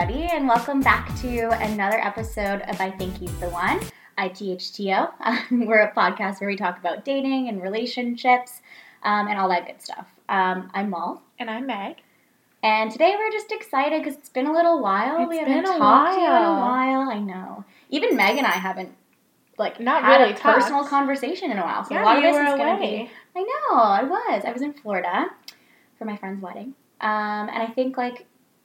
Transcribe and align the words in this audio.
everybody, 0.00 0.24
and 0.34 0.48
welcome 0.48 0.80
back 0.80 1.14
to 1.20 1.50
another 1.62 1.98
episode 1.98 2.62
of 2.62 2.80
I 2.80 2.90
Think 2.90 3.18
He's 3.18 3.36
the 3.38 3.50
One, 3.50 3.80
ITHTO. 4.16 5.12
we're 5.66 5.82
a 5.82 5.92
podcast 5.92 6.40
where 6.40 6.48
we 6.48 6.56
talk 6.56 6.78
about 6.78 7.04
dating 7.04 7.48
and 7.48 7.60
relationships 7.60 8.62
um, 9.02 9.28
and 9.28 9.38
all 9.38 9.48
that 9.50 9.66
good 9.66 9.82
stuff. 9.82 10.06
Um, 10.30 10.70
I'm 10.72 10.88
Mal. 10.88 11.22
And 11.38 11.50
I'm 11.50 11.66
Meg. 11.66 11.96
And 12.62 12.90
today 12.90 13.14
we're 13.18 13.30
just 13.30 13.52
excited 13.52 14.02
because 14.02 14.16
it's 14.16 14.30
been 14.30 14.46
a 14.46 14.52
little 14.54 14.80
while. 14.80 15.20
It's 15.20 15.28
we 15.28 15.38
haven't 15.38 15.66
a 15.66 15.78
talked 15.78 16.14
to 16.14 16.20
you 16.20 16.26
in 16.26 16.32
a 16.32 16.34
while. 16.34 16.60
while. 16.60 17.10
I 17.10 17.18
know. 17.18 17.64
Even 17.90 18.16
Meg 18.16 18.38
and 18.38 18.46
I 18.46 18.52
haven't 18.52 18.94
like 19.58 19.80
Not 19.80 20.04
really 20.04 20.32
a 20.32 20.36
personal 20.36 20.86
conversation 20.86 21.50
in 21.50 21.58
a 21.58 21.62
while. 21.62 21.84
So 21.84 21.94
a 21.94 21.98
Yeah, 21.98 22.04
lot 22.04 22.16
of 22.16 22.22
this 22.22 22.36
is 22.36 22.54
going 22.54 22.76
to 22.76 22.80
be. 22.80 23.10
I 23.36 23.42
know. 23.42 23.76
I 23.76 24.04
was. 24.04 24.44
I 24.46 24.52
was 24.52 24.62
in 24.62 24.72
Florida 24.72 25.26
for 25.98 26.06
my 26.06 26.16
friend's 26.16 26.40
wedding, 26.40 26.74
um, 27.02 27.50
and 27.50 27.62
I 27.62 27.66
think 27.66 27.98
like 27.98 28.24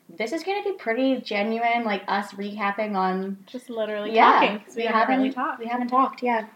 this 0.10 0.32
is 0.32 0.44
going 0.44 0.64
to 0.64 0.70
be 0.70 0.78
pretty 0.78 1.20
genuine, 1.22 1.84
like 1.84 2.04
us 2.08 2.32
recapping 2.34 2.96
on. 2.96 3.38
Just 3.48 3.70
literally 3.70 4.14
yeah, 4.14 4.32
talking 4.32 4.58
because 4.60 4.76
we, 4.76 4.84
haven't, 4.84 5.18
really 5.18 5.32
talked. 5.32 5.60
We 5.60 5.68
haven't 5.68 5.88
talked. 5.88 6.22
Yeah. 6.22 6.48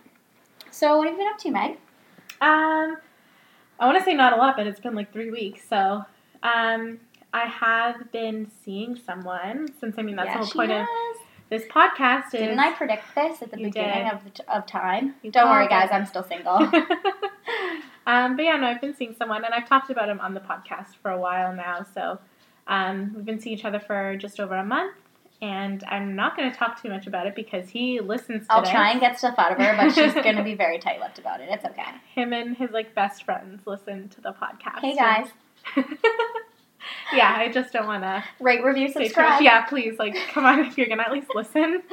So 0.72 0.98
what 0.98 1.08
have 1.08 1.14
you 1.14 1.20
been 1.20 1.28
up 1.28 1.40
to, 1.40 1.52
Meg? 1.52 1.72
Um, 2.42 2.98
I 3.80 3.86
want 3.86 3.98
to 3.98 4.04
say 4.04 4.14
not 4.14 4.34
a 4.34 4.36
lot, 4.36 4.56
but 4.56 4.68
it's 4.68 4.80
been 4.80 4.96
like 4.96 5.12
three 5.12 5.32
weeks. 5.32 5.62
So, 5.68 6.04
um, 6.44 7.00
I 7.34 7.46
have 7.46 8.12
been 8.12 8.50
seeing 8.64 8.96
someone 8.96 9.68
since 9.80 9.96
I 9.98 10.02
mean 10.02 10.16
that's 10.16 10.28
yeah, 10.28 10.40
the 10.40 10.46
whole 10.46 10.54
point 10.54 10.72
of 10.72 10.88
this 11.50 11.64
podcast. 11.66 12.28
Is 12.28 12.32
Didn't 12.32 12.60
I 12.60 12.74
predict 12.74 13.04
this 13.16 13.42
at 13.42 13.52
the 13.52 13.58
beginning 13.58 14.06
did. 14.06 14.14
of, 14.14 14.34
the 14.34 14.56
of 14.56 14.66
time? 14.66 15.16
You 15.22 15.32
Don't 15.32 15.50
worry, 15.50 15.68
guys. 15.68 15.90
I'm 15.92 16.06
still 16.06 16.24
single. 16.24 16.54
um, 18.08 18.36
but 18.36 18.46
yeah, 18.46 18.58
no, 18.58 18.68
I've 18.68 18.82
been 18.82 18.96
seeing 18.96 19.16
someone, 19.18 19.44
and 19.44 19.54
I've 19.54 19.68
talked 19.68 19.90
about 19.90 20.10
him 20.10 20.20
on 20.20 20.34
the 20.34 20.40
podcast 20.40 20.96
for 21.02 21.12
a 21.12 21.20
while 21.20 21.54
now. 21.54 21.86
So, 21.94 22.20
um, 22.70 23.12
we've 23.16 23.26
been 23.26 23.40
seeing 23.42 23.58
each 23.58 23.66
other 23.66 23.80
for 23.80 24.16
just 24.16 24.40
over 24.40 24.56
a 24.56 24.64
month, 24.64 24.94
and 25.42 25.84
I'm 25.88 26.16
not 26.16 26.38
going 26.38 26.50
to 26.52 26.58
talk 26.58 26.82
too 26.82 26.90
much 26.90 27.08
about 27.08 27.28
it 27.28 27.36
because 27.36 27.68
he 27.70 28.00
listens 28.00 28.46
to 28.48 28.54
I'll 28.54 28.64
try 28.64 28.92
and 28.92 29.00
get 29.02 29.18
stuff 29.20 29.36
out 29.38 29.52
of 29.52 29.58
her, 29.58 29.76
but 29.76 29.92
she's 29.94 30.14
going 30.14 30.36
to 30.38 30.44
be 30.44 30.54
very 30.66 30.78
tight-lipped 30.80 31.20
about 31.20 31.42
it. 31.42 31.50
It's 31.52 31.66
okay. 31.66 31.84
him 32.14 32.32
and 32.32 32.56
his 32.56 32.72
like 32.72 32.94
best 32.96 33.24
friends 33.26 33.62
listen 33.66 34.08
to 34.10 34.22
the 34.22 34.32
podcast. 34.34 34.80
Hey 34.80 34.96
guys, 34.96 35.28
yeah, 37.14 37.36
I 37.38 37.50
just 37.50 37.74
don't 37.74 37.88
want 37.88 38.04
to 38.04 38.24
rate, 38.40 38.64
review, 38.64 38.88
say 38.88 38.94
too 38.94 39.00
much. 39.00 39.08
subscribe. 39.08 39.42
Yeah, 39.42 39.62
please, 39.66 39.98
like, 40.00 40.16
come 40.32 40.46
on, 40.46 40.60
if 40.60 40.78
you're 40.78 40.88
gonna 40.88 41.04
at 41.04 41.12
least 41.12 41.28
listen, 41.36 41.84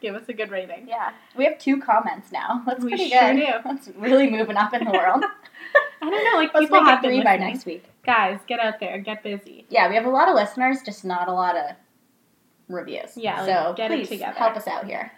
give 0.00 0.14
us 0.14 0.28
a 0.28 0.32
good 0.32 0.50
rating. 0.50 0.86
Yeah, 0.88 1.12
we 1.36 1.44
have 1.44 1.58
two 1.58 1.80
comments 1.80 2.30
now. 2.32 2.62
That's 2.66 2.84
We 2.84 2.90
pretty 2.90 3.08
sure 3.10 3.32
good. 3.32 3.40
do. 3.40 3.52
That's 3.64 3.88
really 3.96 4.30
moving 4.30 4.56
up 4.56 4.72
in 4.74 4.84
the 4.84 4.90
world. 4.90 5.24
I 6.02 6.10
don't 6.10 6.24
know, 6.24 6.38
like 6.38 6.52
Let's 6.54 6.66
people 6.66 6.84
have 6.84 7.04
it 7.04 7.08
three 7.08 7.22
by 7.22 7.36
next 7.36 7.66
week. 7.66 7.84
Guys, 8.04 8.38
get 8.46 8.60
out 8.60 8.80
there, 8.80 8.98
get 8.98 9.22
busy. 9.22 9.66
Yeah, 9.68 9.88
we 9.88 9.94
have 9.96 10.06
a 10.06 10.10
lot 10.10 10.28
of 10.28 10.34
listeners, 10.34 10.78
just 10.84 11.04
not 11.04 11.28
a 11.28 11.32
lot 11.32 11.56
of 11.56 11.76
reviews. 12.68 13.16
Yeah, 13.16 13.42
like, 13.42 13.48
so 13.48 13.74
get 13.76 13.90
it 13.90 14.00
please 14.00 14.08
together. 14.08 14.38
help 14.38 14.56
us 14.56 14.66
out 14.66 14.86
here. 14.86 15.12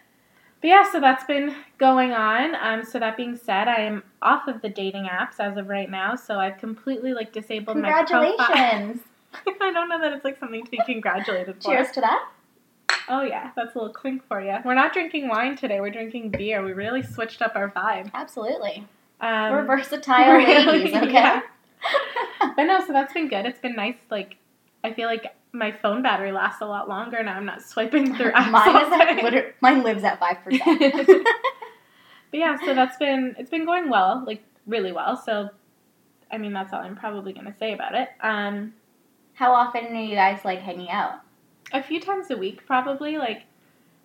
But 0.61 0.69
yeah, 0.69 0.91
so 0.91 1.01
that's 1.01 1.25
been 1.25 1.55
going 1.79 2.13
on. 2.13 2.55
Um, 2.61 2.85
so 2.85 2.99
that 2.99 3.17
being 3.17 3.37
said, 3.37 3.69
I 3.69 3.83
am 3.83 4.03
off 4.23 4.49
of 4.49 4.61
the 4.61 4.69
dating 4.69 5.05
apps 5.05 5.39
as 5.39 5.57
of 5.57 5.69
right 5.69 5.89
now. 5.89 6.17
So 6.17 6.39
I've 6.39 6.59
completely 6.59 7.13
like 7.13 7.33
disabled 7.33 7.77
my 7.77 7.91
profile. 7.91 8.35
Congratulations! 8.37 9.03
I 9.61 9.73
don't 9.73 9.89
know 9.89 10.01
that 10.01 10.13
it's 10.13 10.25
like 10.25 10.39
something 10.39 10.65
to 10.65 10.71
be 10.71 10.81
congratulated 10.85 11.57
for. 11.57 11.71
Cheers 11.71 11.91
to 11.93 12.01
that. 12.01 12.29
Oh 13.09 13.23
yeah, 13.23 13.51
that's 13.57 13.75
a 13.75 13.79
little 13.79 13.93
clink 13.93 14.27
for 14.27 14.41
you. 14.41 14.57
We're 14.65 14.75
not 14.75 14.93
drinking 14.93 15.29
wine 15.29 15.57
today. 15.57 15.81
We're 15.81 15.91
drinking 15.91 16.31
beer. 16.31 16.63
We 16.63 16.73
really 16.73 17.03
switched 17.03 17.41
up 17.41 17.53
our 17.55 17.71
vibe. 17.71 18.11
Absolutely. 18.13 18.87
Um, 19.21 19.53
We're 19.53 19.65
versatile 19.65 20.39
ladies. 20.45 20.95
Okay. 20.95 21.13
yeah. 21.13 21.43
but 22.57 22.65
no, 22.65 22.81
so 22.87 22.93
that's 22.93 23.13
been 23.13 23.29
good. 23.29 23.47
It's 23.47 23.61
been 23.61 23.77
nice. 23.77 23.97
Like 24.11 24.37
I 24.85 24.93
feel 24.93 25.07
like 25.09 25.27
my 25.53 25.73
phone 25.73 26.03
battery 26.03 26.31
lasts 26.33 26.61
a 26.61 26.67
lot 26.67 26.89
longer 26.89 27.23
now. 27.23 27.35
I'm 27.35 27.47
not 27.47 27.63
swiping 27.63 28.15
through 28.17 28.33
apps. 28.33 28.51
mine 28.51 28.77
is 28.87 28.93
at 28.93 29.25
liter- 29.25 29.55
mine 29.61 29.83
lives 29.83 30.05
at 30.05 30.19
five 30.21 30.39
percent. 30.45 30.81
But 32.31 32.41
yeah, 32.41 32.57
so 32.65 32.75
that's 32.75 32.97
been 32.99 33.35
it's 33.39 33.51
been 33.51 33.65
going 33.65 33.89
well, 33.89 34.23
like 34.27 34.43
really 34.67 34.93
well. 34.93 35.17
So 35.17 35.49
I 36.31 36.39
mean 36.39 36.53
that's 36.53 36.73
all 36.73 36.81
I'm 36.81 36.97
probably 36.97 37.33
gonna 37.33 37.55
say 37.59 37.73
about 37.73 37.95
it. 37.95 38.09
Um, 38.21 38.75
How 39.35 39.53
often 39.53 39.87
are 39.97 40.03
you 40.03 40.15
guys 40.15 40.45
like 40.45 40.61
hanging 40.61 40.91
out? 40.91 41.21
a 41.73 41.83
few 41.83 42.01
times 42.01 42.31
a 42.31 42.37
week 42.37 42.65
probably. 42.67 43.19
Like 43.19 43.43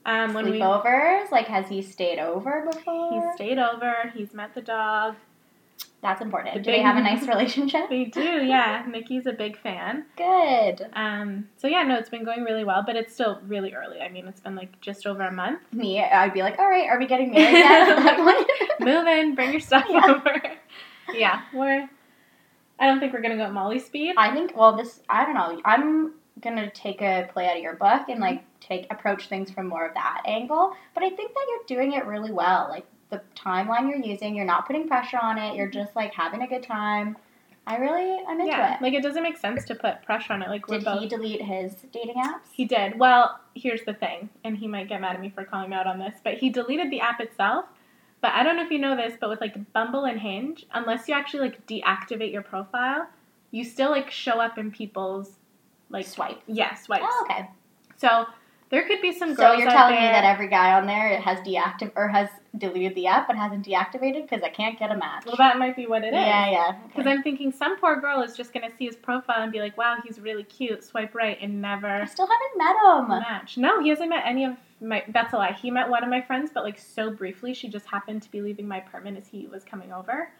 um, 0.05 0.33
when 0.33 0.45
we 0.45 0.59
Sleepovers? 0.59 1.31
Like, 1.31 1.47
has 1.47 1.67
he 1.69 1.81
stayed 1.81 2.19
over 2.19 2.67
before? 2.71 3.11
he 3.11 3.35
stayed 3.35 3.57
over, 3.57 4.11
he's 4.15 4.33
met 4.33 4.53
the 4.55 4.61
dog. 4.61 5.15
That's 6.01 6.21
important. 6.21 6.55
The 6.55 6.59
Do 6.61 6.71
they 6.71 6.81
have 6.81 6.97
a 6.97 7.01
nice 7.01 7.25
relationship? 7.27 7.89
They 7.89 8.03
do, 8.05 8.19
yeah. 8.21 8.85
Mickey's 8.89 9.25
a 9.25 9.31
big 9.31 9.57
fan. 9.57 10.03
Good. 10.17 10.85
Um, 10.91 11.47
so 11.55 11.67
yeah, 11.67 11.83
no, 11.83 11.95
it's 11.95 12.09
been 12.09 12.25
going 12.25 12.43
really 12.43 12.65
well, 12.65 12.83
but 12.85 12.97
it's 12.97 13.13
still 13.13 13.39
really 13.47 13.73
early. 13.73 14.01
I 14.01 14.09
mean, 14.09 14.27
it's 14.27 14.41
been 14.41 14.55
like 14.55 14.81
just 14.81 15.07
over 15.07 15.23
a 15.23 15.31
month. 15.31 15.61
Me, 15.71 16.03
I'd 16.03 16.33
be 16.33 16.41
like, 16.41 16.59
all 16.59 16.69
right, 16.69 16.89
are 16.89 16.99
we 16.99 17.07
getting 17.07 17.31
married 17.31 17.53
yet? 17.57 18.19
Move 18.81 19.07
in, 19.07 19.33
bring 19.33 19.51
your 19.53 19.61
stuff 19.61 19.85
Yeah. 19.89 20.01
over. 20.07 20.41
Yeah, 21.13 21.41
we're. 21.53 21.87
I 22.79 22.87
don't 22.87 22.99
think 22.99 23.13
we're 23.13 23.21
gonna 23.21 23.37
go 23.37 23.43
at 23.43 23.53
Molly 23.53 23.79
speed. 23.79 24.15
I 24.17 24.33
think. 24.33 24.57
Well, 24.57 24.75
this. 24.75 24.99
I 25.07 25.23
don't 25.25 25.35
know. 25.35 25.61
I'm 25.63 26.13
gonna 26.43 26.69
take 26.71 27.01
a 27.01 27.29
play 27.31 27.47
out 27.47 27.57
of 27.57 27.63
your 27.63 27.75
book 27.75 28.09
and 28.09 28.19
like 28.19 28.43
take 28.59 28.91
approach 28.91 29.27
things 29.27 29.51
from 29.51 29.67
more 29.67 29.85
of 29.85 29.93
that 29.93 30.21
angle. 30.25 30.75
But 30.93 31.03
I 31.03 31.09
think 31.09 31.33
that 31.33 31.45
you're 31.49 31.77
doing 31.77 31.93
it 31.93 32.05
really 32.05 32.31
well. 32.31 32.67
Like 32.69 32.85
the 33.09 33.21
timeline 33.35 33.89
you're 33.89 33.99
using, 33.99 34.35
you're 34.35 34.45
not 34.45 34.67
putting 34.67 34.87
pressure 34.87 35.19
on 35.21 35.37
it. 35.37 35.55
You're 35.55 35.67
mm-hmm. 35.67 35.79
just 35.79 35.95
like 35.95 36.13
having 36.13 36.41
a 36.41 36.47
good 36.47 36.63
time. 36.63 37.17
I 37.65 37.77
really, 37.77 38.19
I'm 38.27 38.41
into 38.41 38.51
yeah, 38.51 38.75
it. 38.75 38.81
like 38.81 38.93
it 38.93 39.01
doesn't 39.01 39.23
make 39.23 39.37
sense 39.37 39.63
to 39.65 39.75
put 39.75 40.03
pressure 40.03 40.33
on 40.33 40.41
it. 40.41 40.49
Like 40.49 40.67
Did 40.67 40.83
both. 40.83 40.99
he 40.99 41.07
delete 41.07 41.41
his 41.41 41.73
dating 41.93 42.15
apps? 42.15 42.51
He 42.51 42.65
did. 42.65 42.99
Well, 42.99 43.39
here's 43.55 43.83
the 43.85 43.93
thing, 43.93 44.29
and 44.43 44.57
he 44.57 44.67
might 44.67 44.89
get 44.89 44.99
mad 44.99 45.15
at 45.15 45.21
me 45.21 45.29
for 45.29 45.45
calling 45.45 45.69
me 45.69 45.75
out 45.77 45.87
on 45.87 45.97
this, 45.97 46.15
but 46.23 46.33
he 46.35 46.49
deleted 46.49 46.91
the 46.91 46.99
app 46.99 47.21
itself. 47.21 47.65
But 48.19 48.33
I 48.33 48.43
don't 48.43 48.57
know 48.57 48.65
if 48.65 48.71
you 48.71 48.79
know 48.79 48.97
this, 48.97 49.13
but 49.19 49.29
with 49.29 49.39
like 49.39 49.71
Bumble 49.71 50.05
and 50.05 50.19
Hinge, 50.19 50.65
unless 50.73 51.07
you 51.07 51.13
actually 51.13 51.41
like 51.41 51.65
deactivate 51.65 52.33
your 52.33 52.41
profile, 52.41 53.07
you 53.51 53.63
still 53.63 53.91
like 53.91 54.11
show 54.11 54.41
up 54.41 54.57
in 54.57 54.71
people's 54.71 55.37
like 55.93 56.05
Swipe. 56.05 56.41
Yeah, 56.47 56.73
swipes. 56.75 57.05
Oh, 57.07 57.25
okay. 57.29 57.47
So 57.97 58.25
there 58.69 58.85
could 58.87 59.01
be 59.01 59.11
some 59.13 59.35
So 59.35 59.53
you're 59.53 59.69
telling 59.69 59.93
there. 59.95 60.01
me 60.01 60.07
that 60.07 60.25
every 60.25 60.47
guy 60.49 60.73
on 60.73 60.87
there 60.87 61.21
has 61.21 61.39
deactive 61.45 61.91
or 61.95 62.07
has 62.09 62.27
deleted 62.57 62.95
the 62.95 63.05
app 63.07 63.27
but 63.27 63.35
hasn't 63.35 63.65
deactivated 63.65 64.23
because 64.23 64.41
I 64.43 64.49
can't 64.49 64.77
get 64.79 64.91
a 64.91 64.97
match. 64.97 65.25
well, 65.25 65.35
that 65.37 65.57
might 65.59 65.75
be 65.75 65.85
what 65.85 66.03
it 66.03 66.07
is. 66.07 66.13
yeah, 66.13 66.49
yeah. 66.49 66.71
Because 66.87 67.05
I'm 67.07 67.21
thinking 67.23 67.51
some 67.51 67.77
poor 67.79 67.99
girl 68.01 68.21
is 68.23 68.35
just 68.35 68.51
gonna 68.53 68.69
see 68.77 68.85
his 68.85 68.95
profile 68.95 69.43
and 69.43 69.51
be 69.51 69.59
like, 69.59 69.77
"Wow, 69.77 69.97
he's 70.03 70.19
really 70.19 70.43
cute." 70.43 70.83
Swipe 70.83 71.13
right 71.15 71.37
and 71.41 71.61
never. 71.61 71.87
I 71.87 72.05
still 72.05 72.27
haven't 72.27 72.57
met 72.57 72.75
him. 72.75 73.07
match. 73.31 73.57
No, 73.57 73.81
he 73.81 73.89
hasn't 73.89 74.09
met 74.09 74.23
any 74.25 74.45
of 74.45 74.55
my. 74.81 75.03
That's 75.09 75.33
a 75.33 75.37
lie. 75.37 75.53
He 75.53 75.69
met 75.71 75.87
one 75.87 76.03
of 76.03 76.09
my 76.09 76.21
friends, 76.21 76.49
but 76.53 76.63
like 76.63 76.79
so 76.79 77.11
briefly. 77.11 77.53
She 77.53 77.69
just 77.69 77.85
happened 77.85 78.23
to 78.23 78.31
be 78.31 78.41
leaving 78.41 78.67
my 78.67 78.79
apartment 78.79 79.17
as 79.17 79.27
he 79.27 79.45
was 79.47 79.63
coming 79.63 79.93
over. 79.93 80.31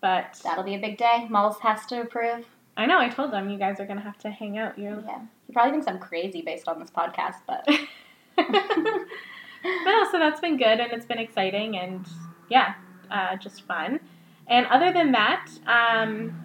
But 0.00 0.40
That'll 0.44 0.62
be 0.62 0.76
a 0.76 0.78
big 0.78 0.96
day. 0.96 1.26
Mulls 1.28 1.58
has 1.60 1.84
to 1.86 2.00
approve. 2.02 2.46
I 2.78 2.86
know. 2.86 2.98
I 2.98 3.08
told 3.08 3.32
them 3.32 3.50
you 3.50 3.58
guys 3.58 3.78
are 3.80 3.86
gonna 3.86 4.00
have 4.00 4.16
to 4.18 4.30
hang 4.30 4.56
out. 4.56 4.78
You're. 4.78 5.00
Yeah. 5.00 5.20
He 5.46 5.52
probably 5.52 5.72
thinks 5.72 5.86
I'm 5.86 5.98
crazy 5.98 6.40
based 6.40 6.68
on 6.68 6.78
this 6.78 6.90
podcast, 6.90 7.36
but 7.46 7.66
but 8.36 8.48
no, 9.84 10.10
so 10.10 10.18
that's 10.18 10.40
been 10.40 10.56
good 10.56 10.80
and 10.80 10.92
it's 10.92 11.04
been 11.06 11.18
exciting 11.18 11.76
and 11.76 12.06
yeah, 12.48 12.74
uh, 13.10 13.36
just 13.36 13.62
fun. 13.66 14.00
And 14.46 14.66
other 14.68 14.92
than 14.92 15.12
that, 15.12 15.46
um, 15.66 16.44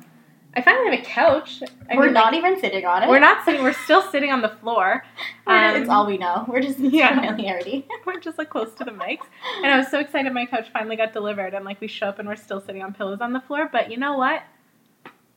I 0.56 0.62
finally 0.62 0.92
have 0.92 1.00
a 1.00 1.04
couch. 1.06 1.64
I 1.90 1.96
we're 1.96 2.06
mean, 2.06 2.14
not 2.14 2.34
like, 2.34 2.36
even 2.36 2.60
sitting 2.60 2.86
on 2.86 3.04
it. 3.04 3.10
We're 3.10 3.20
not 3.20 3.46
sitting. 3.46 3.64
We're 3.64 3.74
still 3.74 4.02
sitting 4.12 4.32
on 4.32 4.42
the 4.42 4.50
floor. 4.50 5.04
We're- 5.48 5.80
it's 5.80 5.90
Um, 5.90 5.96
all 5.96 6.06
we 6.06 6.18
know. 6.18 6.46
We're 6.48 6.62
just 6.62 6.80
yeah. 6.80 7.16
familiarity. 7.16 7.88
We're 8.06 8.20
just 8.20 8.38
like 8.38 8.50
close 8.50 8.74
to 8.76 8.84
the 8.84 8.92
mics. 8.92 9.26
And 9.64 9.68
I 9.72 9.78
was 9.78 9.90
so 9.90 10.00
excited 10.00 10.32
my 10.34 10.46
couch 10.46 10.68
finally 10.74 10.96
got 10.96 11.14
delivered 11.14 11.54
and 11.54 11.64
like 11.64 11.80
we 11.80 11.88
show 11.88 12.08
up 12.08 12.20
and 12.20 12.28
we're 12.28 12.36
still 12.36 12.60
sitting 12.62 12.82
on 12.84 12.94
pillows 12.94 13.20
on 13.22 13.34
the 13.34 13.42
floor. 13.42 13.70
But 13.72 13.90
you 13.92 13.98
know 13.98 14.18
what? 14.18 14.44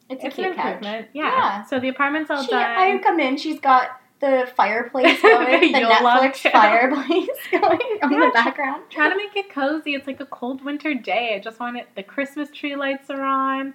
It's, 0.09 0.23
a 0.23 0.27
It's 0.29 0.39
an 0.39 0.45
improvement. 0.47 1.09
Yeah. 1.13 1.25
Yeah. 1.25 1.65
So 1.65 1.81
the 1.81 1.89
apartment's 1.89 2.31
all 2.31 2.43
She, 2.43 2.51
done. 2.51 2.63
I 2.63 2.87
have 2.87 3.03
come 3.03 3.19
in. 3.21 3.37
She's 3.37 3.59
got 3.61 4.01
the 4.21 4.49
fireplace 4.57 5.21
going, 5.23 5.73
the 5.73 5.79
Netflix 5.79 6.35
channel. 6.35 6.61
fireplace 6.63 7.29
going 7.51 7.63
on 8.03 8.13
Yeah, 8.13 8.27
the 8.27 8.31
background. 8.33 8.85
Trying 8.91 9.11
to 9.11 9.17
make 9.17 9.37
it 9.37 9.51
cozy. 9.51 9.95
It's 9.95 10.07
like 10.07 10.21
a 10.21 10.27
cold 10.27 10.65
winter 10.65 10.95
day. 10.95 11.35
I 11.35 11.39
just 11.41 11.59
want 11.61 11.77
it. 11.77 11.89
The 11.97 12.03
Christmas 12.03 12.51
tree 12.51 12.77
lights 12.77 13.11
are 13.11 13.23
on. 13.23 13.75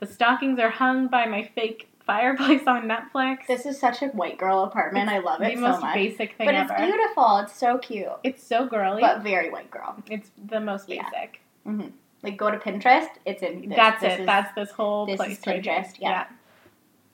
The 0.00 0.06
stockings 0.06 0.58
are 0.58 0.70
hung 0.70 1.06
by 1.08 1.26
my 1.26 1.44
fake 1.54 1.88
fireplace 2.04 2.66
on 2.66 2.88
Netflix. 2.88 3.46
This 3.46 3.64
is 3.64 3.78
such 3.78 4.02
a 4.02 4.08
white 4.08 4.36
girl 4.36 4.64
apartment. 4.64 5.08
I 5.08 5.18
love 5.20 5.40
it 5.40 5.50
the 5.50 5.54
so 5.54 5.60
most 5.60 5.80
much. 5.80 5.94
basic 5.94 6.36
thing 6.36 6.46
But 6.48 6.56
it's 6.56 6.72
beautiful. 6.72 7.36
It's 7.38 7.56
so 7.56 7.78
cute, 7.78 8.08
It's 8.24 8.42
so 8.42 8.66
girly. 8.66 9.00
but 9.00 9.22
very 9.22 9.50
white 9.50 9.70
girl. 9.70 9.94
it's 10.10 10.28
the 10.44 10.58
most 10.58 10.88
Yeah. 10.88 11.04
basic. 11.08 11.40
Mm-hmm. 11.64 11.88
Like 12.22 12.36
go 12.36 12.50
to 12.50 12.58
Pinterest. 12.58 13.08
It's 13.24 13.42
in. 13.42 13.68
This. 13.68 13.76
that's 13.76 14.00
This 14.00 14.12
it. 14.14 14.20
is- 14.20 14.26
that's 14.26 14.54
this 14.54 14.70
whole 14.70 15.06
this 15.06 15.16
place 15.16 15.38
is 15.40 15.46
right. 15.46 15.62
Pinterest, 15.62 15.94
yeah. 15.98 16.26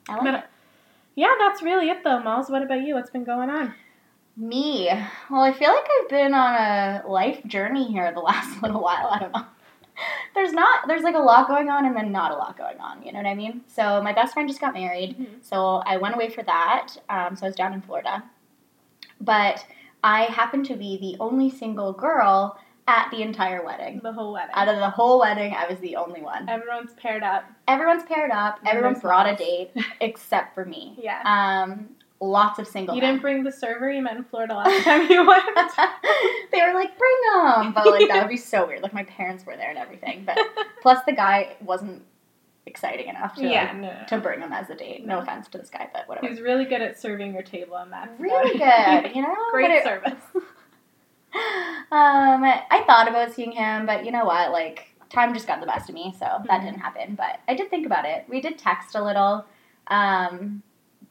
I 0.08 0.12
like 0.14 0.22
But- 0.24 0.34
it. 0.34 0.44
Yeah, 1.14 1.34
that's 1.40 1.62
really 1.62 1.88
it 1.90 2.04
though, 2.04 2.20
Malls. 2.20 2.48
What 2.50 2.62
about 2.62 2.82
you? 2.82 2.94
What's 2.94 3.10
been 3.10 3.24
going 3.24 3.50
on? 3.50 3.74
Me. 4.36 4.88
Well, 5.28 5.42
I 5.42 5.52
feel 5.52 5.70
like 5.72 5.84
I've 6.00 6.08
been 6.08 6.32
on 6.32 6.54
a 6.54 7.02
life 7.08 7.42
journey 7.46 7.90
here 7.90 8.12
the 8.12 8.20
last 8.32 8.62
little 8.62 8.80
while. 8.80 9.08
I 9.10 9.18
don't 9.18 9.32
know. 9.32 9.44
There's 10.36 10.52
not, 10.52 10.86
there's 10.86 11.02
like 11.02 11.16
a 11.16 11.18
lot 11.18 11.48
going 11.48 11.68
on 11.70 11.84
and 11.84 11.96
then 11.96 12.12
not 12.12 12.30
a 12.30 12.36
lot 12.36 12.56
going 12.56 12.78
on. 12.78 13.02
You 13.02 13.10
know 13.10 13.18
what 13.18 13.26
I 13.26 13.34
mean? 13.34 13.62
So 13.66 14.00
my 14.00 14.12
best 14.12 14.32
friend 14.32 14.48
just 14.48 14.60
got 14.60 14.72
married. 14.72 15.18
Mhm. 15.18 15.26
So 15.44 15.82
I 15.84 15.96
went 15.96 16.14
away 16.14 16.28
for 16.30 16.44
that. 16.44 16.94
Um, 17.08 17.34
so 17.34 17.46
I 17.46 17.48
was 17.48 17.56
down 17.56 17.72
in 17.72 17.80
Florida. 17.82 18.22
But 19.20 19.66
I 20.04 20.22
happened 20.26 20.66
to 20.66 20.76
be 20.76 20.98
the 20.98 21.16
only 21.18 21.50
single 21.50 21.92
girl 21.92 22.60
at 22.88 23.10
the 23.10 23.22
entire 23.22 23.62
wedding. 23.64 24.00
The 24.02 24.12
whole 24.12 24.32
wedding. 24.32 24.50
Out 24.54 24.66
of 24.68 24.76
the 24.78 24.90
whole 24.90 25.20
wedding, 25.20 25.54
I 25.54 25.68
was 25.68 25.78
the 25.80 25.94
only 25.96 26.22
one. 26.22 26.48
Everyone's 26.48 26.92
paired 26.94 27.22
up. 27.22 27.44
Everyone's 27.68 28.02
paired 28.04 28.30
up. 28.30 28.58
And 28.60 28.68
Everyone 28.68 28.98
brought 28.98 29.28
a 29.28 29.36
date 29.36 29.70
except 30.00 30.54
for 30.54 30.64
me. 30.64 30.98
Yeah. 31.00 31.20
Um, 31.24 31.90
lots 32.20 32.58
of 32.58 32.66
single. 32.66 32.94
you 32.96 33.02
men. 33.02 33.10
didn't 33.12 33.22
bring 33.22 33.44
the 33.44 33.52
server 33.52 33.92
you 33.92 34.02
met 34.02 34.16
in 34.16 34.24
Florida 34.24 34.54
last 34.56 34.82
time 34.84 35.08
you 35.10 35.24
went. 35.26 35.44
they 36.50 36.62
were 36.62 36.72
like, 36.74 36.96
bring 36.98 37.16
them. 37.34 37.72
But 37.74 37.86
like, 37.86 38.08
that 38.08 38.22
would 38.22 38.30
be 38.30 38.36
so 38.38 38.66
weird. 38.66 38.82
Like, 38.82 38.94
my 38.94 39.04
parents 39.04 39.44
were 39.44 39.56
there 39.56 39.68
and 39.70 39.78
everything. 39.78 40.24
But 40.24 40.38
plus, 40.82 41.04
the 41.06 41.12
guy 41.12 41.56
wasn't 41.60 42.02
exciting 42.66 43.08
enough 43.08 43.34
to, 43.34 43.42
yeah, 43.46 43.64
like, 43.64 43.76
no, 43.76 43.94
to 44.08 44.18
bring 44.18 44.40
him 44.40 44.52
as 44.52 44.68
a 44.70 44.74
date. 44.74 45.04
No 45.06 45.16
No. 45.16 45.22
offense 45.22 45.48
to 45.48 45.58
this 45.58 45.70
guy, 45.70 45.88
but 45.92 46.08
whatever. 46.08 46.26
He's 46.26 46.40
really 46.40 46.64
good 46.64 46.82
at 46.82 46.98
serving 46.98 47.32
your 47.34 47.42
table, 47.42 47.76
and 47.76 47.92
that's 47.92 48.18
really 48.20 48.58
good, 48.58 49.14
you 49.14 49.22
know? 49.22 49.34
But 49.34 49.52
Great 49.52 49.70
it- 49.70 49.84
service. 49.84 50.22
Um, 51.34 52.42
I 52.44 52.84
thought 52.86 53.08
about 53.08 53.32
seeing 53.32 53.52
him, 53.52 53.86
but 53.86 54.04
you 54.04 54.10
know 54.12 54.24
what? 54.24 54.50
Like, 54.52 54.88
time 55.10 55.32
just 55.32 55.46
got 55.46 55.60
the 55.60 55.66
best 55.66 55.88
of 55.88 55.94
me, 55.94 56.14
so 56.18 56.26
that 56.46 56.60
Mhm. 56.60 56.64
didn't 56.64 56.80
happen. 56.80 57.14
But 57.14 57.40
I 57.48 57.54
did 57.54 57.70
think 57.70 57.86
about 57.86 58.04
it. 58.04 58.26
We 58.28 58.40
did 58.40 58.58
text 58.58 58.94
a 58.94 59.02
little, 59.02 59.46
um, 59.86 60.62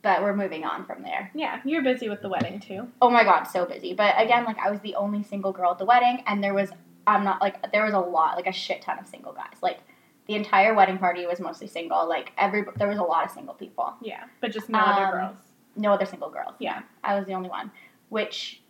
but 0.01 0.21
we're 0.21 0.35
moving 0.35 0.63
on 0.65 0.85
from 0.85 1.01
there. 1.01 1.31
Yeah, 1.33 1.59
you're 1.65 1.81
busy 1.81 2.09
with 2.09 2.21
the 2.21 2.29
wedding 2.29 2.59
too. 2.59 2.91
Oh 3.01 3.09
my 3.09 3.23
god, 3.23 3.43
so 3.45 3.65
busy. 3.65 3.93
But 3.93 4.13
again, 4.17 4.45
like 4.45 4.59
I 4.59 4.69
was 4.69 4.79
the 4.81 4.95
only 4.95 5.23
single 5.23 5.51
girl 5.51 5.71
at 5.71 5.77
the 5.79 5.85
wedding, 5.85 6.23
and 6.27 6.43
there 6.43 6.53
was 6.53 6.71
I'm 7.07 7.23
not 7.23 7.41
like 7.41 7.71
there 7.71 7.85
was 7.85 7.93
a 7.93 7.99
lot, 7.99 8.35
like 8.35 8.47
a 8.47 8.51
shit 8.51 8.81
ton 8.81 8.99
of 8.99 9.07
single 9.07 9.31
guys. 9.31 9.55
Like 9.61 9.79
the 10.27 10.35
entire 10.35 10.73
wedding 10.73 10.97
party 10.97 11.25
was 11.25 11.39
mostly 11.39 11.67
single. 11.67 12.05
Like 12.07 12.33
every 12.37 12.65
there 12.75 12.87
was 12.89 12.97
a 12.99 13.03
lot 13.03 13.23
of 13.25 13.31
single 13.31 13.53
people. 13.55 13.93
Yeah, 14.01 14.25
but 14.41 14.51
just 14.51 14.69
no 14.69 14.77
Um, 14.77 14.85
other 14.89 15.11
girls. 15.11 15.37
No 15.77 15.93
other 15.93 16.05
single 16.05 16.29
girls. 16.29 16.55
Yeah. 16.59 16.81
I 17.03 17.15
was 17.15 17.25
the 17.25 17.33
only 17.33 17.49
one. 17.49 17.71
Which 18.09 18.61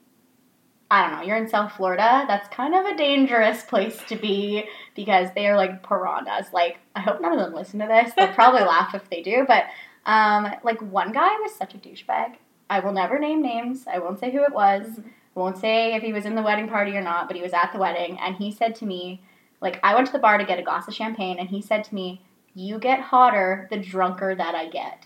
I 0.89 1.01
don't 1.01 1.17
know. 1.17 1.25
You're 1.25 1.37
in 1.37 1.49
South 1.49 1.73
Florida. 1.73 2.23
That's 2.27 2.47
kind 2.47 2.73
of 2.73 2.85
a 2.85 2.95
dangerous 2.95 3.63
place 3.63 4.01
to 4.07 4.15
be 4.15 4.65
because 4.95 5.29
they 5.35 5.47
are 5.47 5.57
like 5.57 5.83
piranhas. 5.87 6.53
Like 6.53 6.77
I 6.95 7.01
hope 7.01 7.21
none 7.21 7.33
of 7.33 7.39
them 7.39 7.53
listen 7.53 7.79
to 7.79 7.87
this. 7.87 8.13
They'll 8.15 8.33
probably 8.33 8.61
laugh 8.65 8.95
if 8.95 9.09
they 9.09 9.21
do. 9.21 9.45
But 9.47 9.65
um, 10.05 10.49
like 10.63 10.81
one 10.81 11.11
guy 11.11 11.33
was 11.41 11.53
such 11.53 11.75
a 11.75 11.77
douchebag. 11.77 12.35
I 12.69 12.79
will 12.79 12.93
never 12.93 13.19
name 13.19 13.41
names. 13.41 13.85
I 13.87 13.99
won't 13.99 14.19
say 14.19 14.31
who 14.31 14.43
it 14.43 14.53
was. 14.53 14.85
I 14.99 15.39
won't 15.39 15.57
say 15.57 15.93
if 15.93 16.03
he 16.03 16.13
was 16.13 16.25
in 16.25 16.35
the 16.35 16.41
wedding 16.41 16.69
party 16.69 16.95
or 16.95 17.01
not. 17.01 17.27
But 17.27 17.35
he 17.35 17.43
was 17.43 17.53
at 17.53 17.71
the 17.73 17.79
wedding, 17.79 18.17
and 18.19 18.35
he 18.35 18.51
said 18.51 18.75
to 18.75 18.85
me, 18.85 19.21
like 19.61 19.79
I 19.83 19.93
went 19.93 20.07
to 20.07 20.13
the 20.13 20.19
bar 20.19 20.37
to 20.37 20.45
get 20.45 20.59
a 20.59 20.63
glass 20.63 20.87
of 20.87 20.93
champagne, 20.93 21.37
and 21.39 21.49
he 21.49 21.61
said 21.61 21.83
to 21.85 21.95
me, 21.95 22.21
"You 22.53 22.79
get 22.79 22.99
hotter 23.01 23.67
the 23.69 23.77
drunker 23.77 24.35
that 24.35 24.55
I 24.55 24.69
get." 24.69 25.05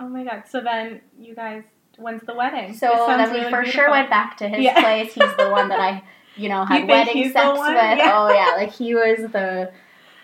Oh 0.00 0.08
my 0.08 0.24
god. 0.24 0.44
So 0.48 0.60
then 0.60 1.00
you 1.18 1.34
guys, 1.34 1.64
when's 1.98 2.22
the 2.22 2.34
wedding? 2.34 2.74
So 2.74 3.04
then 3.08 3.30
we 3.32 3.40
really 3.40 3.50
for 3.50 3.64
sure 3.64 3.90
went 3.90 4.08
back 4.08 4.36
to 4.38 4.48
his 4.48 4.60
Yeah. 4.60 4.80
place. 4.80 5.12
He's 5.12 5.36
the 5.36 5.50
one 5.50 5.68
that 5.68 5.80
I, 5.80 6.02
you 6.36 6.48
know, 6.48 6.64
had 6.64 6.78
think 6.78 6.88
wedding 6.90 7.32
sex 7.32 7.58
with. 7.58 7.98
Yeah. 7.98 8.12
Oh 8.14 8.32
yeah, 8.32 8.54
like 8.56 8.72
he 8.72 8.94
was 8.94 9.18
the 9.32 9.72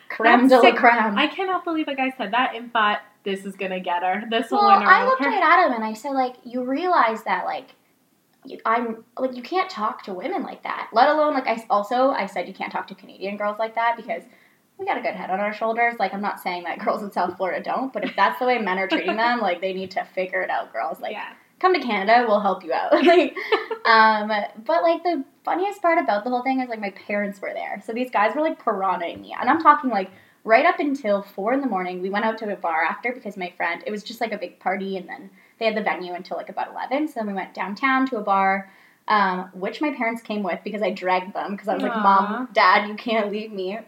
creme 0.09 0.49
That's 0.49 0.63
de 0.63 0.71
la 0.71 0.77
creme. 0.77 1.19
I 1.19 1.27
cannot 1.27 1.65
believe 1.65 1.89
a 1.89 1.95
guy 1.95 2.13
said 2.17 2.33
that 2.33 2.55
and 2.55 2.73
thought 2.73 3.01
this 3.25 3.45
is 3.45 3.57
gonna 3.57 3.81
get 3.81 4.03
her. 4.03 4.25
This 4.31 4.51
will 4.51 4.65
win 4.65 4.83
her 4.83 4.89
I 4.89 5.05
looked 5.05 5.21
right 5.21 5.43
at 5.43 5.67
him 5.67 5.73
and 5.73 5.85
I 5.85 5.95
said, 5.95 6.11
like, 6.11 6.37
you 6.45 6.65
realize 6.65 7.25
that, 7.25 7.45
like, 7.47 7.75
I'm 8.67 9.05
like, 9.19 9.35
you 9.35 9.43
can't 9.43 9.71
talk 9.71 10.03
to 10.05 10.13
women 10.15 10.43
like 10.43 10.63
that. 10.65 10.91
Let 10.93 11.09
alone, 11.09 11.33
like, 11.35 11.47
I 11.47 11.65
also 11.71 12.11
I 12.11 12.27
said 12.27 12.47
you 12.47 12.55
can't 12.55 12.71
talk 12.71 12.87
to 12.89 12.95
Canadian 12.95 13.37
girls 13.37 13.59
like 13.59 13.75
that 13.75 13.97
because. 13.97 14.23
We 14.77 14.85
got 14.87 14.99
a 14.99 15.03
good 15.03 15.15
head 15.15 15.31
on 15.31 15.39
our 15.39 15.53
shoulders. 15.55 15.95
Like, 16.01 16.13
I'm 16.13 16.21
not 16.21 16.41
saying 16.41 16.65
that 16.65 16.81
girls 16.85 17.05
in 17.05 17.13
South 17.13 17.37
Florida 17.37 17.63
don't, 17.63 17.93
but 17.93 18.03
if 18.03 18.17
that's 18.17 18.41
the 18.41 18.45
way 18.45 18.59
men 18.59 18.77
are 18.77 18.89
treating 18.89 19.15
them, 19.25 19.39
like, 19.39 19.61
they 19.61 19.73
need 19.73 19.93
to 19.93 20.05
figure 20.17 20.43
it 20.43 20.51
out, 20.51 20.73
girls. 20.73 20.99
Like, 20.99 21.13
yeah. 21.13 21.29
Come 21.65 21.75
to 21.75 21.81
Canada, 21.81 22.27
we'll 22.29 22.41
help 22.41 22.63
you 22.63 22.73
out. 22.73 22.93
like, 23.05 23.35
um, 23.87 24.29
but 24.65 24.83
like 24.83 25.03
the 25.03 25.25
funniest 25.45 25.81
part 25.81 25.99
about 25.99 26.25
the 26.25 26.31
whole 26.31 26.43
thing 26.43 26.61
is 26.61 26.69
like 26.69 26.81
my 26.81 26.91
parents 26.91 27.41
were 27.41 27.53
there, 27.55 27.83
so 27.85 27.93
these 27.93 28.11
guys 28.11 28.35
were 28.35 28.43
like 28.43 28.63
piranhaing 28.63 29.21
me, 29.23 29.35
and 29.39 29.49
I'm 29.49 29.61
talking 29.61 29.91
like 29.91 30.11
right 30.45 30.67
up 30.67 30.79
until 30.79 31.23
four 31.23 31.55
in 31.55 31.63
the 31.63 31.67
morning. 31.67 32.03
We 32.03 32.11
went 32.11 32.27
out 32.27 32.37
to 32.39 32.53
a 32.53 32.57
bar 32.57 32.83
after 32.83 33.13
because 33.13 33.37
my 33.37 33.53
friend. 33.57 33.83
It 33.87 33.91
was 33.91 34.03
just 34.03 34.21
like 34.21 34.33
a 34.33 34.39
big 34.39 34.61
party, 34.61 34.99
and 34.99 35.09
then 35.09 35.31
they 35.59 35.65
had 35.65 35.77
the 35.77 35.83
venue 35.83 36.13
until 36.13 36.37
like 36.37 36.51
about 36.51 36.71
eleven. 36.71 37.09
So 37.09 37.15
then 37.17 37.27
we 37.29 37.33
went 37.33 37.55
downtown 37.55 38.07
to 38.09 38.19
a 38.19 38.23
bar. 38.23 38.71
Um, 39.07 39.51
which 39.53 39.83
my 39.83 39.93
parents 39.93 40.23
came 40.23 40.43
with 40.43 40.61
because 40.65 40.81
I 40.81 40.91
dragged 40.91 41.35
them 41.35 41.53
because 41.53 41.69
I 41.69 41.75
was 41.75 41.83
like, 41.83 41.93
Aw. 41.95 42.03
"Mom, 42.03 42.49
Dad, 42.55 42.89
you 42.89 42.95
can't 42.95 43.31
leave 43.31 43.53
me 43.53 43.79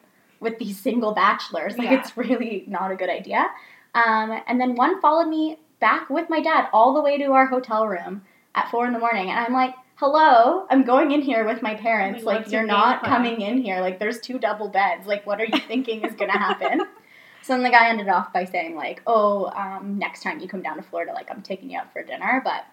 with 0.41 0.59
these 0.59 0.79
single 0.79 1.15
bachelors. 1.15 1.79
Like, 1.79 1.89
Yeah. 1.91 2.01
it's 2.01 2.19
really 2.19 2.65
not 2.67 2.91
a 2.91 2.97
good 2.97 3.09
idea." 3.09 3.47
Um, 3.95 4.43
and 4.47 4.61
then 4.61 4.75
one 4.75 5.01
followed 5.01 5.29
me 5.29 5.59
back 5.81 6.09
with 6.11 6.29
my 6.31 6.41
dad 6.41 6.69
all 6.73 6.95
the 6.95 7.03
way 7.03 7.19
to 7.19 7.33
our 7.33 7.47
hotel 7.47 7.87
room 7.87 8.23
at 8.55 8.71
four 8.71 8.87
in 8.87 8.93
the 8.93 8.99
morning. 8.99 9.31
And 9.31 9.39
I'm 9.39 9.53
like, 9.53 9.75
hello, 9.97 10.67
I'm 10.71 10.83
going 10.85 11.13
in 11.13 11.23
here 11.23 11.45
with 11.45 11.63
my 11.63 11.75
parents. 11.75 12.25
Like, 12.25 12.45
Like, 12.45 12.53
you're 12.53 12.67
not 12.67 13.01
plan?" 13.01 13.13
coming 13.13 13.41
in 13.41 13.59
here. 13.63 13.81
Like, 13.81 13.99
there's 13.99 14.21
two 14.21 14.39
double 14.39 14.69
beds. 14.69 15.07
Like, 15.07 15.27
what 15.27 15.41
are 15.41 15.47
you 15.47 15.59
thinking 15.69 16.05
is 16.05 16.15
going 16.15 16.31
to 16.31 16.39
happen? 16.39 16.83
So 17.43 17.53
then 17.53 17.63
the 17.63 17.71
guy 17.71 17.89
ended 17.89 18.09
off 18.09 18.33
by 18.33 18.45
saying, 18.45 18.75
like, 18.75 19.03
oh, 19.07 19.47
um, 19.55 19.99
next 19.99 20.23
time 20.23 20.41
you 20.41 20.49
come 20.49 20.63
down 20.63 20.77
to 20.77 20.83
Florida, 20.83 21.13
like, 21.13 21.31
I'm 21.31 21.43
taking 21.43 21.71
you 21.71 21.79
out 21.79 21.93
for 21.93 22.03
dinner. 22.03 22.41
But 22.45 22.65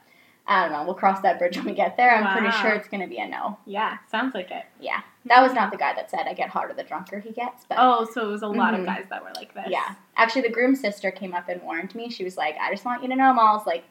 I 0.45 0.63
don't 0.63 0.73
know. 0.73 0.83
We'll 0.83 0.93
cross 0.95 1.21
that 1.21 1.39
bridge 1.39 1.55
when 1.55 1.65
we 1.67 1.73
get 1.73 1.95
there. 1.95 2.13
I'm 2.13 2.37
pretty 2.37 2.51
sure 2.57 2.71
it's 2.71 2.89
going 2.89 2.99
to 3.01 3.07
be 3.07 3.17
a 3.17 3.27
no. 3.27 3.57
Yeah, 3.65 3.97
sounds 4.11 4.35
like 4.35 4.51
it. 4.51 4.65
Yeah. 4.79 4.99
That 5.25 5.41
was 5.41 5.53
not 5.53 5.71
the 5.71 5.77
guy 5.77 5.93
that 5.93 6.11
said 6.11 6.27
I 6.27 6.33
get 6.33 6.49
harder 6.49 6.73
the 6.73 6.83
drunker 6.83 7.19
he 7.19 7.31
gets. 7.31 7.63
But 7.63 7.77
Oh, 7.79 8.05
so 8.13 8.27
it 8.27 8.31
was 8.31 8.41
a 8.41 8.47
lot 8.47 8.73
Mhm. 8.73 8.81
of 8.81 8.85
guys 8.85 9.05
that 9.09 9.23
were 9.23 9.31
like 9.35 9.53
this. 9.53 9.67
yeah. 9.69 9.95
Actually, 10.17 10.41
the 10.41 10.49
groom's 10.51 10.81
sister 10.81 11.11
came 11.11 11.33
up 11.33 11.47
and 11.47 11.61
warned 11.61 11.95
me. 11.95 12.09
She 12.09 12.25
was 12.25 12.35
like, 12.35 12.57
I 12.59 12.69
just 12.71 12.83
want 12.83 13.01
you 13.03 13.07
to 13.09 13.15
know, 13.15 13.33
Malls, 13.33 13.65
like, 13.65 13.85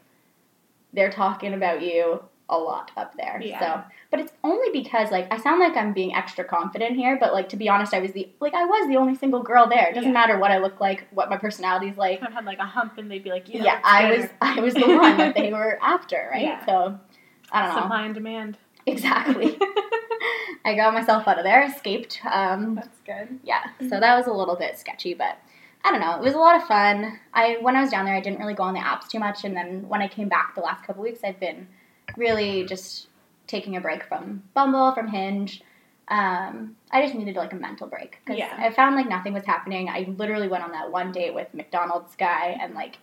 they're 0.93 1.11
talking 1.11 1.55
about 1.55 1.81
you 1.81 2.23
a 2.53 2.57
lot 2.59 2.91
up 2.97 3.17
there. 3.17 3.41
Yeah. 3.43 3.59
So, 3.59 3.83
but 4.11 4.21
it's 4.21 4.33
only 4.45 4.69
because, 4.73 5.11
like, 5.11 5.33
I 5.33 5.39
sound 5.39 5.59
like 5.59 5.77
I'm 5.77 5.93
being 5.93 6.15
extra 6.15 6.45
confident 6.45 6.95
here, 6.97 7.17
but, 7.19 7.33
like, 7.33 7.49
to 7.49 7.57
be 7.57 7.69
honest, 7.69 7.93
I 7.95 7.99
was 8.01 8.13
the, 8.13 8.29
like, 8.41 8.55
I 8.55 8.65
was 8.65 8.89
the 8.89 8.97
only 8.97 9.15
single 9.17 9.43
girl 9.43 9.67
there. 9.67 9.89
It 9.89 9.95
doesn't 9.95 10.11
Yeah. 10.11 10.21
matter 10.21 10.39
what 10.39 10.51
I 10.51 10.59
look 10.59 10.79
like, 10.81 11.09
what 11.11 11.31
my 11.31 11.37
personality's 11.39 11.97
like. 11.97 12.23
I've 12.23 12.33
had 12.33 12.45
like 12.45 12.59
a 12.59 12.65
hump 12.67 12.99
and 12.99 13.11
they'd 13.11 13.25
be 13.25 13.31
like, 13.31 13.49
yeah, 13.49 13.65
Yeah, 13.65 13.81
I 13.83 14.11
was. 14.17 14.27
I 14.41 14.61
was 14.61 14.75
the 14.75 14.87
one 14.87 15.17
that 15.17 15.35
they 15.35 15.51
were 15.59 15.79
after, 15.83 16.29
right? 16.31 16.43
Yeah. 16.43 16.65
So, 16.67 16.99
I 17.51 17.67
don't 17.67 17.75
know. 17.75 17.83
Supply 17.83 18.05
and 18.05 18.15
demand. 18.15 18.59
Exactly. 18.87 19.59
I 20.65 20.75
got 20.77 20.95
myself 20.95 21.27
out 21.27 21.39
of 21.39 21.45
there, 21.45 21.65
escaped. 21.65 22.21
Um, 22.31 22.77
That's 22.77 22.99
good. 23.05 23.41
yeah, 23.43 23.65
so 23.89 23.99
that 23.99 24.17
was 24.17 24.27
a 24.27 24.33
little 24.33 24.55
bit 24.57 24.79
sketchy, 24.79 25.15
but 25.15 25.39
I 25.85 25.91
don't 25.91 26.01
know. 26.01 26.15
It 26.15 26.21
was 26.23 26.35
a 26.35 26.39
lot 26.39 26.55
of 26.55 26.63
fun. 26.69 27.19
I 27.35 27.57
when 27.61 27.75
I 27.75 27.81
was 27.81 27.91
down 27.91 28.05
there, 28.05 28.15
I 28.15 28.21
didn't 28.21 28.39
really 28.39 28.55
go 28.55 28.63
on 28.63 28.75
the 28.75 28.81
apps 28.81 29.09
too 29.09 29.19
much, 29.19 29.43
and 29.45 29.57
then 29.57 29.89
when 29.89 30.01
I 30.03 30.07
came 30.09 30.29
back 30.29 30.55
the 30.55 30.61
last 30.61 30.85
couple 30.85 31.03
weeks, 31.03 31.21
I've 31.25 31.41
been 31.41 31.67
really 32.17 32.65
just 32.65 33.09
taking 33.47 33.77
a 33.77 33.81
break 33.81 34.05
from 34.05 34.43
Bumble, 34.55 34.93
from 34.93 35.09
Hinge. 35.09 35.63
Um, 36.09 36.77
I 36.91 37.03
just 37.03 37.15
needed 37.15 37.37
like 37.37 37.53
a 37.53 37.57
mental 37.57 37.87
break 37.87 38.19
because 38.25 38.39
Yeah. 38.39 38.55
I 38.59 38.71
found 38.71 38.97
like 38.97 39.09
nothing 39.09 39.33
was 39.33 39.45
happening. 39.45 39.89
I 39.89 40.13
literally 40.19 40.49
went 40.49 40.65
on 40.65 40.73
that 40.73 40.91
one 40.91 41.13
date 41.13 41.35
with 41.35 41.53
McDonald's 41.55 42.15
guy, 42.17 42.57
and 42.61 42.75
like 42.75 42.99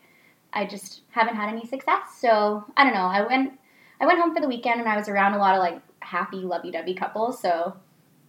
I 0.53 0.65
just 0.65 1.01
haven't 1.11 1.35
had 1.35 1.49
any 1.49 1.65
success. 1.65 2.17
So 2.19 2.63
I 2.77 2.83
don't 2.83 2.93
know. 2.93 3.05
I 3.05 3.25
went 3.25 3.59
I 4.01 4.05
went 4.05 4.19
home 4.19 4.33
for 4.33 4.41
the 4.41 4.47
weekend, 4.47 4.79
and 4.79 4.89
I 4.89 4.95
was 4.97 5.07
around 5.09 5.33
a 5.33 5.37
lot 5.37 5.55
of 5.55 5.59
like 5.59 5.81
happy, 6.01 6.37
lovey-dovey 6.37 6.93
couples. 6.95 7.41
So 7.41 7.75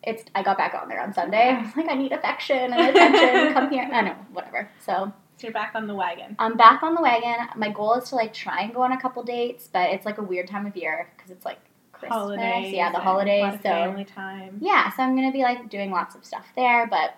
it's 0.02 0.24
I 0.34 0.42
got 0.42 0.56
back 0.56 0.74
on 0.74 0.88
there 0.88 1.00
on 1.00 1.12
Sunday. 1.12 1.50
I 1.50 1.62
was 1.62 1.76
like, 1.76 1.90
I 1.90 1.94
need 1.94 2.12
affection 2.12 2.72
and 2.72 2.96
attention. 2.96 3.52
Come 3.52 3.70
here. 3.70 3.88
I 3.92 4.00
know, 4.02 4.16
whatever. 4.32 4.68
So 4.80 4.92
So 4.92 5.12
you're 5.42 5.52
back 5.52 5.72
on 5.74 5.86
the 5.86 5.94
wagon. 5.94 6.36
I'm 6.38 6.56
back 6.56 6.82
on 6.82 6.94
the 6.94 7.02
wagon. 7.02 7.48
My 7.56 7.70
goal 7.70 7.94
is 7.94 8.08
to 8.10 8.16
like 8.16 8.32
try 8.32 8.62
and 8.62 8.74
go 8.74 8.82
on 8.82 8.92
a 8.92 9.00
couple 9.00 9.22
dates, 9.22 9.68
but 9.72 9.90
it's 9.90 10.06
like 10.06 10.18
a 10.18 10.22
weird 10.22 10.48
time 10.48 10.66
of 10.66 10.76
year 10.76 11.10
because 11.16 11.30
it's 11.30 11.44
like 11.44 11.58
Christmas. 11.92 12.16
Holidays. 12.16 12.72
yeah, 12.72 12.90
the 12.90 12.98
holidays. 12.98 13.42
A 13.42 13.46
lot 13.46 13.54
of 13.54 13.60
so 13.60 13.68
family 13.68 14.04
time. 14.04 14.58
yeah, 14.60 14.90
so 14.90 15.02
I'm 15.02 15.14
gonna 15.14 15.32
be 15.32 15.42
like 15.42 15.68
doing 15.68 15.90
lots 15.90 16.14
of 16.14 16.24
stuff 16.24 16.46
there, 16.56 16.86
but 16.86 17.14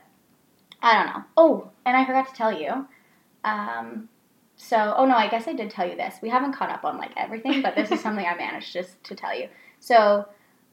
I 0.82 0.94
don't 0.94 1.06
know. 1.14 1.24
Oh, 1.36 1.70
and 1.86 1.96
I 1.96 2.04
forgot 2.04 2.28
to 2.28 2.34
tell 2.34 2.52
you. 2.52 2.86
Um, 3.44 4.08
so 4.56 4.94
oh 4.96 5.06
no, 5.06 5.14
I 5.14 5.28
guess 5.28 5.48
I 5.48 5.52
did 5.52 5.70
tell 5.70 5.88
you 5.88 5.96
this. 5.96 6.16
We 6.22 6.28
haven't 6.28 6.52
caught 6.52 6.70
up 6.70 6.84
on 6.84 6.98
like 6.98 7.12
everything, 7.16 7.62
but 7.62 7.74
this 7.74 7.90
is 7.90 8.00
something 8.02 8.24
I 8.24 8.36
managed 8.36 8.72
just 8.72 9.02
to 9.04 9.14
tell 9.14 9.36
you. 9.38 9.48
So 9.80 10.26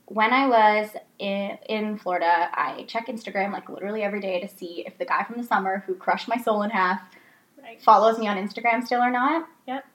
when 0.05 0.33
I 0.33 0.47
was 0.47 0.89
in, 1.19 1.57
in 1.67 1.97
Florida, 1.97 2.49
I 2.53 2.85
check 2.87 3.07
Instagram 3.07 3.53
like 3.53 3.69
literally 3.69 4.01
every 4.01 4.19
day 4.19 4.41
to 4.41 4.47
see 4.47 4.83
if 4.85 4.97
the 4.97 5.05
guy 5.05 5.23
from 5.23 5.37
the 5.37 5.43
summer 5.43 5.83
who 5.85 5.93
crushed 5.95 6.27
my 6.27 6.37
soul 6.37 6.63
in 6.63 6.71
half 6.71 7.01
Right. 7.63 7.81
follows 7.81 8.17
me 8.17 8.27
on 8.27 8.37
Instagram 8.37 8.85
still 8.85 9.01
or 9.01 9.11
not. 9.11 9.47
Yep. 9.67 9.85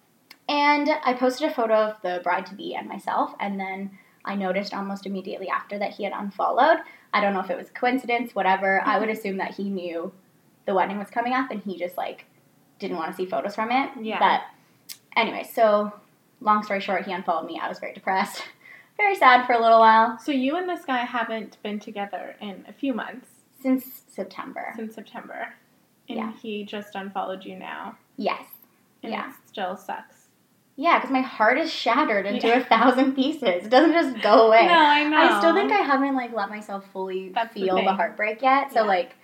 And 0.49 0.91
I 1.05 1.15
posted 1.15 1.51
a 1.51 1.55
photo 1.55 1.75
of 1.75 2.03
the 2.03 2.21
bride 2.23 2.47
to 2.47 2.55
be 2.55 2.75
and 2.75 2.89
myself, 2.89 3.35
and 3.41 3.59
then 3.59 3.99
I 4.25 4.35
noticed 4.35 4.75
almost 4.75 5.07
immediately 5.07 5.49
after 5.49 5.79
that 5.79 5.93
he 5.93 6.05
had 6.05 6.13
unfollowed. 6.13 6.79
I 7.13 7.21
don't 7.21 7.35
know 7.35 7.41
if 7.41 7.51
it 7.51 7.57
was 7.57 7.71
coincidence, 7.71 8.35
whatever. 8.35 8.81
I 8.85 8.99
would 8.99 9.09
mm-hmm. 9.09 9.19
assume 9.19 9.37
that 9.39 9.55
he 9.55 9.71
knew 9.71 10.13
the 10.67 10.75
wedding 10.75 10.99
was 10.99 11.11
coming 11.11 11.33
up 11.33 11.51
and 11.51 11.63
he 11.63 11.79
just 11.79 11.97
like 11.97 12.25
didn't 12.79 12.97
want 12.97 13.11
to 13.11 13.17
see 13.17 13.27
photos 13.27 13.55
from 13.55 13.71
it. 13.71 13.91
Yeah. 14.01 14.19
But 14.19 14.43
anyway, 15.17 15.49
so 15.51 15.93
long 16.41 16.63
story 16.63 16.81
short, 16.81 17.05
he 17.05 17.13
unfollowed 17.13 17.47
me. 17.47 17.59
I 17.61 17.69
was 17.69 17.79
very 17.79 17.93
depressed, 17.93 18.43
very 18.97 19.15
sad 19.15 19.47
for 19.47 19.53
a 19.53 19.61
little 19.61 19.81
while 19.81 20.19
So 20.19 20.33
you 20.33 20.57
and 20.57 20.69
this 20.69 20.85
guy 20.85 20.99
haven't 20.99 21.59
been 21.63 21.79
together 21.79 22.37
in 22.41 22.65
a 22.69 22.73
few 22.73 22.95
months 22.95 23.29
since 23.63 24.03
September. 24.09 24.73
since 24.77 24.95
September, 24.95 25.55
and 26.09 26.19
Yeah. 26.19 26.33
he 26.43 26.65
just 26.65 26.95
unfollowed 26.95 27.45
you 27.45 27.57
now, 27.57 27.97
Yes. 28.17 28.45
and 29.03 29.13
Yeah. 29.13 29.29
it 29.31 29.35
still 29.47 29.77
sucks. 29.77 30.29
Yeah, 30.77 30.99
because 30.99 31.13
my 31.13 31.21
heart 31.21 31.57
is 31.59 31.73
shattered 31.73 32.27
into 32.27 32.49
Yeah. 32.49 32.57
a 32.59 32.65
thousand 32.65 33.15
pieces. 33.15 33.67
It 33.67 33.71
doesn't 33.71 33.93
just 33.93 34.21
go 34.23 34.47
away. 34.49 34.67
No, 34.67 34.75
I 34.75 35.05
know. 35.05 35.17
I 35.17 35.39
still 35.39 35.55
think 35.55 35.71
I 35.71 35.77
haven't 35.83 36.15
like 36.17 36.33
let 36.33 36.51
myself 36.51 36.85
fully 36.93 37.29
That's 37.29 37.55
feel 37.55 37.77
the, 37.77 37.83
thing. 37.83 37.89
heartbreak 37.97 38.43
yet. 38.43 38.73
So 38.73 38.81
Yeah. 38.83 38.87
like, 38.89 39.15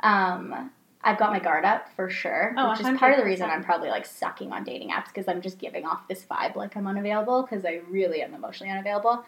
um, 0.00 0.70
I've 1.06 1.18
got 1.18 1.30
my 1.32 1.38
guard 1.38 1.66
up 1.66 1.90
for 1.90 2.08
sure, 2.08 2.54
Oh, 2.56 2.70
which 2.70 2.80
is 2.80 2.98
part 2.98 3.12
of 3.12 3.18
the 3.18 3.24
reason 3.26 3.50
I'm 3.50 3.62
probably 3.62 3.90
like 3.90 4.06
sucking 4.06 4.50
on 4.52 4.64
dating 4.64 4.88
apps 4.90 5.08
because 5.08 5.28
I'm 5.28 5.42
just 5.42 5.58
giving 5.58 5.84
off 5.84 6.08
this 6.08 6.24
vibe 6.24 6.56
like 6.56 6.74
I'm 6.76 6.86
unavailable 6.86 7.42
because 7.42 7.66
I 7.66 7.82
really 7.90 8.22
am 8.22 8.32
emotionally 8.34 8.72
unavailable. 8.72 9.22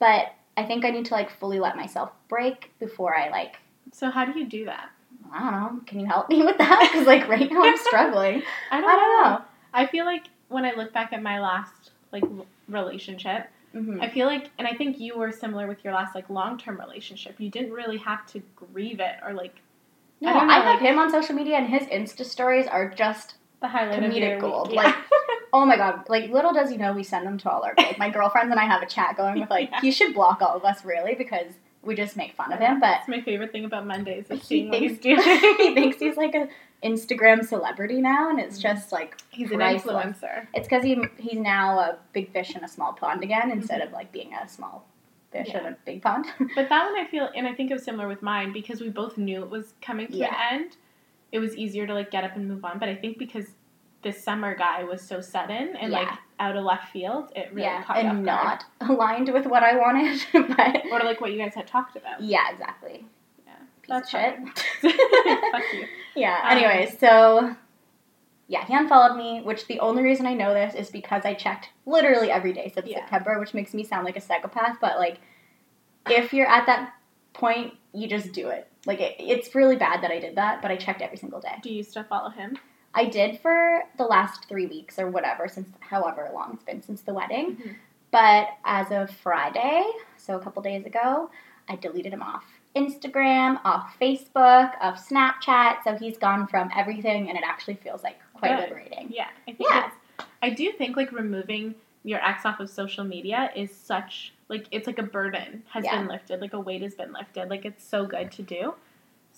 But 0.00 0.34
I 0.56 0.64
think 0.64 0.84
I 0.84 0.90
need 0.90 1.04
to 1.06 1.14
like 1.14 1.30
fully 1.30 1.60
let 1.60 1.76
myself 1.76 2.10
break 2.28 2.72
before 2.80 3.16
I 3.16 3.28
like. 3.28 3.58
So 3.92 4.10
how 4.10 4.24
do 4.24 4.36
you 4.36 4.44
do 4.46 4.64
that? 4.64 4.90
I 5.32 5.40
don't 5.50 5.52
know. 5.76 5.80
Can 5.86 6.00
you 6.00 6.06
help 6.06 6.28
me 6.28 6.42
with 6.42 6.58
that? 6.58 6.88
Because 6.90 7.06
like 7.06 7.28
right 7.28 7.50
now 7.50 7.62
I'm 7.62 7.76
struggling. 7.76 8.42
I 8.70 8.78
I 8.78 8.80
don't, 8.80 8.90
don't 8.90 9.22
know. 9.24 9.30
know. 9.38 9.44
I 9.72 9.86
feel 9.86 10.04
like 10.04 10.24
when 10.48 10.64
I 10.64 10.72
look 10.74 10.92
back 10.92 11.12
at 11.12 11.22
my 11.22 11.40
last 11.40 11.90
like 12.12 12.24
relationship, 12.68 13.46
hmm 13.72 14.00
I 14.00 14.08
feel 14.10 14.26
like, 14.26 14.50
and 14.58 14.66
I 14.66 14.74
think 14.74 14.98
you 14.98 15.16
were 15.16 15.30
similar 15.30 15.66
with 15.68 15.84
your 15.84 15.94
last 15.94 16.14
like 16.14 16.28
long 16.28 16.58
term 16.58 16.78
relationship. 16.78 17.36
You 17.38 17.50
didn't 17.50 17.72
really 17.72 17.98
have 17.98 18.26
to 18.28 18.42
grieve 18.56 18.98
it 19.00 19.14
or 19.24 19.32
like 19.32 19.54
No, 20.20 20.30
I 20.30 20.32
I, 20.32 20.34
don't 20.38 20.48
know, 20.48 20.54
have 20.54 20.64
like- 20.66 20.80
him 20.80 20.98
on 20.98 21.10
social 21.10 21.34
media 21.34 21.56
and 21.56 21.68
his 21.68 21.82
Insta 21.88 22.24
stories 22.24 22.66
are 22.66 22.88
just 22.88 23.34
the 23.60 23.68
highlight 23.68 24.02
of 24.02 24.10
Comedic 24.12 24.32
week. 24.32 24.40
gold, 24.40 24.72
Yeah. 24.72 24.82
like- 24.82 24.94
Oh 25.52 25.66
my 25.66 25.76
god! 25.76 26.08
Like 26.08 26.30
little 26.30 26.52
does 26.52 26.70
he 26.70 26.76
know, 26.76 26.92
we 26.92 27.02
send 27.02 27.26
them 27.26 27.36
to 27.38 27.50
all 27.50 27.64
our 27.64 27.74
like 27.76 27.98
my 27.98 28.08
girlfriends 28.08 28.52
and 28.52 28.60
I 28.60 28.66
have 28.66 28.82
a 28.82 28.86
chat 28.86 29.16
going 29.16 29.40
with 29.40 29.50
like 29.50 29.68
Yeah. 29.72 29.80
he 29.80 29.90
should 29.90 30.14
block 30.14 30.40
all 30.42 30.56
of 30.56 30.64
us 30.64 30.84
really 30.84 31.14
because 31.16 31.52
we 31.82 31.94
just 31.94 32.16
make 32.16 32.34
fun 32.34 32.52
of 32.52 32.58
him. 32.58 32.80
But 32.80 32.86
That's 32.86 33.08
my 33.08 33.20
favorite 33.20 33.52
thing 33.52 33.64
about 33.64 33.86
Mondays 33.86 34.26
is 34.30 34.40
he 34.40 34.46
seeing 34.46 34.68
what 34.70 34.80
he's 34.80 34.98
thinks 34.98 35.24
he 35.24 35.74
thinks 35.74 35.98
he's 35.98 36.16
like 36.16 36.34
an 36.34 36.48
Instagram 36.82 37.44
celebrity 37.44 38.00
now, 38.00 38.30
and 38.30 38.38
it's 38.38 38.58
mm-hmm. 38.58 38.74
just 38.74 38.92
like 38.92 39.20
he's 39.30 39.50
an 39.50 39.58
influencer. 39.58 40.46
It's 40.54 40.68
because 40.68 40.82
he 40.82 41.02
he's 41.18 41.38
now 41.38 41.78
a 41.78 41.98
big 42.12 42.32
fish 42.32 42.54
in 42.56 42.64
a 42.64 42.68
small 42.68 42.92
pond 42.92 43.22
again 43.22 43.42
mm-hmm. 43.42 43.60
instead 43.60 43.80
of 43.80 43.92
like 43.92 44.12
being 44.12 44.32
a 44.34 44.48
small 44.48 44.86
fish 45.30 45.48
in 45.48 45.66
a 45.66 45.76
big 45.84 46.02
pond. 46.02 46.26
But 46.54 46.68
that 46.68 46.84
one 46.84 46.98
I 46.98 47.06
feel, 47.08 47.28
and 47.34 47.46
I 47.46 47.54
think 47.54 47.70
it 47.70 47.74
was 47.74 47.84
similar 47.84 48.08
with 48.08 48.22
mine 48.22 48.52
because 48.52 48.80
we 48.80 48.88
both 48.88 49.16
knew 49.16 49.42
it 49.42 49.50
was 49.50 49.74
coming 49.80 50.08
to 50.08 50.16
Yeah. 50.16 50.26
an 50.26 50.60
end. 50.60 50.76
It 51.32 51.38
was 51.38 51.56
easier 51.56 51.86
to 51.86 51.94
like 51.94 52.10
get 52.10 52.24
up 52.24 52.36
and 52.36 52.48
move 52.48 52.64
on. 52.64 52.78
But 52.78 52.88
I 52.88 52.96
think 52.96 53.18
because 53.18 53.46
this 54.02 54.22
summer 54.22 54.54
guy 54.54 54.82
was 54.82 55.02
so 55.02 55.20
sudden 55.20 55.76
and 55.76 55.92
like 55.92 56.08
Yeah. 56.08 56.16
Out 56.40 56.56
of 56.56 56.64
left 56.64 56.90
field, 56.92 57.30
it 57.36 57.50
really 57.52 57.62
yeah, 57.62 57.82
caught 57.84 58.02
you 58.02 58.08
and 58.08 58.24
not 58.24 58.64
aligned 58.80 59.28
with 59.32 59.46
what 59.46 59.62
I 59.62 59.76
wanted, 59.76 60.20
but 60.56 60.82
Or 60.90 61.00
like 61.00 61.20
what 61.20 61.30
you 61.32 61.38
guys 61.38 61.54
had 61.54 61.66
talked 61.66 61.96
about. 61.96 62.20
yeah, 62.22 62.50
exactly. 62.52 63.04
Yeah. 63.46 63.52
Piece 63.82 63.88
That's 63.88 64.14
of 64.14 64.20
shit. 64.82 64.92
Fuck 65.52 65.62
you. 65.74 65.86
Yeah. 66.16 66.40
Um, 66.44 66.56
Anyways, 66.58 66.98
so 66.98 67.54
yeah, 68.48 68.64
he 68.66 68.74
unfollowed 68.74 69.16
me, 69.16 69.42
which 69.42 69.66
the 69.68 69.78
only 69.80 70.02
reason 70.02 70.26
I 70.26 70.34
know 70.34 70.52
this 70.54 70.74
is 70.74 70.90
because 70.90 71.24
I 71.24 71.34
checked 71.34 71.68
literally 71.86 72.30
every 72.32 72.52
day 72.52 72.70
since 72.74 72.88
Yeah. 72.88 73.00
September, 73.00 73.38
which 73.38 73.54
makes 73.54 73.74
me 73.74 73.84
sound 73.84 74.04
like 74.04 74.16
a 74.16 74.20
psychopath. 74.20 74.78
But 74.80 74.98
like, 74.98 75.18
if 76.08 76.32
you're 76.32 76.48
at 76.48 76.66
that 76.66 76.94
point, 77.32 77.74
you 77.92 78.08
just 78.08 78.32
do 78.32 78.48
it. 78.48 78.66
Like, 78.86 79.00
it, 79.00 79.16
it's 79.18 79.54
really 79.54 79.76
bad 79.76 80.02
that 80.02 80.10
I 80.10 80.18
did 80.18 80.36
that, 80.36 80.62
but 80.62 80.70
I 80.70 80.76
checked 80.76 81.02
every 81.02 81.16
single 81.18 81.38
day. 81.40 81.56
Do 81.62 81.70
you 81.72 81.82
still 81.84 82.02
follow 82.04 82.30
him? 82.30 82.56
I 82.94 83.04
did 83.04 83.38
for 83.40 83.82
the 83.96 84.04
last 84.04 84.48
three 84.48 84.66
weeks 84.66 84.98
or 84.98 85.08
whatever, 85.08 85.48
since 85.48 85.68
however 85.80 86.28
long 86.34 86.54
it's 86.54 86.64
been 86.64 86.82
since 86.82 87.02
the 87.02 87.14
wedding. 87.14 87.56
Mhm. 87.56 87.76
But 88.10 88.48
as 88.64 88.90
of 88.90 89.10
Friday, 89.10 89.84
so 90.16 90.36
a 90.36 90.40
couple 90.40 90.62
days 90.62 90.84
ago, 90.84 91.30
I 91.68 91.76
deleted 91.76 92.12
him 92.12 92.22
off 92.22 92.44
Instagram, 92.74 93.60
off 93.64 93.96
Facebook, 94.00 94.72
off 94.80 95.06
Snapchat. 95.08 95.82
So 95.84 95.96
he's 95.96 96.18
gone 96.18 96.46
from 96.48 96.70
everything, 96.76 97.28
and 97.28 97.36
it 97.38 97.44
actually 97.46 97.74
feels 97.74 98.02
like 98.02 98.18
quite 98.34 98.56
Good. 98.56 98.68
liberating. 98.70 99.08
Yeah, 99.10 99.28
I 99.46 99.52
think 99.52 99.70
Yeah. 99.70 99.90
I 100.42 100.50
do 100.50 100.72
think 100.72 100.96
like 100.96 101.12
removing 101.12 101.74
your 102.02 102.24
ex 102.26 102.44
off 102.46 102.60
of 102.60 102.70
social 102.70 103.04
media 103.04 103.50
is 103.54 103.74
such 103.76 104.32
like 104.48 104.66
it's 104.72 104.86
like 104.86 104.98
a 104.98 105.02
burden 105.04 105.62
has 105.70 105.84
Yeah. 105.84 105.96
been 105.98 106.08
lifted, 106.08 106.40
like 106.40 106.52
a 106.54 106.60
weight 106.60 106.82
has 106.82 106.94
been 106.94 107.12
lifted. 107.12 107.48
Like 107.50 107.64
it's 107.64 107.84
so 107.84 108.04
good 108.06 108.32
to 108.32 108.42
do. 108.42 108.74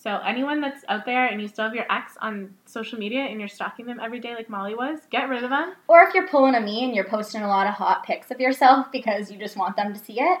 So 0.03 0.17
anyone 0.17 0.59
that's 0.59 0.83
out 0.89 1.05
there 1.05 1.27
and 1.27 1.41
you 1.41 1.47
still 1.47 1.63
have 1.63 1.73
your 1.73 1.89
ex 1.89 2.17
on 2.21 2.53
social 2.65 2.99
media 2.99 3.21
and 3.21 3.39
you're 3.39 3.47
stalking 3.47 3.85
them 3.85 4.01
every 4.03 4.19
day 4.19 4.35
like 4.35 4.49
Molly 4.49 4.75
was, 4.75 4.99
get 5.09 5.29
rid 5.29 5.45
of 5.45 5.49
them. 5.49 5.75
Or 5.87 6.03
if 6.03 6.13
you're 6.13 6.27
pulling 6.27 6.55
a 6.55 6.59
me 6.59 6.83
and 6.83 6.93
you're 6.93 7.05
posting 7.05 7.41
a 7.41 7.47
lot 7.47 7.67
of 7.67 7.75
hot 7.75 8.03
pics 8.05 8.29
of 8.29 8.41
yourself 8.41 8.91
because 8.91 9.31
you 9.31 9.39
just 9.39 9.55
want 9.55 9.77
them 9.77 9.93
to 9.93 9.99
see 10.03 10.19
it, 10.19 10.39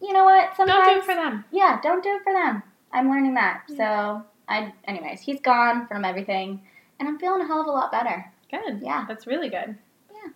you 0.00 0.14
know 0.14 0.24
what? 0.24 0.56
Sometimes 0.56 0.78
Don't 0.86 0.94
do 0.94 0.98
it 1.00 1.04
for 1.04 1.14
them. 1.14 1.44
yeah, 1.52 1.78
don't 1.82 2.02
do 2.02 2.08
it 2.14 2.22
for 2.24 2.32
them. 2.32 2.62
I'm 2.90 3.10
learning 3.10 3.34
that. 3.34 3.64
So 3.76 4.22
I, 4.48 4.72
anyways, 4.88 5.20
he's 5.20 5.40
gone 5.42 5.86
from 5.86 6.02
everything, 6.06 6.62
and 6.98 7.06
I'm 7.06 7.18
feeling 7.18 7.42
a 7.42 7.46
hell 7.46 7.60
of 7.60 7.66
a 7.66 7.70
lot 7.70 7.92
better. 7.92 8.32
Good. 8.50 8.80
Yeah. 8.80 9.04
That's 9.06 9.26
really 9.26 9.50
good. 9.50 9.76
Yeah, 10.10 10.30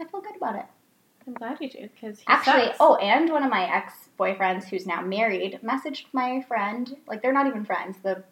I 0.00 0.04
feel 0.06 0.22
good 0.22 0.36
about 0.36 0.54
it. 0.56 0.64
I'm 1.26 1.34
glad 1.34 1.58
you 1.60 1.70
do 1.70 1.88
because 1.94 2.22
Actually, 2.26 2.70
oh, 2.80 2.96
and 2.96 3.30
one 3.30 3.42
of 3.42 3.50
my 3.50 3.64
ex 3.74 3.92
boyfriends 4.18 4.64
who's 4.64 4.86
now 4.86 5.00
married 5.00 5.58
messaged 5.64 6.04
my 6.12 6.42
friend. 6.42 6.96
Like 7.06 7.22
they're 7.22 7.32
not 7.32 7.46
even 7.46 7.64
friends. 7.64 7.96
The 8.02 8.22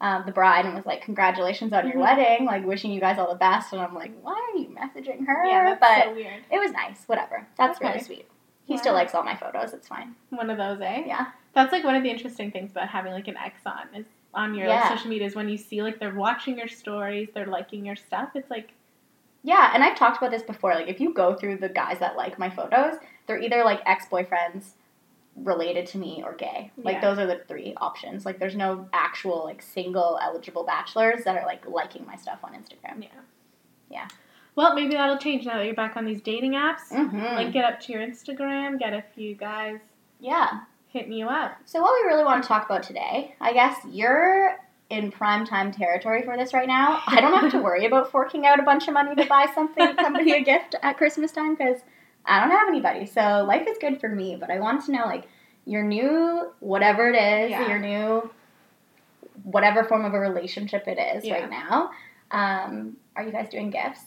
uh, 0.00 0.22
the 0.24 0.32
bride 0.32 0.64
and 0.64 0.74
was 0.74 0.86
like, 0.86 1.02
"Congratulations 1.02 1.72
on 1.74 1.86
your 1.86 1.96
Mhm. 1.96 2.00
wedding! 2.00 2.46
Like 2.46 2.64
wishing 2.64 2.90
you 2.90 3.00
guys 3.00 3.18
all 3.18 3.28
the 3.28 3.34
best." 3.38 3.72
And 3.72 3.80
I'm 3.82 3.94
like, 3.94 4.12
"Why 4.22 4.32
are 4.32 4.58
you 4.58 4.68
messaging 4.68 5.26
her?" 5.26 5.44
yeah, 5.46 5.76
but 5.78 6.04
so 6.04 6.14
weird. 6.14 6.42
it 6.50 6.58
was 6.58 6.72
nice. 6.72 7.04
Whatever. 7.06 7.46
That's 7.56 7.78
Okay. 7.78 7.88
really 7.88 8.00
sweet. 8.00 8.26
He 8.64 8.78
still 8.78 8.94
likes 8.94 9.14
all 9.14 9.24
my 9.24 9.36
photos. 9.36 9.72
It's 9.74 9.88
fine. 9.88 10.14
One 10.30 10.48
of 10.48 10.56
those, 10.56 10.80
eh? 10.80 11.02
Yeah. 11.04 11.26
That's 11.54 11.72
like 11.72 11.82
one 11.84 11.96
of 11.96 12.02
the 12.04 12.10
interesting 12.10 12.50
things 12.52 12.70
about 12.70 12.88
having 12.88 13.12
like 13.12 13.26
an 13.28 13.36
ex 13.36 13.60
on 13.66 13.88
is 13.94 14.06
on 14.32 14.54
your 14.54 14.68
like, 14.68 14.88
social 14.88 15.10
media 15.10 15.26
is 15.26 15.34
when 15.34 15.48
you 15.48 15.56
see 15.56 15.82
like 15.82 15.98
they're 15.98 16.14
watching 16.14 16.56
your 16.56 16.68
stories, 16.68 17.28
they're 17.34 17.46
liking 17.46 17.84
your 17.84 17.96
stuff. 17.96 18.30
It's 18.36 18.48
like 18.50 18.70
Yeah, 19.42 19.70
and 19.74 19.82
I've 19.82 19.96
talked 19.96 20.18
about 20.18 20.30
this 20.30 20.42
before. 20.42 20.74
Like, 20.74 20.88
if 20.88 21.00
you 21.00 21.14
go 21.14 21.34
through 21.34 21.58
the 21.58 21.68
guys 21.68 21.98
that 22.00 22.16
like 22.16 22.38
my 22.38 22.50
photos, 22.50 22.96
they're 23.26 23.40
either 23.40 23.64
like 23.64 23.80
ex 23.86 24.06
boyfriends 24.10 24.72
related 25.36 25.86
to 25.86 25.98
me 25.98 26.22
or 26.24 26.34
gay. 26.34 26.70
Like, 26.76 26.96
Yeah. 26.96 27.00
those 27.00 27.18
are 27.18 27.26
the 27.26 27.42
three 27.48 27.74
options. 27.80 28.26
Like, 28.26 28.38
there's 28.38 28.56
no 28.56 28.88
actual 28.92 29.44
like 29.44 29.62
single 29.62 30.18
eligible 30.22 30.64
bachelors 30.64 31.24
that 31.24 31.36
are 31.36 31.46
like 31.46 31.66
liking 31.66 32.04
my 32.06 32.16
stuff 32.16 32.40
on 32.44 32.52
Instagram. 32.52 33.02
Yeah. 33.02 33.20
Yeah. 33.88 34.08
Well, 34.56 34.74
maybe 34.74 34.94
that'll 34.94 35.16
change 35.16 35.46
now 35.46 35.56
that 35.56 35.64
you're 35.64 35.74
back 35.74 35.96
on 35.96 36.04
these 36.04 36.20
dating 36.20 36.52
apps. 36.52 36.90
Mm-hmm. 36.92 37.36
Link 37.36 37.56
it 37.56 37.64
up 37.64 37.80
to 37.80 37.92
your 37.92 38.02
Instagram, 38.02 38.78
get 38.78 38.92
a 38.92 39.02
few 39.14 39.34
guys 39.34 39.78
yeah. 40.18 40.60
hitting 40.88 41.12
you 41.12 41.28
up. 41.28 41.56
So, 41.64 41.80
what 41.80 41.94
we 42.02 42.08
really 42.08 42.24
want 42.24 42.42
to 42.42 42.48
talk 42.48 42.66
about 42.66 42.82
today, 42.82 43.34
I 43.40 43.52
guess 43.52 43.76
you're 43.88 44.58
in 44.90 45.10
prime 45.10 45.46
time 45.46 45.72
territory 45.72 46.22
for 46.22 46.36
this 46.36 46.52
right 46.52 46.66
now. 46.68 47.00
I 47.06 47.20
don't 47.20 47.32
have 47.40 47.50
to 47.52 47.58
worry 47.62 47.86
about 47.86 48.10
forking 48.10 48.44
out 48.44 48.58
a 48.60 48.62
bunch 48.62 48.88
of 48.88 48.94
money 48.94 49.14
to 49.14 49.26
buy 49.26 49.46
something, 49.54 49.94
somebody 50.00 50.32
a 50.32 50.40
gift 50.44 50.74
at 50.82 50.98
Christmas 50.98 51.32
time 51.32 51.54
because 51.54 51.80
I 52.26 52.40
don't 52.40 52.50
have 52.50 52.68
anybody. 52.68 53.06
So, 53.06 53.44
life 53.46 53.66
is 53.68 53.78
good 53.80 54.00
for 54.00 54.08
me. 54.08 54.36
But 54.38 54.50
I 54.50 54.58
want 54.58 54.84
to 54.86 54.92
know, 54.92 55.04
like, 55.06 55.26
your 55.64 55.82
new 55.82 56.50
whatever 56.60 57.08
it 57.08 57.16
is, 57.16 57.50
Yeah. 57.50 57.68
your 57.68 57.78
new 57.78 58.30
whatever 59.44 59.84
form 59.84 60.04
of 60.04 60.12
a 60.14 60.18
relationship 60.18 60.86
it 60.86 60.98
is 61.16 61.24
Yeah. 61.24 61.34
right 61.40 61.50
now. 61.50 61.90
Um, 62.30 62.96
are 63.16 63.22
you 63.22 63.32
guys 63.32 63.48
doing 63.48 63.70
gifts? 63.70 64.04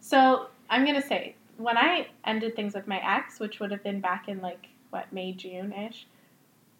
So 0.00 0.46
I'm 0.70 0.84
gonna 0.84 1.02
say 1.02 1.34
when 1.56 1.76
I 1.76 2.08
ended 2.24 2.54
things 2.54 2.74
with 2.74 2.86
my 2.86 3.00
ex, 3.02 3.40
which 3.40 3.60
would 3.60 3.70
have 3.70 3.82
been 3.82 4.00
back 4.00 4.28
in 4.28 4.40
like 4.40 4.68
what 4.90 5.12
May, 5.12 5.32
June 5.32 5.72
ish, 5.72 6.06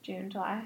June, 0.03 0.31
July, 0.31 0.65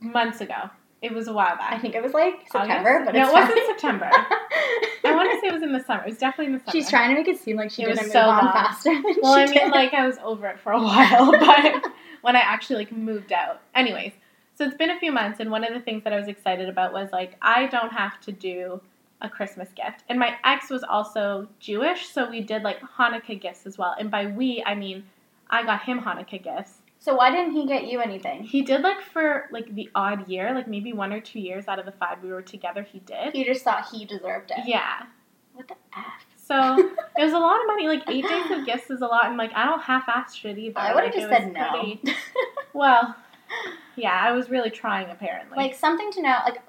months 0.00 0.40
ago. 0.40 0.70
It 1.00 1.12
was 1.12 1.28
a 1.28 1.32
while 1.32 1.56
back. 1.56 1.72
I 1.72 1.78
think 1.78 1.94
it 1.94 2.02
was 2.02 2.12
like 2.12 2.40
September, 2.50 2.90
August? 2.96 3.04
but 3.06 3.14
no, 3.14 3.28
it 3.28 3.32
wasn't. 3.32 3.66
September. 3.68 4.10
I 4.12 5.14
want 5.14 5.30
to 5.32 5.40
say 5.40 5.46
it 5.48 5.52
was 5.54 5.62
in 5.62 5.72
the 5.72 5.82
summer. 5.84 6.02
It 6.02 6.08
was 6.08 6.18
definitely 6.18 6.46
in 6.46 6.52
the 6.54 6.58
summer. 6.58 6.72
She's 6.72 6.90
trying 6.90 7.10
to 7.10 7.14
make 7.14 7.28
it 7.28 7.38
seem 7.40 7.56
like 7.56 7.70
she 7.70 7.82
It 7.82 7.88
was 7.88 7.98
didn't 7.98 8.12
so 8.12 8.20
move 8.22 8.28
on 8.30 8.44
long. 8.46 8.52
faster 8.52 8.92
than 8.92 9.04
Well, 9.22 9.32
I 9.34 9.44
mean, 9.44 9.54
did. 9.54 9.70
like 9.70 9.94
I 9.94 10.06
was 10.06 10.18
over 10.24 10.48
it 10.48 10.58
for 10.58 10.72
a 10.72 10.78
while, 10.82 11.30
but 11.32 11.84
when 12.22 12.34
I 12.34 12.40
actually 12.40 12.76
like 12.76 12.92
moved 12.92 13.32
out. 13.32 13.60
Anyways, 13.74 14.12
so 14.56 14.64
it's 14.64 14.76
been 14.76 14.90
a 14.90 14.98
few 14.98 15.12
months, 15.12 15.38
and 15.38 15.50
one 15.52 15.62
of 15.64 15.72
the 15.72 15.78
things 15.80 16.02
that 16.02 16.12
I 16.12 16.18
was 16.18 16.26
excited 16.28 16.68
about 16.68 16.92
was 16.92 17.10
like 17.12 17.36
I 17.40 17.66
don't 17.66 17.92
have 17.92 18.20
to 18.22 18.32
do 18.32 18.80
a 19.20 19.28
Christmas 19.30 19.68
gift, 19.76 20.02
and 20.08 20.18
my 20.18 20.34
ex 20.44 20.68
was 20.68 20.82
also 20.82 21.48
Jewish, 21.60 22.08
so 22.08 22.28
we 22.28 22.40
did 22.40 22.62
like 22.64 22.80
Hanukkah 22.80 23.40
gifts 23.40 23.66
as 23.66 23.78
well. 23.78 23.94
And 23.98 24.10
by 24.10 24.26
we, 24.26 24.64
I 24.66 24.74
mean 24.74 25.04
I 25.48 25.62
got 25.62 25.82
him 25.84 26.00
Hanukkah 26.00 26.42
gifts. 26.42 26.77
So 27.00 27.14
why 27.14 27.30
didn't 27.30 27.52
he 27.52 27.66
get 27.66 27.86
you 27.86 28.00
anything? 28.00 28.42
He 28.42 28.62
did 28.62 28.80
like 28.82 29.00
for 29.00 29.48
like 29.52 29.74
the 29.74 29.88
odd 29.94 30.28
year, 30.28 30.52
like 30.54 30.66
maybe 30.66 30.92
one 30.92 31.12
or 31.12 31.20
two 31.20 31.38
years 31.40 31.68
out 31.68 31.78
of 31.78 31.86
the 31.86 31.92
five 31.92 32.22
we 32.22 32.30
were 32.30 32.42
together, 32.42 32.82
he 32.82 32.98
did. 33.00 33.34
He 33.34 33.44
just 33.44 33.62
thought 33.64 33.88
he 33.92 34.04
deserved 34.04 34.50
it. 34.50 34.66
Yeah. 34.66 35.04
What 35.54 35.68
the 35.68 35.74
f? 35.96 36.04
So 36.36 36.78
it 37.18 37.22
was 37.24 37.32
a 37.32 37.38
lot 37.38 37.60
of 37.60 37.66
money. 37.66 37.86
Like 37.88 38.02
eight 38.08 38.24
days 38.26 38.50
of 38.50 38.64
gifts 38.66 38.90
is 38.90 39.00
a 39.02 39.06
lot, 39.06 39.26
and 39.26 39.36
like 39.36 39.52
I 39.54 39.64
don't 39.66 39.80
half-ass 39.82 40.34
shit 40.34 40.56
either. 40.58 40.78
I 40.78 40.94
would 40.94 41.04
have 41.04 41.14
Like, 41.14 41.22
just 41.30 41.42
said 41.42 41.52
no. 41.52 41.70
pretty- 41.70 42.00
Well, 42.74 43.14
yeah, 43.96 44.18
I 44.20 44.32
was 44.32 44.48
really 44.50 44.70
trying 44.70 45.10
apparently. 45.10 45.56
like 45.56 45.74
something 45.74 46.10
to 46.12 46.22
know. 46.22 46.38
Like 46.44 46.62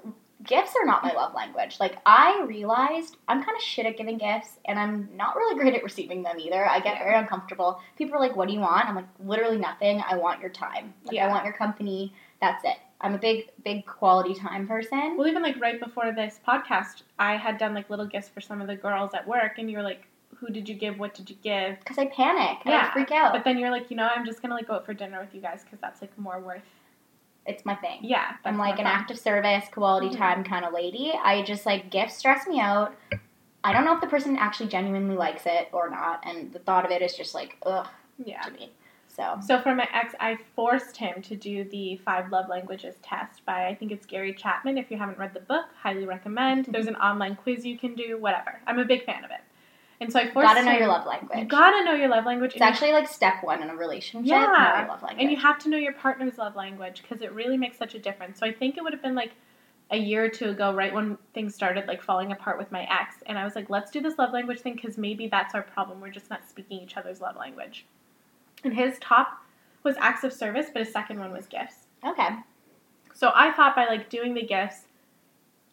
gifts 0.44 0.74
are 0.80 0.86
not 0.86 1.02
my 1.02 1.12
love 1.12 1.34
language. 1.34 1.76
Like 1.80 1.98
I 2.06 2.42
realized 2.46 3.16
I'm 3.28 3.42
kind 3.44 3.56
of 3.56 3.62
shit 3.62 3.86
at 3.86 3.96
giving 3.96 4.18
gifts, 4.18 4.58
and 4.64 4.78
I'm 4.78 5.08
not 5.16 5.36
really 5.36 5.58
great 5.58 5.74
at 5.74 5.82
receiving 5.84 6.22
them 6.22 6.38
either. 6.38 6.66
I 6.68 6.80
get 6.80 6.94
Yeah. 6.96 7.04
very 7.04 7.14
uncomfortable. 7.16 7.80
People 7.96 8.16
are 8.16 8.20
like, 8.20 8.36
"What 8.36 8.48
do 8.48 8.54
you 8.54 8.60
want?" 8.60 8.86
I'm 8.88 8.94
like, 8.96 9.06
"Literally 9.18 9.58
nothing. 9.58 10.02
I 10.08 10.16
want 10.16 10.40
your 10.40 10.50
time. 10.50 10.94
Like 11.04 11.14
Yeah. 11.16 11.26
I 11.26 11.28
want 11.28 11.44
your 11.44 11.54
company. 11.54 12.12
That's 12.40 12.64
it." 12.64 12.76
I'm 13.02 13.14
a 13.14 13.18
big, 13.18 13.48
big 13.64 13.86
quality 13.86 14.34
time 14.34 14.66
person. 14.68 15.16
well, 15.16 15.26
even 15.26 15.42
like 15.42 15.58
right 15.60 15.80
before 15.80 16.12
this 16.12 16.38
podcast, 16.46 17.02
I 17.18 17.36
had 17.36 17.56
done 17.56 17.72
like 17.74 17.88
little 17.88 18.04
gifts 18.06 18.28
for 18.28 18.40
some 18.42 18.60
of 18.60 18.66
the 18.66 18.76
girls 18.76 19.14
at 19.14 19.26
work, 19.26 19.58
and 19.58 19.70
you 19.70 19.76
were 19.78 19.82
like, 19.82 20.06
who 20.36 20.48
did 20.50 20.68
you 20.68 20.74
give? 20.74 20.98
What 20.98 21.12
did 21.14 21.28
you 21.28 21.36
give? 21.42 21.78
Because 21.80 21.98
I 21.98 22.06
panic. 22.06 22.58
I 22.64 22.70
Yeah, 22.70 22.90
freak 22.92 23.10
out. 23.10 23.32
But 23.32 23.44
then 23.44 23.58
you're 23.58 23.70
like, 23.70 23.90
you 23.90 23.96
know, 23.96 24.08
I'm 24.14 24.24
just 24.24 24.40
gonna 24.40 24.54
like 24.54 24.68
go 24.68 24.74
out 24.74 24.86
for 24.86 24.94
dinner 24.94 25.20
with 25.20 25.34
you 25.34 25.40
guys 25.42 25.64
because 25.64 25.80
that's 25.80 26.00
like 26.00 26.16
more 26.18 26.40
worth. 26.40 26.62
It's 27.46 27.64
my 27.64 27.74
thing. 27.76 27.98
Yeah, 28.02 28.34
I'm 28.44 28.58
like 28.58 28.78
an 28.78 28.84
fun. 28.84 28.94
active 28.94 29.18
service, 29.18 29.68
quality 29.72 30.08
Mhm. 30.10 30.16
time 30.16 30.44
kind 30.44 30.64
of 30.64 30.72
lady. 30.72 31.12
I 31.12 31.42
just 31.42 31.66
like 31.66 31.90
gifts 31.90 32.16
stress 32.16 32.46
me 32.46 32.60
out. 32.60 32.94
I 33.64 33.72
don't 33.72 33.84
know 33.84 33.94
if 33.94 34.00
the 34.00 34.06
person 34.06 34.36
actually 34.38 34.68
genuinely 34.68 35.16
likes 35.16 35.44
it 35.46 35.68
or 35.72 35.90
not, 35.90 36.20
and 36.24 36.52
the 36.52 36.58
thought 36.60 36.84
of 36.84 36.90
it 36.90 37.02
is 37.02 37.14
just 37.16 37.34
like 37.34 37.56
ugh 37.64 37.88
Yeah. 38.18 38.40
to 38.42 38.50
me. 38.52 38.70
So 39.08 39.38
So 39.42 39.60
for 39.60 39.74
my 39.74 39.88
ex, 39.92 40.14
I 40.20 40.36
forced 40.54 40.96
him 40.96 41.20
to 41.22 41.34
do 41.36 41.64
the 41.64 41.96
five 41.96 42.30
love 42.30 42.48
languages 42.48 42.96
test 43.02 43.44
by 43.44 43.66
I 43.66 43.74
think 43.74 43.90
it's 43.92 44.06
Gary 44.06 44.32
Chapman. 44.32 44.78
If 44.78 44.90
you 44.90 44.96
haven't 44.98 45.18
read 45.18 45.34
the 45.34 45.40
book, 45.40 45.66
highly 45.82 46.06
recommend. 46.06 46.66
There's 46.66 46.86
an 46.86 46.96
online 46.96 47.34
quiz 47.36 47.66
you 47.66 47.76
can 47.76 47.94
do. 47.94 48.16
Whatever. 48.18 48.60
I'm 48.66 48.78
a 48.78 48.84
big 48.84 49.04
fan 49.04 49.24
of 49.24 49.30
it. 49.30 49.40
And 50.00 50.10
so 50.10 50.18
I 50.18 50.30
forced 50.30 50.48
gotta 50.48 50.64
know 50.64 50.72
your 50.72 50.88
love 50.88 51.06
language. 51.06 51.38
You 51.38 51.44
gotta 51.44 51.84
know 51.84 51.92
your 51.92 52.08
love 52.08 52.24
language. 52.24 52.52
it's 52.52 52.62
actually 52.62 52.92
like 52.92 53.06
step 53.08 53.42
one 53.42 53.62
in 53.62 53.68
a 53.68 53.76
relationship. 53.76 54.28
Yeah. 54.30 54.46
know 54.46 54.78
your 54.80 54.88
love 54.88 55.02
language. 55.02 55.22
and 55.22 55.30
you 55.30 55.36
have 55.36 55.58
to 55.60 55.68
know 55.68 55.76
your 55.76 55.92
partner's 55.92 56.38
love 56.38 56.56
language 56.56 57.02
because 57.02 57.22
it 57.22 57.32
really 57.32 57.56
makes 57.58 57.76
such 57.76 57.94
a 57.94 57.98
difference. 57.98 58.38
So 58.38 58.46
I 58.46 58.52
think 58.52 58.76
it 58.78 58.82
would 58.82 58.92
have 58.94 59.02
been 59.02 59.14
like 59.14 59.32
a 59.90 59.96
year 59.98 60.24
or 60.24 60.28
two 60.28 60.48
ago, 60.50 60.72
right 60.72 60.94
when 60.94 61.18
things 61.34 61.54
started 61.54 61.86
like 61.86 62.00
falling 62.00 62.30
apart 62.32 62.56
with 62.58 62.70
my 62.70 62.82
ex, 62.84 63.16
and 63.26 63.36
I 63.36 63.44
was 63.44 63.56
like, 63.56 63.68
let's 63.68 63.90
do 63.90 64.00
this 64.00 64.16
love 64.18 64.32
language 64.32 64.60
thing 64.60 64.74
because 64.76 64.96
maybe 64.96 65.26
that's 65.26 65.54
our 65.54 65.62
problem. 65.62 66.00
We're 66.00 66.10
just 66.10 66.30
not 66.30 66.48
speaking 66.48 66.80
each 66.80 66.96
other's 66.96 67.20
love 67.20 67.36
language. 67.36 67.84
And 68.64 68.72
his 68.72 68.98
top 69.00 69.42
was 69.82 69.96
acts 69.98 70.22
of 70.24 70.32
service, 70.32 70.66
but 70.72 70.84
his 70.84 70.92
second 70.92 71.18
one 71.18 71.32
was 71.32 71.46
gifts. 71.46 71.86
okay. 72.06 72.28
So 73.14 73.32
I 73.34 73.50
thought 73.52 73.74
by 73.76 73.86
like 73.86 74.08
doing 74.08 74.32
the 74.34 74.44
gifts, 74.44 74.82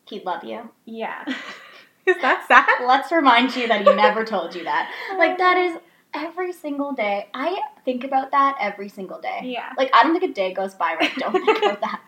He'd 0.10 0.26
love 0.26 0.44
you. 0.44 0.70
yeah. 0.86 1.24
is 2.16 2.22
that 2.22 2.46
sad? 2.48 2.86
Let's 2.88 3.12
remind 3.12 3.56
you 3.56 3.68
that 3.68 3.86
he 3.86 3.94
never 3.96 4.24
told 4.24 4.56
you 4.56 4.64
that. 4.64 4.92
Like 5.18 5.38
that 5.38 5.58
is 5.58 5.78
every 6.14 6.54
single 6.54 6.94
day. 6.94 7.28
I 7.34 7.60
think 7.86 8.04
about 8.04 8.32
that 8.32 8.56
every 8.60 8.90
single 8.90 9.20
day. 9.20 9.42
Yeah. 9.44 9.72
Like 9.78 9.90
I 9.94 10.04
don't 10.04 10.18
think 10.18 10.32
a 10.32 10.34
day 10.34 10.54
goes 10.54 10.74
by 10.76 10.96
where 11.00 11.10
I 11.10 11.14
don't 11.18 11.34
think 11.46 11.60
about 11.64 11.82
that. 11.88 12.02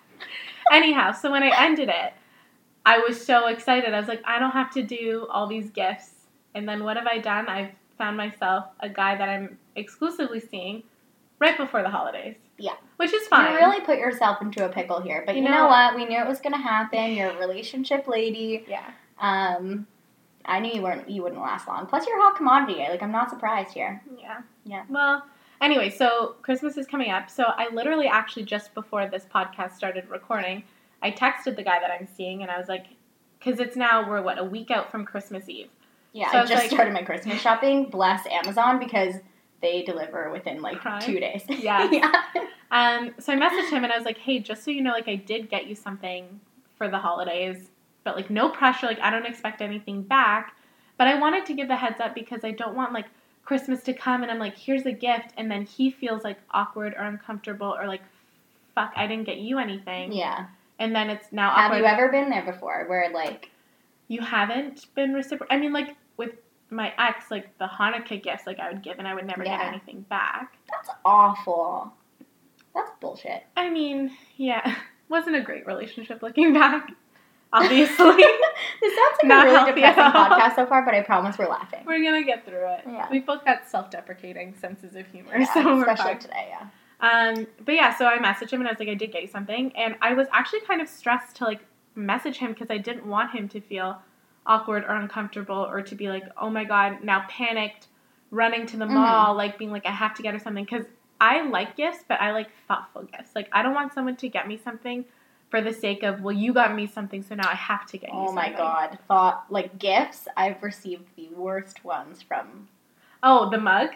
Anyhow, 0.71 1.11
so 1.11 1.31
when 1.31 1.43
I 1.43 1.51
ended 1.65 1.89
it, 1.89 2.13
I 2.85 2.99
was 2.99 3.23
so 3.23 3.47
excited. 3.47 3.93
I 3.93 3.99
was 3.99 4.07
like, 4.07 4.21
I 4.25 4.39
don't 4.39 4.51
have 4.51 4.71
to 4.73 4.83
do 4.83 5.27
all 5.29 5.47
these 5.47 5.69
gifts. 5.69 6.11
And 6.55 6.67
then 6.67 6.83
what 6.83 6.97
have 6.97 7.07
I 7.07 7.17
done? 7.19 7.47
I've 7.47 7.71
found 7.97 8.17
myself 8.17 8.65
a 8.79 8.89
guy 8.89 9.15
that 9.15 9.27
I'm 9.29 9.57
exclusively 9.75 10.39
seeing 10.39 10.83
right 11.39 11.57
before 11.57 11.81
the 11.83 11.89
holidays. 11.89 12.35
Yeah. 12.57 12.73
Which 12.97 13.13
is 13.13 13.27
fine. 13.27 13.51
You 13.51 13.57
really 13.57 13.81
put 13.81 13.97
yourself 13.99 14.41
into 14.41 14.65
a 14.65 14.69
pickle 14.69 15.01
here. 15.01 15.23
But 15.25 15.35
you, 15.35 15.43
You 15.43 15.49
know, 15.49 15.55
know- 15.63 15.67
what? 15.67 15.95
We 15.95 16.05
knew 16.05 16.19
it 16.19 16.27
was 16.27 16.39
gonna 16.39 16.57
happen. 16.61 17.13
You're 17.13 17.31
a 17.31 17.37
relationship 17.37 18.07
lady. 18.07 18.65
Yeah. 18.67 18.89
Um 19.19 19.87
I 20.45 20.59
knew 20.59 20.71
you 20.73 20.81
weren't 20.81 21.09
you 21.09 21.21
wouldn't 21.23 21.41
last 21.41 21.67
long. 21.67 21.85
Plus 21.85 22.07
you're 22.07 22.17
a 22.17 22.21
hot 22.21 22.35
commodity. 22.35 22.79
Like 22.79 23.03
I'm 23.03 23.11
not 23.11 23.29
surprised 23.29 23.73
here. 23.73 24.01
Yeah. 24.17 24.41
Yeah. 24.65 24.83
Well, 24.89 25.23
anyway, 25.61 25.89
so 25.89 26.35
Christmas 26.41 26.77
is 26.77 26.87
coming 26.87 27.11
up. 27.11 27.29
So 27.29 27.43
I 27.45 27.69
literally 27.73 28.07
actually 28.07 28.43
just 28.43 28.73
before 28.73 29.07
this 29.07 29.25
podcast 29.33 29.75
started 29.75 30.09
recording, 30.09 30.63
I 31.01 31.11
texted 31.11 31.55
the 31.55 31.63
guy 31.63 31.79
that 31.79 31.91
I'm 31.91 32.07
seeing 32.15 32.41
and 32.41 32.49
I 32.51 32.57
was 32.57 32.67
like, 32.67 32.85
because 33.37 33.59
it's 33.59 33.75
now, 33.77 34.07
we're 34.09 34.21
what, 34.21 34.37
a 34.37 34.43
week 34.43 34.69
out 34.69 34.91
from 34.91 35.05
Christmas 35.05 35.47
Eve. 35.47 35.69
Yeah, 36.11 36.31
So 36.31 36.39
I 36.39 36.41
just 36.45 36.53
like- 36.63 36.71
started 36.71 36.93
my 36.93 37.03
Christmas 37.03 37.39
shopping. 37.41 37.85
Bless 37.89 38.25
Amazon 38.27 38.79
because 38.79 39.15
they 39.61 39.83
deliver 39.83 40.29
within 40.31 40.61
like 40.61 40.79
Prime? 40.79 41.01
two 41.01 41.19
days. 41.19 41.43
Yes. 41.49 41.89
yeah. 41.93 42.11
Um, 42.71 43.13
so 43.19 43.33
I 43.33 43.35
messaged 43.37 43.69
him 43.71 43.83
and 43.83 43.91
I 43.93 43.97
was 43.97 44.05
like, 44.05 44.17
hey, 44.17 44.39
just 44.39 44.63
so 44.63 44.71
you 44.71 44.81
know, 44.81 44.91
like 44.91 45.07
I 45.07 45.15
did 45.15 45.49
get 45.49 45.67
you 45.67 45.75
something 45.75 46.39
for 46.77 46.87
the 46.89 46.97
holidays, 46.97 47.69
but 48.03 48.15
like 48.15 48.29
no 48.29 48.49
pressure, 48.49 48.85
like 48.87 48.99
I 48.99 49.09
don't 49.09 49.25
expect 49.25 49.61
anything 49.61 50.01
back. 50.03 50.55
But 50.97 51.07
I 51.07 51.19
wanted 51.19 51.45
to 51.47 51.53
give 51.53 51.67
the 51.67 51.75
heads 51.77 51.99
up 52.01 52.13
because 52.13 52.43
I 52.43 52.51
don't 52.51 52.75
want 52.75 52.93
like 52.93 53.05
Christmas 53.45 53.81
to 53.83 53.93
come 53.93 54.21
and 54.21 54.31
I'm 54.31 54.39
like, 54.39 54.57
here's 54.57 54.85
a 54.85 54.91
gift, 54.91 55.33
and 55.37 55.49
then 55.49 55.65
he 55.65 55.89
feels 55.91 56.23
like 56.23 56.37
awkward 56.51 56.93
or 56.93 57.03
uncomfortable 57.03 57.75
or 57.79 57.87
like, 57.87 58.01
fuck, 58.75 58.91
I 58.95 59.07
didn't 59.07 59.25
get 59.25 59.37
you 59.37 59.59
anything. 59.59 60.11
Yeah. 60.11 60.47
And 60.77 60.95
then 60.95 61.09
it's 61.09 61.31
now 61.31 61.49
Have 61.51 61.71
awkward. 61.71 61.79
you 61.79 61.85
ever 61.85 62.09
been 62.09 62.29
there 62.29 62.43
before 62.45 62.85
where 62.87 63.09
like 63.11 63.49
You 64.07 64.21
haven't 64.21 64.85
been 64.95 65.13
reciprocal. 65.13 65.53
I 65.55 65.59
mean, 65.59 65.73
like 65.73 65.95
with 66.17 66.31
my 66.69 66.93
ex, 66.97 67.29
like 67.31 67.57
the 67.57 67.65
Hanukkah 67.67 68.21
gifts, 68.21 68.45
like 68.45 68.59
I 68.59 68.69
would 68.71 68.81
give 68.83 68.99
and 68.99 69.07
I 69.07 69.13
would 69.15 69.25
never 69.25 69.43
get 69.43 69.59
anything 69.59 70.01
back. 70.09 70.57
that's 70.69 70.89
awful. 71.03 71.91
That's 72.75 72.91
bullshit. 73.01 73.43
I 73.57 73.69
mean, 73.69 74.11
yeah, 74.37 74.75
wasn't 75.09 75.35
a 75.35 75.41
great 75.41 75.65
relationship 75.65 76.21
looking 76.21 76.53
back. 76.61 76.91
Obviously, 77.51 78.05
this 78.81 78.95
sounds 78.95 79.17
like 79.21 79.25
Not 79.25 79.47
a 79.47 79.51
really 79.51 79.81
depressing 79.81 80.03
podcast 80.13 80.55
so 80.55 80.65
far, 80.67 80.83
but 80.85 80.93
I 80.93 81.01
promise 81.01 81.37
we're 81.37 81.49
laughing. 81.49 81.83
we're 81.85 82.03
gonna 82.03 82.23
get 82.23 82.45
through 82.45 82.67
it. 82.73 82.81
Yeah. 82.87 83.07
We've 83.09 83.25
both 83.25 83.43
got 83.43 83.67
self-deprecating 83.67 84.55
senses 84.55 84.95
of 84.95 85.07
humor, 85.07 85.37
Yeah, 85.37 85.51
so 85.53 85.63
we're 85.65 85.81
especially 85.89 86.03
fine. 86.13 86.19
today, 86.19 86.49
yeah. 86.49 86.67
Um, 87.01 87.47
but 87.65 87.73
yeah, 87.75 87.95
so 87.95 88.05
I 88.05 88.17
messaged 88.19 88.51
him 88.51 88.59
and 88.61 88.67
I 88.67 88.71
was 88.73 88.79
like, 88.79 88.89
I 88.89 88.93
did 88.93 89.11
get 89.11 89.21
you 89.23 89.27
something, 89.27 89.71
and 89.75 89.95
I 90.01 90.13
was 90.13 90.27
actually 90.31 90.61
kind 90.61 90.81
of 90.81 90.87
stressed 90.87 91.37
to 91.37 91.45
like 91.45 91.61
message 91.95 92.37
him 92.37 92.53
because 92.53 92.67
I 92.69 92.77
didn't 92.77 93.05
want 93.07 93.31
him 93.31 93.47
to 93.49 93.61
feel 93.61 93.99
awkward 94.45 94.83
or 94.83 94.95
uncomfortable 94.95 95.55
or 95.69 95.81
to 95.81 95.95
be 95.95 96.07
like, 96.09 96.23
oh 96.39 96.49
my 96.49 96.65
god, 96.65 97.03
now 97.03 97.25
panicked, 97.29 97.87
running 98.31 98.65
to 98.67 98.77
the 98.77 98.85
Mhm. 98.85 98.93
mall, 98.93 99.33
like 99.35 99.57
being 99.57 99.71
like, 99.71 99.85
I 99.87 99.91
have 99.91 100.13
to 100.15 100.21
get 100.21 100.33
her 100.33 100.39
something 100.39 100.65
because 100.65 100.85
I 101.19 101.41
like 101.41 101.75
gifts, 101.75 102.03
but 102.07 102.21
I 102.21 102.31
like 102.31 102.49
thoughtful 102.67 103.03
gifts. 103.03 103.31
Like 103.35 103.49
I 103.51 103.63
don't 103.63 103.73
want 103.73 103.93
someone 103.93 104.15
to 104.17 104.29
get 104.29 104.47
me 104.47 104.57
something 104.63 105.03
for 105.49 105.61
the 105.61 105.73
sake 105.73 106.03
of, 106.03 106.21
well, 106.21 106.35
you 106.35 106.53
got 106.53 106.75
me 106.75 106.85
something, 106.87 107.23
so 107.23 107.35
now 107.35 107.49
I 107.49 107.55
have 107.55 107.85
to 107.87 107.97
get 107.97 108.09
you. 108.13 108.15
Something. 108.15 108.29
Oh 108.29 108.33
my 108.33 108.51
god. 108.51 108.99
Thought 109.07 109.45
like 109.49 109.79
gifts, 109.79 110.27
I've 110.37 110.61
received 110.61 111.07
the 111.15 111.29
worst 111.35 111.83
ones 111.83 112.21
from 112.21 112.67
Oh, 113.23 113.49
the 113.49 113.57
mug. 113.57 113.89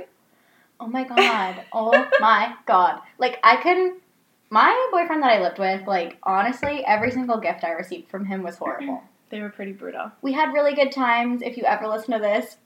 Oh 0.80 0.88
my 0.88 1.04
god. 1.04 1.64
Oh 1.74 2.06
my 2.20 2.54
god. 2.66 3.02
Like 3.18 3.40
I 3.44 3.58
couldn't 3.58 4.02
my 4.50 4.90
boyfriend 4.92 5.24
that 5.24 5.32
I 5.32 5.42
lived 5.42 5.58
with, 5.58 5.88
like 5.88 6.18
honestly, 6.24 6.84
every 6.86 7.10
single 7.12 7.40
gift 7.40 7.64
I 7.64 7.72
received 7.72 8.10
from 8.10 8.26
him 8.26 8.44
was 8.44 8.58
horrible. 8.58 9.04
They 9.30 9.42
were 9.42 9.50
pretty 9.50 9.72
brutal. 9.72 10.12
We 10.22 10.34
had 10.34 10.54
really 10.54 10.76
good 10.76 10.92
times. 10.92 11.42
If 11.42 11.58
you 11.58 11.64
ever 11.64 11.88
listen 11.88 12.14
to 12.14 12.20
this, 12.20 12.58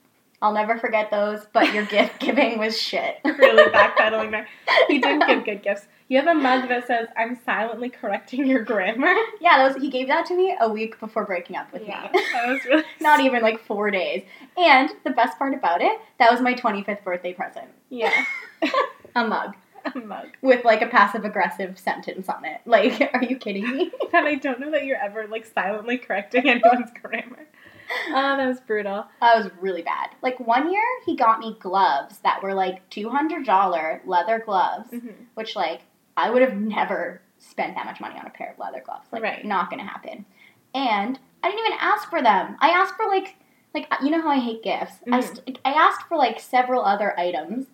I'll 0.42 0.52
never 0.52 0.76
forget 0.78 1.10
those, 1.10 1.46
but 1.54 1.72
your 1.72 1.86
gift 1.86 2.20
giving 2.20 2.58
was 2.58 2.78
shit. 2.80 3.16
really 3.24 3.70
backpedaling 3.72 4.30
there. 4.32 4.46
He 4.86 4.98
didn't 4.98 5.26
give 5.26 5.44
good 5.44 5.62
gifts. 5.62 5.86
You 6.08 6.16
have 6.16 6.26
a 6.26 6.34
mug 6.34 6.68
that 6.70 6.86
says, 6.86 7.08
I'm 7.16 7.38
silently 7.44 7.90
correcting 7.90 8.46
your 8.46 8.62
grammar. 8.64 9.14
Yeah, 9.40 9.58
that 9.58 9.74
was, 9.74 9.82
he 9.82 9.90
gave 9.90 10.08
that 10.08 10.24
to 10.26 10.34
me 10.36 10.56
a 10.58 10.68
week 10.68 10.98
before 11.00 11.24
breaking 11.26 11.56
up 11.56 11.70
with 11.72 11.82
Yeah, 11.86 12.08
me. 12.12 12.20
that 12.32 12.48
was 12.48 12.64
really 12.64 12.84
Not 13.00 13.20
even 13.20 13.42
like 13.42 13.60
four 13.64 13.90
days. 13.90 14.24
And 14.56 14.90
the 15.04 15.10
best 15.10 15.38
part 15.38 15.52
about 15.54 15.82
it, 15.82 16.00
that 16.18 16.30
was 16.32 16.40
my 16.40 16.54
25th 16.54 17.04
birthday 17.04 17.34
present. 17.34 17.68
Yeah, 17.90 18.24
A 19.14 19.26
mug 19.26 19.54
a 19.94 19.98
mug. 20.00 20.28
with 20.42 20.64
like 20.64 20.82
a 20.82 20.86
passive 20.86 21.24
aggressive 21.24 21.78
sentence 21.78 22.28
on 22.28 22.44
it. 22.44 22.60
Like, 22.66 23.10
are 23.14 23.22
you 23.22 23.36
kidding 23.36 23.70
me? 23.76 23.90
that 24.12 24.24
I 24.24 24.34
don't 24.36 24.60
know 24.60 24.70
that 24.70 24.84
you're 24.84 24.96
ever 24.98 25.26
like 25.28 25.46
silently 25.46 25.98
correcting 25.98 26.48
anyone's 26.48 26.90
grammar. 27.02 27.46
Oh, 28.08 28.36
that 28.36 28.46
was 28.46 28.60
brutal. 28.60 29.06
That 29.20 29.36
was 29.42 29.50
really 29.60 29.80
bad. 29.82 30.10
Like 30.22 30.38
one 30.40 30.70
year, 30.70 30.82
he 31.06 31.16
got 31.16 31.38
me 31.38 31.56
gloves 31.60 32.18
that 32.18 32.42
were 32.42 32.52
like 32.54 32.86
two 32.90 33.08
hundred 33.08 33.46
dollar 33.46 34.02
leather 34.04 34.42
gloves, 34.44 34.90
Mhm. 34.90 35.14
which 35.34 35.56
like 35.56 35.80
I 36.18 36.30
would 36.30 36.42
have 36.42 36.56
never 36.56 37.20
spent 37.38 37.74
that 37.76 37.86
much 37.86 38.00
money 38.00 38.18
on 38.18 38.26
a 38.26 38.30
pair 38.30 38.50
of 38.52 38.58
leather 38.58 38.82
gloves. 38.84 39.06
Like, 39.12 39.22
Right. 39.22 39.44
not 39.44 39.70
gonna 39.70 39.84
happen. 39.86 40.24
And 40.74 41.18
I 41.42 41.50
didn't 41.50 41.66
even 41.66 41.78
ask 41.80 42.10
for 42.10 42.20
them. 42.22 42.56
I 42.60 42.70
asked 42.70 42.94
for 42.96 43.06
like, 43.06 43.36
like 43.74 43.86
you 44.02 44.10
know 44.10 44.20
how 44.20 44.30
I 44.30 44.38
hate 44.38 44.62
gifts. 44.62 44.94
I 45.12 45.18
Mhm. 45.20 45.22
st- 45.36 45.58
I 45.64 45.72
asked 45.72 46.02
for 46.08 46.16
like 46.16 46.40
several 46.40 46.84
other 46.84 47.18
items. 47.18 47.66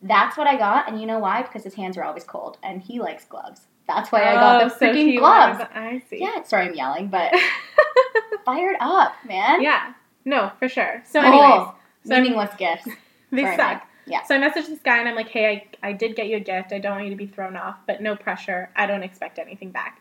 That's 0.00 0.36
what 0.36 0.46
I 0.46 0.56
got, 0.56 0.88
and 0.88 1.00
you 1.00 1.06
know 1.06 1.18
why? 1.18 1.42
Because 1.42 1.64
his 1.64 1.74
hands 1.74 1.96
are 1.98 2.04
always 2.04 2.22
cold, 2.22 2.56
and 2.62 2.80
he 2.80 3.00
likes 3.00 3.24
gloves. 3.24 3.66
That's 3.88 4.12
why 4.12 4.22
I 4.30 4.34
got 4.36 4.62
Oh, 4.62 4.68
the 4.68 4.74
freaking 4.74 5.18
gloves. 5.18 5.60
I 5.74 6.02
see. 6.08 6.20
Yeah, 6.20 6.42
sorry, 6.44 6.66
I'm 6.68 6.74
yelling, 6.74 7.08
but 7.08 7.34
fired 8.44 8.76
up, 8.80 9.14
man. 9.24 9.60
yeah. 9.62 9.92
No, 10.24 10.52
for 10.58 10.68
sure. 10.68 11.02
So, 11.06 11.20
Oh, 11.20 11.24
anyways, 11.24 11.68
so 12.04 12.20
meaningless 12.20 12.54
gifts. 12.56 12.86
they 13.32 13.42
Sorry, 13.42 13.56
suck. 13.56 13.87
Yeah. 14.08 14.22
So 14.24 14.34
I 14.34 14.38
messaged 14.38 14.68
this 14.68 14.80
guy 14.80 14.98
and 14.98 15.08
I'm 15.08 15.14
like, 15.16 15.28
hey, 15.28 15.66
I, 15.82 15.88
I 15.88 15.92
did 15.92 16.16
get 16.16 16.26
you 16.28 16.36
a 16.36 16.40
gift. 16.40 16.72
I 16.72 16.78
don't 16.78 16.92
want 16.92 17.04
you 17.04 17.10
to 17.10 17.16
be 17.16 17.26
thrown 17.26 17.56
off, 17.56 17.76
but 17.86 18.00
no 18.02 18.16
pressure. 18.16 18.70
I 18.76 18.86
don't 18.86 19.02
expect 19.02 19.38
anything 19.38 19.70
back. 19.70 20.00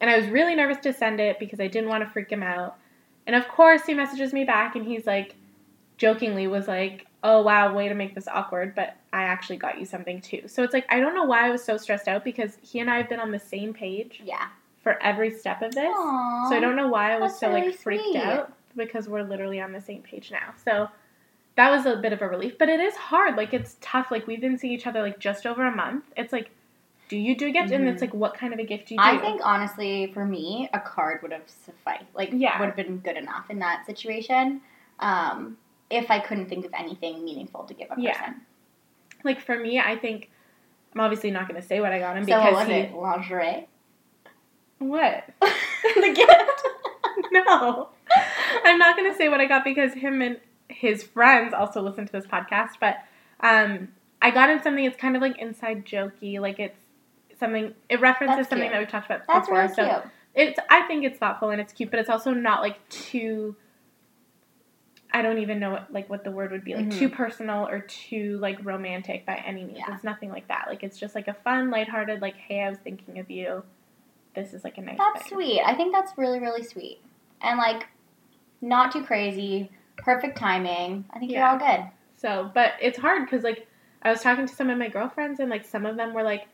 And 0.00 0.10
I 0.10 0.18
was 0.18 0.26
really 0.28 0.54
nervous 0.54 0.78
to 0.82 0.92
send 0.92 1.20
it 1.20 1.38
because 1.38 1.60
I 1.60 1.66
didn't 1.68 1.88
want 1.88 2.04
to 2.04 2.10
freak 2.10 2.30
him 2.30 2.42
out. 2.42 2.76
And 3.26 3.36
of 3.36 3.46
course, 3.48 3.84
he 3.84 3.94
messages 3.94 4.32
me 4.32 4.44
back 4.44 4.74
and 4.74 4.84
he's 4.86 5.06
like, 5.06 5.36
jokingly, 5.96 6.46
was 6.48 6.66
like, 6.66 7.06
oh, 7.22 7.40
wow, 7.42 7.72
way 7.72 7.88
to 7.88 7.94
make 7.94 8.14
this 8.14 8.26
awkward, 8.26 8.74
but 8.74 8.96
I 9.12 9.22
actually 9.22 9.58
got 9.58 9.78
you 9.78 9.84
something 9.86 10.20
too. 10.20 10.42
So 10.48 10.64
it's 10.64 10.74
like, 10.74 10.86
I 10.90 10.98
don't 10.98 11.14
know 11.14 11.22
why 11.24 11.46
I 11.46 11.50
was 11.50 11.62
so 11.62 11.76
stressed 11.76 12.08
out 12.08 12.24
because 12.24 12.58
he 12.62 12.80
and 12.80 12.90
I 12.90 12.96
have 12.96 13.08
been 13.08 13.20
on 13.20 13.30
the 13.30 13.38
same 13.38 13.72
page 13.72 14.20
Yeah. 14.24 14.48
for 14.82 15.00
every 15.00 15.30
step 15.30 15.62
of 15.62 15.72
this. 15.72 15.84
Aww. 15.96 16.48
So 16.48 16.56
I 16.56 16.60
don't 16.60 16.74
know 16.74 16.88
why 16.88 17.14
I 17.14 17.20
was 17.20 17.38
so 17.38 17.48
really 17.52 17.68
like 17.68 17.78
freaked 17.78 18.02
sweet. 18.04 18.16
out 18.16 18.52
because 18.76 19.08
we're 19.08 19.22
literally 19.22 19.60
on 19.60 19.70
the 19.70 19.80
same 19.80 20.02
page 20.02 20.32
now. 20.32 20.52
So 20.64 20.88
that 21.56 21.70
was 21.70 21.84
a 21.86 21.96
bit 21.96 22.12
of 22.12 22.22
a 22.22 22.28
relief, 22.28 22.56
but 22.58 22.68
it 22.68 22.80
is 22.80 22.94
hard. 22.96 23.36
Like 23.36 23.52
it's 23.52 23.76
tough. 23.80 24.10
Like 24.10 24.26
we've 24.26 24.40
been 24.40 24.56
seeing 24.58 24.72
each 24.72 24.86
other 24.86 25.02
like 25.02 25.18
just 25.18 25.46
over 25.46 25.64
a 25.66 25.74
month. 25.74 26.04
It's 26.16 26.32
like, 26.32 26.50
do 27.08 27.18
you 27.18 27.36
do 27.36 27.46
a 27.48 27.50
gift? 27.50 27.70
And 27.72 27.84
Mhm. 27.84 27.92
it's 27.92 28.00
like, 28.00 28.14
what 28.14 28.32
kind 28.34 28.54
of 28.54 28.58
a 28.58 28.64
gift 28.64 28.88
do 28.88 28.94
you 28.94 29.00
do? 29.00 29.06
I 29.06 29.18
think 29.18 29.42
honestly, 29.44 30.10
for 30.14 30.24
me, 30.24 30.70
a 30.72 30.80
card 30.80 31.20
would 31.22 31.32
have 31.32 31.42
sufficed. 31.46 32.04
Like, 32.14 32.30
Yeah. 32.32 32.58
would 32.58 32.66
have 32.66 32.76
been 32.76 32.98
good 32.98 33.16
enough 33.18 33.50
in 33.50 33.58
that 33.58 33.84
situation. 33.84 34.62
Um, 34.98 35.58
if 35.90 36.10
I 36.10 36.20
couldn't 36.20 36.46
think 36.48 36.64
of 36.64 36.72
anything 36.72 37.22
meaningful 37.22 37.64
to 37.64 37.74
give 37.74 37.88
a 37.90 37.96
person. 37.96 38.02
Yeah. 38.02 38.32
Like 39.24 39.40
for 39.40 39.58
me, 39.58 39.78
I 39.78 39.96
think 39.96 40.30
I'm 40.94 41.00
obviously 41.02 41.30
not 41.30 41.48
going 41.48 41.60
to 41.60 41.66
say 41.66 41.80
what 41.80 41.92
I 41.92 41.98
got 41.98 42.16
him 42.16 42.22
So 42.24 42.28
because 42.28 42.44
what 42.44 42.52
was 42.54 42.68
he. 42.68 42.74
it? 42.74 42.94
Lingerie? 42.94 43.66
What? 44.78 45.24
the 45.40 46.12
gift? 46.14 46.62
no. 47.32 47.88
I'm 48.64 48.78
not 48.78 48.96
going 48.96 49.10
to 49.10 49.16
say 49.16 49.28
what 49.28 49.40
I 49.40 49.44
got 49.46 49.64
because 49.64 49.92
him 49.92 50.22
and 50.22 50.38
his 50.72 51.02
friends 51.02 51.54
also 51.54 51.80
listen 51.82 52.06
to 52.06 52.12
this 52.12 52.26
podcast, 52.26 52.70
but 52.80 52.96
um, 53.40 53.88
I 54.20 54.30
got 54.30 54.50
him 54.50 54.60
something 54.62 54.84
it's 54.84 54.96
kind 54.96 55.16
of 55.16 55.22
like 55.22 55.38
inside 55.38 55.84
jokey, 55.84 56.40
like 56.40 56.58
it's 56.60 56.78
something 57.38 57.74
it 57.88 58.00
references 58.00 58.36
That's 58.36 58.48
something 58.48 58.68
cute. 58.68 58.72
that 58.72 58.78
we've 58.78 58.88
talked 58.88 59.06
about 59.06 59.22
That's 59.26 59.46
before. 59.48 59.62
really 59.62 59.74
so 59.74 59.84
cute. 59.88 60.12
it's 60.34 60.58
I 60.70 60.82
think 60.86 61.04
it's 61.04 61.18
thoughtful 61.18 61.50
and 61.50 61.60
it's 61.60 61.72
cute, 61.72 61.90
but 61.90 61.98
it's 62.00 62.10
also 62.10 62.32
not 62.32 62.62
like 62.62 62.88
too 62.88 63.56
I 65.14 65.20
don't 65.20 65.38
even 65.38 65.58
know 65.60 65.72
what 65.72 65.92
like 65.92 66.08
what 66.08 66.24
the 66.24 66.30
word 66.30 66.52
would 66.52 66.64
be 66.64 66.74
like 66.74 66.86
Mhm. 66.86 66.98
too 66.98 67.08
personal 67.10 67.66
or 67.68 67.80
too 67.80 68.38
like 68.38 68.64
romantic 68.64 69.26
by 69.26 69.42
any 69.46 69.64
means. 69.64 69.78
Yeah. 69.78 69.94
It's 69.94 70.04
nothing 70.04 70.30
like 70.30 70.48
that. 70.48 70.64
Like 70.68 70.82
it's 70.82 70.98
just 70.98 71.14
like 71.14 71.28
a 71.28 71.34
fun, 71.34 71.70
lighthearted 71.70 72.22
like 72.22 72.36
hey, 72.36 72.62
I 72.62 72.70
was 72.70 72.78
thinking 72.78 73.18
of 73.18 73.30
you. 73.30 73.62
This 74.34 74.54
is 74.54 74.64
like 74.64 74.78
a 74.78 74.80
nice 74.80 74.96
That's 74.96 75.28
thing. 75.28 75.36
sweet. 75.36 75.60
I 75.66 75.74
think 75.74 75.92
that's 75.92 76.16
really, 76.16 76.38
really 76.38 76.62
sweet. 76.62 77.02
And 77.42 77.58
like, 77.58 77.86
not 78.62 78.90
too 78.92 79.04
crazy, 79.04 79.70
perfect 79.96 80.38
timing. 80.38 81.04
I 81.10 81.18
think 81.18 81.32
Yeah. 81.32 81.38
you're 81.38 81.48
all 81.48 81.58
good. 81.58 81.90
So, 82.16 82.50
but 82.54 82.72
it's 82.80 82.98
hard 82.98 83.24
because 83.24 83.42
like 83.44 83.66
I 84.02 84.10
was 84.10 84.22
talking 84.22 84.46
to 84.46 84.54
some 84.54 84.70
of 84.70 84.78
my 84.78 84.88
girlfriends 84.88 85.40
and 85.40 85.50
like 85.50 85.64
some 85.64 85.86
of 85.86 85.96
them 85.96 86.14
were 86.14 86.22
like 86.22 86.46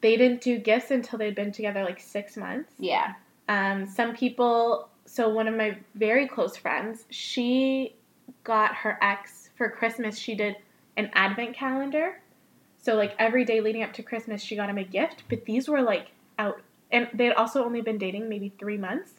they 0.00 0.16
didn't 0.16 0.40
do 0.40 0.58
gifts 0.58 0.90
until 0.90 1.18
they'd 1.18 1.34
been 1.34 1.52
together 1.52 1.84
like 1.84 2.00
six 2.00 2.36
months. 2.36 2.72
Yeah. 2.78 3.14
Um, 3.48 3.86
some 3.86 4.14
people. 4.14 4.88
So 5.04 5.28
one 5.28 5.48
of 5.48 5.56
my 5.56 5.76
very 5.96 6.28
close 6.28 6.56
friends, 6.56 7.04
she 7.10 7.96
got 8.44 8.74
her 8.76 8.96
ex 9.02 9.50
for 9.56 9.68
Christmas. 9.68 10.16
She 10.16 10.34
did 10.36 10.56
an 10.96 11.10
advent 11.14 11.54
calendar. 11.56 12.20
So 12.78 12.94
like 12.94 13.14
every 13.18 13.44
day 13.44 13.60
leading 13.60 13.82
up 13.82 13.92
to 13.94 14.02
Christmas, 14.02 14.40
she 14.40 14.56
got 14.56 14.70
him 14.70 14.78
a 14.78 14.84
gift. 14.84 15.24
But 15.28 15.44
these 15.44 15.68
were 15.68 15.82
like 15.82 16.12
out, 16.38 16.60
and 16.92 17.08
they 17.12 17.24
had 17.26 17.34
also 17.34 17.64
only 17.64 17.80
been 17.82 17.98
dating 17.98 18.28
maybe 18.28 18.52
three 18.58 18.78
months. 18.78 19.14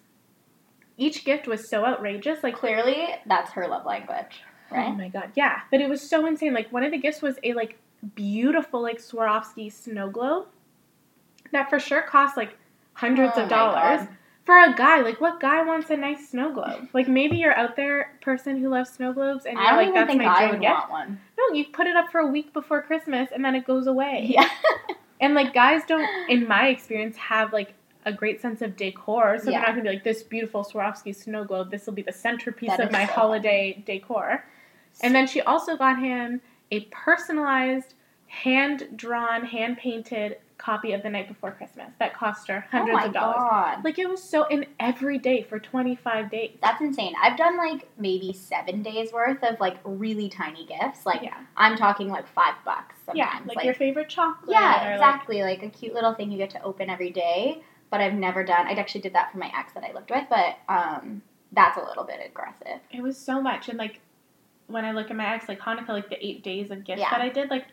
Each 1.02 1.26
gift 1.26 1.48
was 1.48 1.68
so 1.68 1.86
outrageous. 1.86 2.44
Like 2.44 2.56
Clearly, 2.56 3.08
that's 3.26 3.52
her 3.54 3.68
love 3.68 3.86
language, 3.86 4.42
right? 4.72 4.74
Oh 4.74 4.76
right? 4.90 4.98
my 4.98 5.08
god, 5.10 5.32
yeah. 5.36 5.62
But 5.72 5.82
it 5.82 5.90
was 5.90 6.02
so 6.08 6.26
insane. 6.28 6.54
Like 6.54 6.72
one 6.72 6.84
of 6.84 6.92
the 6.92 6.98
gifts 7.00 7.22
was 7.22 7.38
a 7.44 7.54
like 7.54 7.78
beautiful 8.16 8.82
like 8.82 9.00
Swarovski 9.00 9.72
snow 9.72 10.10
globe 10.10 10.46
that 11.52 11.70
for 11.70 11.80
sure 11.80 12.02
cost 12.04 12.38
like 12.38 12.56
hundreds 12.94 13.34
Oh 13.36 13.44
of 13.44 13.50
dollars. 13.50 14.02
God. 14.02 14.10
For 14.46 14.58
a 14.58 14.74
guy, 14.76 15.02
like 15.02 15.22
what 15.22 15.40
guy 15.40 15.64
wants 15.64 15.90
a 15.92 15.98
nice 15.98 16.30
snow 16.30 16.52
globe? 16.52 16.88
Like 16.94 17.08
maybe 17.08 17.38
you're 17.38 17.56
out 17.56 17.76
there 17.76 18.18
person 18.22 18.58
who 18.58 18.70
loves 18.70 18.90
snow 18.90 19.14
globes 19.14 19.46
and 19.46 19.54
you're 19.56 19.64
I 19.64 19.70
don't 19.70 19.78
like 19.78 19.88
even 19.90 19.96
that's 19.96 20.08
think 20.10 20.22
my 20.24 20.28
I 20.28 20.38
dream 20.40 20.50
would 20.52 20.62
gift. 20.62 20.74
want 20.74 20.90
one. 20.92 21.20
No, 21.38 21.56
you 21.56 21.66
put 21.72 21.86
it 21.88 21.96
up 21.96 22.12
for 22.12 22.20
a 22.20 22.28
week 22.28 22.52
before 22.54 22.82
Christmas 22.82 23.30
and 23.34 23.46
then 23.46 23.56
it 23.56 23.66
goes 23.66 23.86
away. 23.88 24.26
Yeah. 24.30 24.48
And 25.20 25.36
like 25.36 25.54
guys 25.54 25.82
don't 25.88 26.08
in 26.30 26.48
my 26.48 26.70
experience 26.70 27.16
have 27.18 27.54
like 27.54 27.76
a 28.06 28.12
great 28.14 28.42
sense 28.42 28.62
of 28.62 28.76
decor. 28.76 29.38
So 29.40 29.50
Yeah. 29.52 29.60
they're 29.60 29.68
not 29.68 29.76
gonna 29.76 29.84
be 29.84 29.90
like 29.96 30.04
this 30.04 30.24
beautiful 30.24 30.64
Swarovski 30.64 31.16
snow 31.16 31.44
globe, 31.44 31.72
this 31.72 31.86
will 31.86 31.94
be 31.94 32.02
the 32.02 32.12
centerpiece 32.12 32.70
That 32.72 32.80
of 32.88 32.92
my 32.92 33.06
so 33.06 33.14
holiday 33.14 33.84
decor. 33.86 34.44
And 35.04 35.16
then 35.16 35.28
she 35.28 35.42
also 35.42 35.78
got 35.78 36.00
him 36.00 36.42
a 36.72 36.82
personalized, 36.92 37.94
hand 38.28 38.88
drawn, 38.96 39.46
hand 39.46 39.78
painted 39.78 40.38
copy 40.58 40.94
of 40.94 41.02
The 41.02 41.10
Night 41.10 41.28
Before 41.28 41.50
Christmas 41.52 41.92
that 41.98 42.14
cost 42.14 42.48
her 42.48 42.64
oh 42.72 42.78
hundreds 42.78 43.00
oh 43.02 43.08
of 43.08 43.14
dollars. 43.14 43.36
god. 43.38 43.84
Like 43.84 43.98
it 43.98 44.08
was 44.08 44.22
so 44.22 44.46
in 44.46 44.68
every 44.80 45.18
day 45.18 45.42
for 45.42 45.58
25 45.60 46.30
days. 46.30 46.52
That's 46.62 46.80
insane. 46.82 47.14
I've 47.22 47.36
done 47.36 47.58
like 47.58 47.90
maybe 47.98 48.32
seven 48.32 48.84
days 48.84 49.12
worth 49.12 49.44
of 49.44 49.60
like 49.60 49.78
really 49.84 50.30
tiny 50.30 50.66
gifts. 50.68 51.06
Like 51.06 51.24
yeah. 51.24 51.38
I'm 51.58 51.76
talking 51.78 52.10
like 52.10 52.28
five 52.28 52.54
bucks 52.64 52.96
Yeah, 53.14 53.32
sometimes. 53.32 53.56
like, 53.56 53.66
your 53.66 53.74
favorite 53.74 54.08
chocolate. 54.08 54.52
yeah, 54.52 54.94
exactly. 54.94 55.42
Like, 55.42 55.64
a 55.64 55.70
cute 55.70 55.94
little 55.96 56.14
thing 56.14 56.32
you 56.32 56.38
get 56.38 56.52
to 56.52 56.62
open 56.64 56.90
every 56.92 57.10
day. 57.10 57.64
But 57.92 58.02
I've 58.02 58.14
never 58.16 58.44
done. 58.44 58.66
I 58.68 58.72
actually 58.72 59.02
did 59.02 59.14
that 59.14 59.32
for 59.32 59.38
my 59.38 59.52
ex 59.56 59.74
that 59.74 59.84
I 59.84 59.92
lived 59.94 60.10
with, 60.10 60.24
but 60.30 60.58
um, 60.70 61.22
that's 61.52 61.78
a 61.78 61.84
little 61.84 62.04
bit 62.06 62.20
aggressive. 62.26 62.80
It 62.90 63.04
was 63.04 63.18
so 63.18 63.40
much. 63.42 63.68
And 63.70 63.78
like 63.78 64.00
when 64.68 64.86
I 64.86 64.92
look 64.94 65.12
at 65.12 65.16
my 65.18 65.36
ex, 65.36 65.48
like 65.50 65.60
Hanukkah, 65.60 65.90
like 65.90 66.10
the 66.10 66.26
eight 66.26 66.42
days 66.44 66.72
of 66.72 66.84
gifts 66.86 67.02
Yeah. 67.02 67.10
that 67.12 67.22
I 67.22 67.28
did, 67.30 67.50
like 67.52 67.66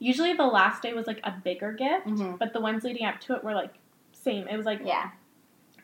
usually 0.00 0.34
the 0.34 0.44
last 0.46 0.82
day 0.82 0.92
was 0.92 1.06
like 1.06 1.20
a 1.24 1.30
bigger 1.30 1.72
gift, 1.72 2.06
Mhm. 2.08 2.38
but 2.38 2.52
the 2.52 2.60
ones 2.60 2.82
leading 2.82 3.06
up 3.06 3.20
to 3.20 3.34
it 3.36 3.44
were 3.44 3.54
like 3.54 3.72
same. 4.12 4.48
It 4.48 4.56
was 4.56 4.66
like 4.66 4.80
Yeah. 4.84 5.10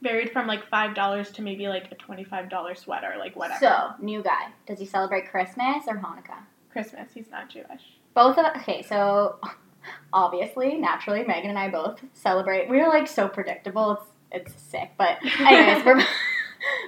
varied 0.02 0.32
from 0.32 0.48
like 0.48 0.66
five 0.66 0.94
dollars 0.96 1.30
to 1.32 1.42
maybe 1.42 1.68
like 1.68 1.92
a 1.92 1.94
twenty 1.94 2.24
five 2.24 2.48
dollar 2.48 2.74
sweater, 2.74 3.14
like 3.18 3.36
whatever. 3.36 3.60
So 3.60 3.92
new 4.00 4.22
guy. 4.24 4.48
Does 4.66 4.80
he 4.80 4.86
celebrate 4.86 5.28
Christmas 5.30 5.84
or 5.86 5.94
Hanukkah? 5.98 6.42
Christmas, 6.72 7.12
he's 7.14 7.30
not 7.30 7.48
Jewish. 7.48 7.96
Both 8.14 8.38
of 8.38 8.46
okay. 8.56 8.82
So 8.82 9.38
obviously, 10.12 10.76
naturally, 10.76 11.24
Megan 11.24 11.50
and 11.50 11.58
I 11.58 11.68
both 11.68 12.00
celebrate. 12.14 12.68
We're 12.68 12.88
like 12.88 13.08
so 13.08 13.28
predictable. 13.28 13.92
It's 13.92 14.04
it's 14.30 14.60
sick. 14.60 14.90
But 14.98 15.18
anyways, 15.40 15.84
we're 15.84 16.02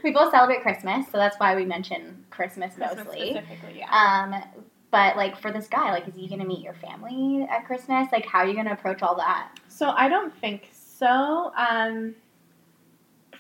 we 0.03 0.11
both 0.11 0.31
celebrate 0.31 0.62
Christmas, 0.62 1.07
so 1.07 1.18
that's 1.18 1.38
why 1.38 1.55
we 1.55 1.64
mention 1.64 2.24
Christmas, 2.31 2.74
Christmas 2.74 3.05
mostly. 3.05 3.31
specifically, 3.31 3.79
yeah. 3.79 3.90
Um, 3.90 4.64
but 4.90 5.16
like 5.16 5.38
for 5.40 5.53
this 5.53 5.68
guy, 5.68 5.92
like, 5.92 6.09
is 6.09 6.14
he 6.14 6.29
gonna 6.29 6.44
meet 6.44 6.61
your 6.61 6.74
family 6.74 7.46
at 7.48 7.66
Christmas? 7.66 8.09
Like, 8.12 8.26
how 8.26 8.40
are 8.40 8.46
you 8.46 8.55
gonna 8.55 8.72
approach 8.72 9.03
all 9.03 9.16
that? 9.16 9.53
So 9.68 9.90
I 9.90 10.09
don't 10.09 10.35
think 10.40 10.68
so. 10.72 11.53
Um, 11.57 12.14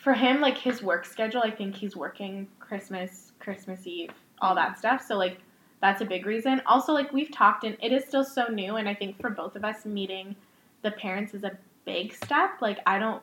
for 0.02 0.14
him, 0.14 0.40
like 0.40 0.56
his 0.56 0.82
work 0.82 1.04
schedule, 1.04 1.42
I 1.44 1.50
think 1.50 1.74
he's 1.74 1.96
working 1.96 2.48
Christmas, 2.58 3.32
Christmas 3.38 3.86
Eve, 3.86 4.10
all 4.40 4.54
that 4.54 4.78
stuff. 4.78 5.04
So 5.06 5.16
like 5.16 5.38
that's 5.80 6.00
a 6.00 6.04
big 6.04 6.26
reason. 6.26 6.60
Also, 6.66 6.92
like 6.92 7.12
we've 7.12 7.30
talked, 7.32 7.64
and 7.64 7.76
it 7.82 7.92
is 7.92 8.04
still 8.04 8.24
so 8.24 8.46
new, 8.48 8.76
and 8.76 8.88
I 8.88 8.94
think 8.94 9.20
for 9.20 9.30
both 9.30 9.56
of 9.56 9.64
us, 9.64 9.84
meeting 9.84 10.36
the 10.82 10.90
parents 10.90 11.34
is 11.34 11.44
a 11.44 11.56
big 11.84 12.14
step. 12.14 12.60
Like 12.60 12.78
I 12.86 12.98
don't, 12.98 13.22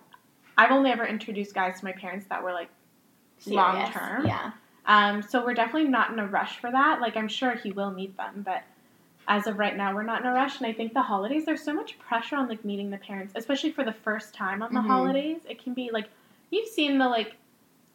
I've 0.58 0.72
only 0.72 0.92
ever 0.92 1.06
introduced 1.06 1.54
guys 1.54 1.80
to 1.80 1.86
my 1.86 1.92
parents 1.92 2.26
that 2.30 2.42
were 2.44 2.54
like 2.54 2.70
long 3.46 3.92
term. 3.92 4.26
Yeah. 4.26 4.52
Um, 4.86 5.22
so 5.22 5.44
we're 5.44 5.54
definitely 5.54 5.90
not 5.90 6.12
in 6.12 6.20
a 6.20 6.26
rush 6.28 6.60
for 6.60 6.72
that. 6.72 7.02
Like 7.02 7.18
I'm 7.18 7.28
sure 7.28 7.56
he 7.56 7.72
will 7.72 7.92
meet 7.92 8.16
them, 8.18 8.42
but 8.46 8.64
as 9.28 9.46
of 9.46 9.60
right 9.60 9.76
now, 9.76 9.94
we're 9.94 10.04
not 10.04 10.22
in 10.22 10.28
a 10.28 10.32
rush. 10.32 10.58
And 10.58 10.66
I 10.66 10.72
think 10.74 10.94
the 10.94 11.02
holidays, 11.02 11.46
there's 11.46 11.62
so 11.62 11.74
much 11.74 12.00
pressure 12.00 12.38
on 12.38 12.48
like 12.48 12.64
meeting 12.64 12.90
the 12.90 12.98
parents, 12.98 13.34
especially 13.36 13.72
for 13.72 13.84
the 13.84 13.92
first 13.92 14.34
time 14.34 14.64
on 14.64 14.74
the 14.74 14.80
Mhm. 14.80 14.88
holidays. 14.88 15.42
It 15.50 15.62
can 15.62 15.74
be 15.74 15.90
like 15.92 16.10
you've 16.50 16.70
seen 16.70 16.98
the 16.98 17.08
like 17.10 17.36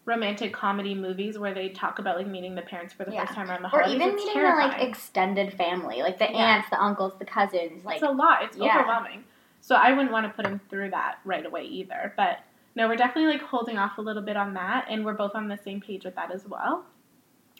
romantic 0.05 0.53
comedy 0.53 0.95
movies 0.95 1.38
where 1.38 1.55
they 1.55 1.69
talk 1.69 1.99
about 1.99 2.17
like 2.17 2.27
meeting 2.27 2.55
the 2.55 2.62
parents 2.62 2.93
for 2.93 3.05
the 3.05 3.12
Yeah. 3.12 3.25
first 3.25 3.35
time 3.35 3.49
around 3.49 3.62
the 3.62 3.69
holidays. 3.69 3.93
Or 3.93 3.95
even 3.97 4.09
It's 4.09 4.17
meeting 4.25 4.33
terrifying. 4.41 4.71
the 4.71 4.77
like 4.79 4.88
extended 4.88 5.53
family, 5.55 6.03
like 6.03 6.19
the 6.19 6.31
Yeah. 6.31 6.57
aunts, 6.57 6.71
the 6.71 6.81
uncles, 6.83 7.17
the 7.19 7.25
cousins. 7.25 7.85
Like, 7.85 7.97
it's 7.97 8.03
a 8.05 8.11
lot. 8.11 8.43
It's 8.43 8.57
Yeah. 8.57 8.79
overwhelming. 8.81 9.25
So 9.61 9.77
I 9.77 9.93
wouldn't 9.93 10.11
want 10.11 10.27
to 10.27 10.33
put 10.33 10.45
him 10.45 10.61
through 10.69 10.91
that 10.91 11.19
right 11.25 11.47
away 11.47 11.65
either. 11.65 12.15
But 12.17 12.41
no, 12.75 12.88
we're 12.88 12.97
definitely 12.97 13.33
like 13.33 13.43
holding 13.43 13.79
off 13.79 13.99
a 13.99 14.01
little 14.03 14.23
bit 14.23 14.37
on 14.37 14.55
that, 14.55 14.87
and 14.88 15.05
we're 15.05 15.12
both 15.15 15.35
on 15.37 15.47
the 15.47 15.57
same 15.59 15.81
page 15.81 16.05
with 16.05 16.17
that 16.17 16.33
as 16.33 16.49
well. 16.49 16.85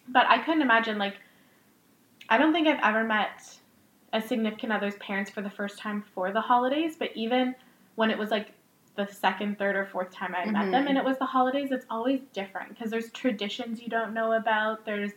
But 0.09 0.27
I 0.27 0.39
couldn't 0.39 0.63
imagine 0.63 0.99
like 0.99 1.17
I 2.29 2.39
don't 2.39 2.53
think 2.53 2.67
I've 2.67 2.81
ever 2.83 3.05
met 3.05 3.59
a 4.13 4.21
significant 4.23 4.73
other's 4.73 4.97
parents 4.97 5.31
for 5.31 5.43
the 5.43 5.51
first 5.51 5.79
time 5.79 6.03
for 6.15 6.33
the 6.33 6.41
holidays, 6.41 6.97
but 6.97 7.11
even 7.15 7.55
when 7.95 8.11
it 8.11 8.19
was 8.19 8.31
like 8.31 8.53
the 8.95 9.07
second, 9.07 9.59
third, 9.59 9.75
or 9.77 9.87
fourth 9.87 10.11
time 10.13 10.35
I 10.35 10.45
met 10.51 10.71
them 10.71 10.85
Mhm. 10.85 10.89
and 10.91 10.99
it 10.99 11.05
was 11.05 11.17
the 11.19 11.25
holidays, 11.27 11.73
it's 11.73 11.87
always 11.89 12.21
different 12.35 12.69
because 12.71 12.91
there's 12.91 13.11
traditions 13.13 13.81
you 13.81 13.89
don't 13.89 14.13
know 14.13 14.33
about. 14.33 14.85
There's 14.85 15.13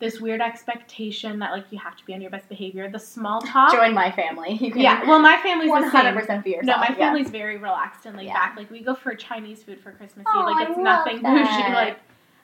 this 0.00 0.20
weird 0.20 0.40
expectation 0.40 1.38
that 1.38 1.52
like 1.52 1.64
you 1.70 1.78
have 1.78 1.96
to 1.96 2.04
be 2.04 2.12
on 2.12 2.20
your 2.20 2.30
best 2.30 2.48
behavior. 2.48 2.90
The 2.90 2.98
small 2.98 3.40
talk. 3.52 3.72
join 3.72 3.94
my 3.94 4.10
family. 4.10 4.54
You 4.54 4.72
can 4.72 4.80
Yeah, 4.80 5.06
well, 5.06 5.20
my 5.20 5.36
family's 5.42 5.70
one 5.70 5.84
hundred 5.84 6.14
percent 6.18 6.44
No, 6.44 6.50
yourself. 6.52 6.80
my 6.80 6.88
yeah. 6.88 6.94
family's 6.94 7.30
very 7.30 7.56
relaxed 7.58 8.06
and 8.06 8.16
laid 8.16 8.26
Yeah. 8.26 8.32
back. 8.34 8.56
Like 8.56 8.68
we 8.70 8.80
go 8.80 8.96
for 8.96 9.14
Chinese 9.14 9.62
food 9.62 9.80
for 9.80 9.92
Christmas 9.92 10.26
Oh, 10.28 10.40
Eve. 10.40 10.56
Like 10.56 10.68
it's 10.68 10.76
love 10.76 10.84
nothing 11.06 11.22
bougie. 11.22 11.72
Like, 11.72 11.98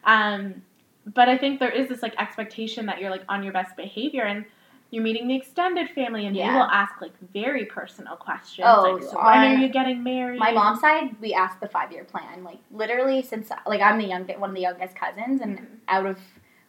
um, 0.05 0.63
but 1.15 1.29
I 1.29 1.37
think 1.37 1.59
there 1.59 1.71
is 1.71 1.89
this 1.89 2.03
like 2.03 2.15
expectation 2.21 2.87
that 2.87 3.01
you're 3.01 3.11
like 3.11 3.25
on 3.29 3.43
your 3.43 3.53
best 3.53 3.75
behavior 3.77 4.23
and 4.23 4.45
you're 4.91 5.03
meeting 5.03 5.29
the 5.29 5.37
extended 5.37 5.91
family 5.91 6.27
and 6.27 6.35
Yeah. 6.35 6.49
they 6.49 6.55
will 6.55 6.63
ask 6.71 7.01
like 7.01 7.13
very 7.33 7.67
personal 7.67 8.17
questions. 8.17 8.69
Oh, 8.71 8.93
like, 8.95 9.03
so 9.03 9.17
when 9.23 9.41
are 9.45 9.55
you 9.55 9.69
getting 9.69 10.03
married? 10.03 10.39
My 10.39 10.51
mom's 10.53 10.81
side, 10.81 11.21
we 11.21 11.35
asked 11.35 11.61
the 11.61 11.69
five 11.69 11.93
year 11.93 12.05
plan. 12.05 12.43
Like 12.45 12.59
literally 12.71 13.23
since 13.23 13.51
like 13.67 13.81
I'm 13.81 13.99
the 13.99 14.07
youngest, 14.07 14.39
one 14.39 14.51
of 14.51 14.57
the 14.57 14.63
youngest 14.63 14.97
cousins, 14.97 15.41
and 15.41 15.59
Mhm. 15.59 15.67
out 15.89 16.07
of 16.07 16.19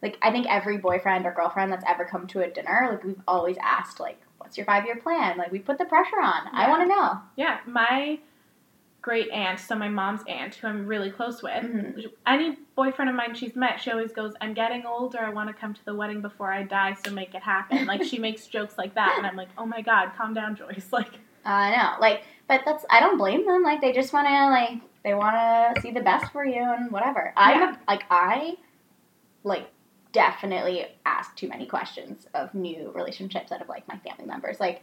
like 0.02 0.18
I 0.22 0.30
think 0.30 0.46
every 0.48 0.78
boyfriend 0.78 1.24
or 1.26 1.32
girlfriend 1.32 1.72
that's 1.72 1.84
ever 1.86 2.04
come 2.04 2.26
to 2.28 2.42
a 2.42 2.50
dinner, 2.50 2.88
like 2.90 3.04
we've 3.04 3.20
always 3.26 3.56
asked 3.62 4.00
like, 4.00 4.20
"What's 4.38 4.56
your 4.56 4.66
five 4.66 4.84
year 4.84 4.96
plan?" 4.96 5.38
Like 5.38 5.50
we 5.52 5.58
put 5.58 5.78
the 5.78 5.84
pressure 5.86 6.20
on. 6.20 6.48
I 6.52 6.68
want 6.68 6.82
to 6.82 6.88
know. 6.88 7.20
Yeah, 7.36 7.58
my 7.66 8.18
great 9.02 9.30
aunt, 9.30 9.58
so 9.58 9.74
my 9.74 9.88
mom's 9.88 10.20
aunt, 10.28 10.54
who 10.56 10.66
I'm 10.66 10.86
really 10.86 11.10
close 11.10 11.42
with, 11.42 11.64
Mhm. 11.64 12.12
any 12.26 12.56
boyfriend 12.74 13.08
of 13.08 13.16
mine 13.16 13.34
she's 13.34 13.56
met, 13.56 13.80
she 13.80 13.90
always 13.90 14.12
goes, 14.12 14.34
I'm 14.40 14.52
getting 14.54 14.84
older, 14.84 15.18
I 15.20 15.30
want 15.30 15.48
to 15.48 15.54
come 15.54 15.72
to 15.72 15.84
the 15.84 15.94
wedding 15.94 16.20
before 16.20 16.52
I 16.52 16.64
die, 16.64 16.94
so 17.04 17.10
make 17.10 17.34
it 17.34 17.42
happen. 17.42 17.86
Like, 17.86 18.02
she 18.02 18.18
makes 18.18 18.46
jokes 18.46 18.76
like 18.76 18.94
that, 18.94 19.14
and 19.16 19.26
I'm 19.26 19.36
like, 19.36 19.48
oh 19.56 19.64
my 19.66 19.80
god, 19.80 20.12
calm 20.16 20.34
down, 20.34 20.54
Joyce. 20.56 20.88
Like, 20.92 21.12
I 21.44 21.70
know, 21.74 21.98
like, 22.00 22.24
but 22.46 22.62
that's 22.66 22.84
I 22.90 23.00
don't 23.00 23.16
blame 23.16 23.46
them. 23.46 23.62
Like 23.62 23.80
they 23.80 23.92
just 23.92 24.12
want 24.12 24.26
to 24.28 24.50
like 24.50 24.80
they 25.02 25.14
want 25.14 25.34
to 25.76 25.80
see 25.80 25.90
the 25.92 26.02
best 26.02 26.30
for 26.32 26.44
you 26.44 26.60
and 26.62 26.90
whatever. 26.92 27.32
I'm 27.36 27.60
Yeah. 27.60 27.76
like 27.88 28.04
I 28.10 28.56
like 29.44 29.70
definitely 30.12 30.86
ask 31.06 31.34
too 31.36 31.48
many 31.48 31.64
questions 31.66 32.26
of 32.34 32.52
new 32.54 32.90
relationships 32.94 33.52
out 33.52 33.62
of 33.62 33.68
like 33.68 33.86
my 33.88 33.96
family 33.98 34.26
members. 34.26 34.60
Like, 34.60 34.82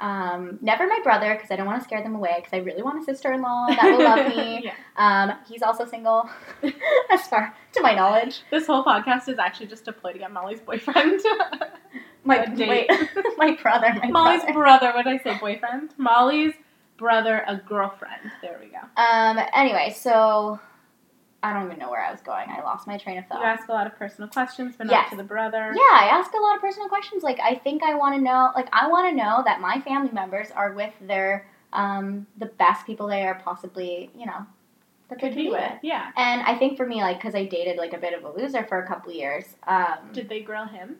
um, 0.00 0.58
never 0.60 0.86
my 0.86 1.00
brother 1.02 1.34
because 1.34 1.50
I 1.50 1.56
don't 1.56 1.66
want 1.66 1.80
to 1.80 1.84
scare 1.84 2.02
them 2.02 2.14
away 2.14 2.34
because 2.36 2.52
I 2.52 2.58
really 2.58 2.82
want 2.82 3.00
a 3.00 3.04
sister 3.04 3.32
in 3.32 3.40
law 3.40 3.66
that 3.68 3.82
will 3.84 4.04
love 4.04 4.36
me. 4.36 4.60
yeah. 4.64 4.74
Um, 4.96 5.38
he's 5.48 5.62
also 5.62 5.86
single, 5.86 6.28
as 7.10 7.26
far 7.28 7.54
to 7.72 7.80
my 7.80 7.94
knowledge. 7.94 8.42
This 8.50 8.66
whole 8.66 8.84
podcast 8.84 9.28
is 9.28 9.38
actually 9.38 9.66
just 9.66 9.88
a 9.88 9.92
ploy 9.92 10.12
to 10.12 10.18
get 10.18 10.32
Molly's 10.32 10.60
boyfriend. 10.60 11.20
My 12.24 12.44
wait, 12.56 12.90
my 13.38 13.56
brother, 13.62 13.94
my 14.02 14.10
Molly's 14.10 14.42
brother. 14.42 14.52
brother. 14.58 14.92
What 14.94 15.04
did 15.04 15.20
I 15.20 15.22
say? 15.22 15.38
Boyfriend. 15.38 15.90
Molly's 15.96 16.54
brother, 16.96 17.44
a 17.46 17.56
girlfriend. 17.56 18.32
There 18.42 18.58
we 18.60 18.66
go. 18.66 18.78
Um. 19.00 19.38
Anyway, 19.54 19.94
so 19.96 20.58
I 21.46 21.52
don't 21.52 21.66
even 21.66 21.78
know 21.78 21.90
where 21.90 22.04
I 22.04 22.10
was 22.10 22.20
going. 22.20 22.48
I 22.50 22.60
lost 22.62 22.86
my 22.86 22.98
train 22.98 23.18
of 23.18 23.26
thought. 23.26 23.38
You 23.40 23.44
ask 23.46 23.68
a 23.68 23.72
lot 23.72 23.86
of 23.86 23.94
personal 23.96 24.28
questions, 24.28 24.74
but 24.76 24.88
Yes. 24.88 25.04
not 25.04 25.10
to 25.10 25.16
the 25.16 25.28
brother. 25.28 25.72
Yeah, 25.74 25.80
I 25.92 26.08
ask 26.10 26.32
a 26.34 26.38
lot 26.40 26.56
of 26.56 26.60
personal 26.60 26.88
questions. 26.88 27.22
Like, 27.22 27.38
I 27.40 27.54
think 27.54 27.82
I 27.82 27.94
want 27.94 28.16
to 28.16 28.20
know, 28.20 28.50
like, 28.54 28.68
I 28.72 28.88
want 28.88 29.08
to 29.10 29.14
know 29.16 29.42
that 29.44 29.60
my 29.60 29.80
family 29.80 30.10
members 30.12 30.50
are 30.50 30.72
with 30.72 30.92
their, 31.00 31.46
um, 31.72 32.26
the 32.38 32.46
best 32.46 32.84
people 32.86 33.06
they 33.06 33.24
are 33.26 33.36
possibly, 33.36 34.10
you 34.16 34.26
know, 34.26 34.44
that 35.08 35.20
they 35.20 35.28
Could 35.28 35.36
be 35.36 35.44
be 35.44 35.50
with. 35.50 35.60
with. 35.60 35.78
Yeah. 35.82 36.10
And 36.16 36.42
I 36.42 36.56
think 36.58 36.76
for 36.76 36.84
me, 36.86 37.00
like, 37.02 37.18
because 37.18 37.34
I 37.36 37.44
dated, 37.44 37.76
like, 37.76 37.92
a 37.92 37.98
bit 37.98 38.12
of 38.12 38.24
a 38.24 38.30
loser 38.36 38.64
for 38.64 38.82
a 38.82 38.86
couple 38.88 39.12
years, 39.12 39.44
um, 39.68 39.98
Did 40.12 40.28
they 40.28 40.40
grill 40.40 40.64
him? 40.66 40.96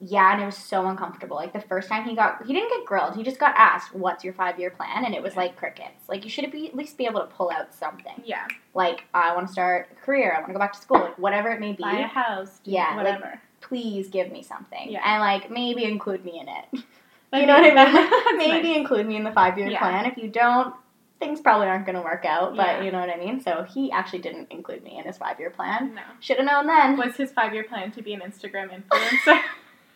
Yeah, 0.00 0.32
and 0.32 0.42
it 0.42 0.46
was 0.46 0.56
so 0.56 0.86
uncomfortable. 0.86 1.36
Like, 1.36 1.52
the 1.52 1.60
first 1.60 1.88
time 1.88 2.04
he 2.04 2.14
got, 2.14 2.46
he 2.46 2.52
didn't 2.52 2.70
get 2.70 2.84
grilled. 2.86 3.16
He 3.16 3.22
just 3.24 3.38
got 3.40 3.54
asked, 3.56 3.94
what's 3.94 4.22
your 4.22 4.32
five 4.32 4.58
year 4.58 4.70
plan? 4.70 5.04
And 5.04 5.14
it 5.14 5.22
was 5.22 5.34
like 5.36 5.56
crickets. 5.56 6.08
Like, 6.08 6.24
you 6.24 6.30
should 6.30 6.50
be, 6.52 6.68
at 6.68 6.76
least 6.76 6.96
be 6.96 7.06
able 7.06 7.20
to 7.20 7.26
pull 7.26 7.50
out 7.50 7.74
something. 7.74 8.22
Yeah. 8.24 8.46
Like, 8.74 9.04
I 9.12 9.34
want 9.34 9.48
to 9.48 9.52
start 9.52 9.88
a 9.90 9.94
career. 10.04 10.32
I 10.36 10.38
want 10.38 10.48
to 10.48 10.52
go 10.52 10.58
back 10.60 10.72
to 10.74 10.78
school. 10.80 11.00
Like, 11.00 11.18
whatever 11.18 11.50
it 11.50 11.58
may 11.60 11.72
be. 11.72 11.82
Buy 11.82 11.98
a 11.98 12.06
house. 12.06 12.60
Yeah, 12.64 12.88
like- 12.88 12.96
Whatever. 12.96 13.40
Please 13.60 14.08
give 14.08 14.30
me 14.30 14.42
something. 14.42 14.88
Yeah. 14.90 15.02
And, 15.04 15.20
like, 15.20 15.50
maybe 15.50 15.82
include 15.84 16.24
me 16.24 16.38
in 16.40 16.48
it. 16.48 16.84
That'd 17.32 17.42
you 17.42 17.46
know 17.46 17.60
what 17.60 17.76
I 17.76 17.92
mean? 17.92 18.38
maybe 18.38 18.68
nice. 18.68 18.76
include 18.78 19.06
me 19.06 19.16
in 19.16 19.24
the 19.24 19.32
five 19.32 19.58
year 19.58 19.68
Yeah. 19.68 19.80
plan. 19.80 20.06
If 20.06 20.16
you 20.16 20.28
don't, 20.28 20.74
things 21.18 21.40
probably 21.40 21.66
aren't 21.66 21.84
going 21.84 21.96
to 21.96 22.02
work 22.02 22.24
out. 22.24 22.56
But 22.56 22.66
Yeah. 22.66 22.82
you 22.84 22.92
know 22.92 23.00
what 23.00 23.10
I 23.10 23.16
mean. 23.16 23.40
So 23.40 23.64
he 23.64 23.90
actually 23.90 24.20
didn't 24.20 24.50
include 24.52 24.84
me 24.84 24.96
in 24.98 25.04
his 25.04 25.18
five 25.18 25.38
year 25.40 25.50
plan. 25.50 25.96
No. 25.96 26.02
Should 26.20 26.36
have 26.38 26.46
known 26.46 26.68
then. 26.68 26.96
Was 26.96 27.16
his 27.16 27.32
five 27.32 27.52
year 27.52 27.64
plan 27.64 27.90
to 27.90 28.00
be 28.02 28.14
an 28.14 28.20
Instagram 28.20 28.70
influencer? 28.70 29.40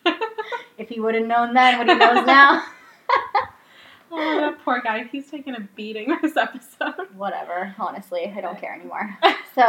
If 0.77 0.89
he 0.89 0.99
would 0.99 1.13
have 1.15 1.25
known 1.27 1.53
then 1.53 1.77
what 1.77 1.87
he 1.87 1.93
knows 1.95 2.25
now. 2.25 2.65
oh, 4.11 4.37
that 4.39 4.57
poor 4.65 4.81
guy. 4.83 5.03
He's 5.11 5.29
taking 5.29 5.55
a 5.55 5.59
beating 5.75 6.17
this 6.21 6.35
episode. 6.35 7.09
Whatever. 7.15 7.75
Honestly, 7.77 8.31
I 8.35 8.41
don't 8.41 8.59
care 8.59 8.73
anymore. 8.73 9.17
So. 9.53 9.61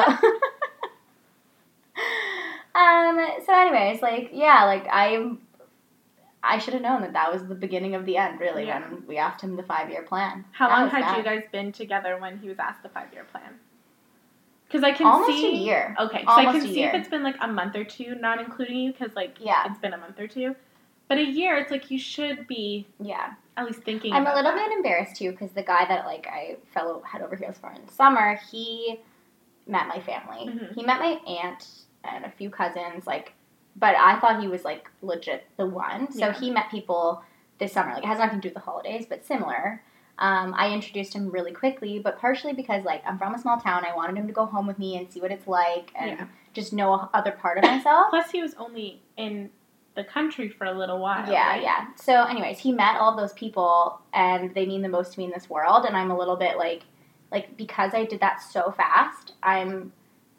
um. 2.74 3.18
So, 3.46 3.52
anyways, 3.54 4.00
like, 4.02 4.30
yeah, 4.32 4.64
like 4.64 4.86
I. 4.90 5.32
I 6.42 6.58
should 6.58 6.74
have 6.74 6.82
known 6.82 7.00
that 7.02 7.14
that 7.14 7.32
was 7.32 7.46
the 7.46 7.54
beginning 7.54 7.94
of 7.94 8.04
the 8.04 8.18
end, 8.18 8.38
really, 8.38 8.66
Yeah. 8.66 8.80
when 8.90 9.06
we 9.06 9.16
asked 9.16 9.40
him 9.42 9.56
the 9.56 9.62
five 9.62 9.88
year 9.90 10.02
plan. 10.02 10.44
How 10.52 10.68
That 10.68 10.78
long 10.80 10.90
had 10.90 11.00
bad. 11.00 11.16
you 11.16 11.22
guys 11.22 11.42
been 11.50 11.72
together 11.72 12.18
when 12.18 12.38
he 12.38 12.48
was 12.48 12.58
asked 12.58 12.82
the 12.82 12.90
five 12.90 13.10
year 13.14 13.24
plan? 13.24 13.58
Because 14.74 14.82
I 14.82 14.90
can 14.90 15.06
Almost 15.06 15.30
see 15.30 15.46
a 15.46 15.52
year. 15.52 15.94
Okay, 16.00 16.22
so 16.24 16.32
I 16.32 16.46
can 16.46 16.56
a 16.56 16.60
see 16.62 16.80
year. 16.80 16.88
if 16.88 16.94
it's 16.96 17.08
been 17.08 17.22
like 17.22 17.36
a 17.40 17.46
month 17.46 17.76
or 17.76 17.84
two, 17.84 18.16
not 18.16 18.40
including 18.40 18.76
you, 18.76 18.92
because 18.92 19.14
like 19.14 19.36
Yeah. 19.38 19.66
it's 19.70 19.78
been 19.78 19.92
a 19.92 19.96
month 19.96 20.18
or 20.18 20.26
two. 20.26 20.56
But 21.06 21.18
a 21.18 21.22
year, 21.24 21.56
it's 21.58 21.70
like 21.70 21.92
you 21.92 21.98
should 22.00 22.48
be 22.48 22.84
Yeah. 22.98 23.34
at 23.56 23.66
least 23.66 23.82
thinking. 23.84 24.12
I'm 24.12 24.26
a 24.26 24.34
little 24.34 24.50
that. 24.50 24.56
bit 24.68 24.72
embarrassed 24.76 25.14
too 25.14 25.30
because 25.30 25.52
the 25.52 25.62
guy 25.62 25.84
that 25.84 26.06
like 26.06 26.26
I 26.26 26.56
fell 26.72 27.02
head 27.02 27.22
over 27.22 27.36
heels 27.36 27.56
for 27.56 27.70
in 27.70 27.86
the 27.86 27.92
summer, 27.92 28.34
he 28.50 28.98
met 29.68 29.86
my 29.86 30.00
family. 30.00 30.46
Mhm. 30.48 30.74
He 30.74 30.82
met 30.82 30.98
my 30.98 31.20
aunt 31.24 31.68
and 32.02 32.24
a 32.24 32.30
few 32.32 32.50
cousins, 32.50 33.06
like, 33.06 33.32
but 33.76 33.94
I 33.94 34.18
thought 34.18 34.40
he 34.40 34.48
was 34.48 34.64
like 34.64 34.90
legit 35.02 35.46
the 35.56 35.66
one. 35.66 36.10
So 36.10 36.26
Yeah. 36.26 36.32
he 36.32 36.50
met 36.50 36.68
people 36.68 37.22
this 37.58 37.72
summer. 37.72 37.94
Like, 37.94 38.02
it 38.02 38.06
has 38.08 38.18
nothing 38.18 38.40
to 38.40 38.48
do 38.48 38.52
with 38.52 38.54
the 38.54 38.68
holidays, 38.68 39.06
but 39.08 39.24
similar. 39.24 39.84
Um, 40.18 40.54
I 40.56 40.70
introduced 40.72 41.12
him 41.14 41.28
really 41.30 41.52
quickly, 41.52 41.98
but 41.98 42.18
partially 42.20 42.52
because 42.52 42.84
like 42.84 43.02
I'm 43.06 43.18
from 43.18 43.34
a 43.34 43.38
small 43.38 43.58
town, 43.58 43.84
I 43.84 43.94
wanted 43.96 44.16
him 44.16 44.26
to 44.28 44.32
go 44.32 44.46
home 44.46 44.66
with 44.66 44.78
me 44.78 44.96
and 44.96 45.10
see 45.12 45.20
what 45.20 45.32
it's 45.32 45.46
like 45.48 45.90
and 45.96 46.10
Yeah. 46.18 46.26
just 46.52 46.72
know 46.72 46.92
a 46.94 47.10
other 47.12 47.32
part 47.32 47.58
of 47.58 47.64
myself. 47.64 48.06
Plus, 48.10 48.30
he 48.30 48.40
was 48.40 48.54
only 48.54 49.02
in 49.16 49.50
the 49.96 50.04
country 50.04 50.48
for 50.48 50.64
a 50.66 50.72
little 50.72 50.98
while. 51.00 51.30
Yeah, 51.30 51.48
right? 51.50 51.62
yeah. 51.62 51.86
So, 51.96 52.24
anyways, 52.24 52.58
he 52.58 52.72
met 52.72 52.96
all 52.96 53.16
those 53.16 53.32
people, 53.32 54.00
and 54.12 54.54
they 54.54 54.66
mean 54.66 54.82
the 54.82 54.88
most 54.88 55.12
to 55.14 55.18
me 55.18 55.24
in 55.24 55.30
this 55.32 55.48
world. 55.50 55.84
And 55.84 55.96
I'm 55.96 56.10
a 56.10 56.18
little 56.18 56.36
bit 56.36 56.58
like, 56.58 56.82
like 57.32 57.56
because 57.56 57.92
I 57.94 58.04
did 58.04 58.20
that 58.20 58.40
so 58.42 58.72
fast, 58.76 59.32
I'm 59.42 59.92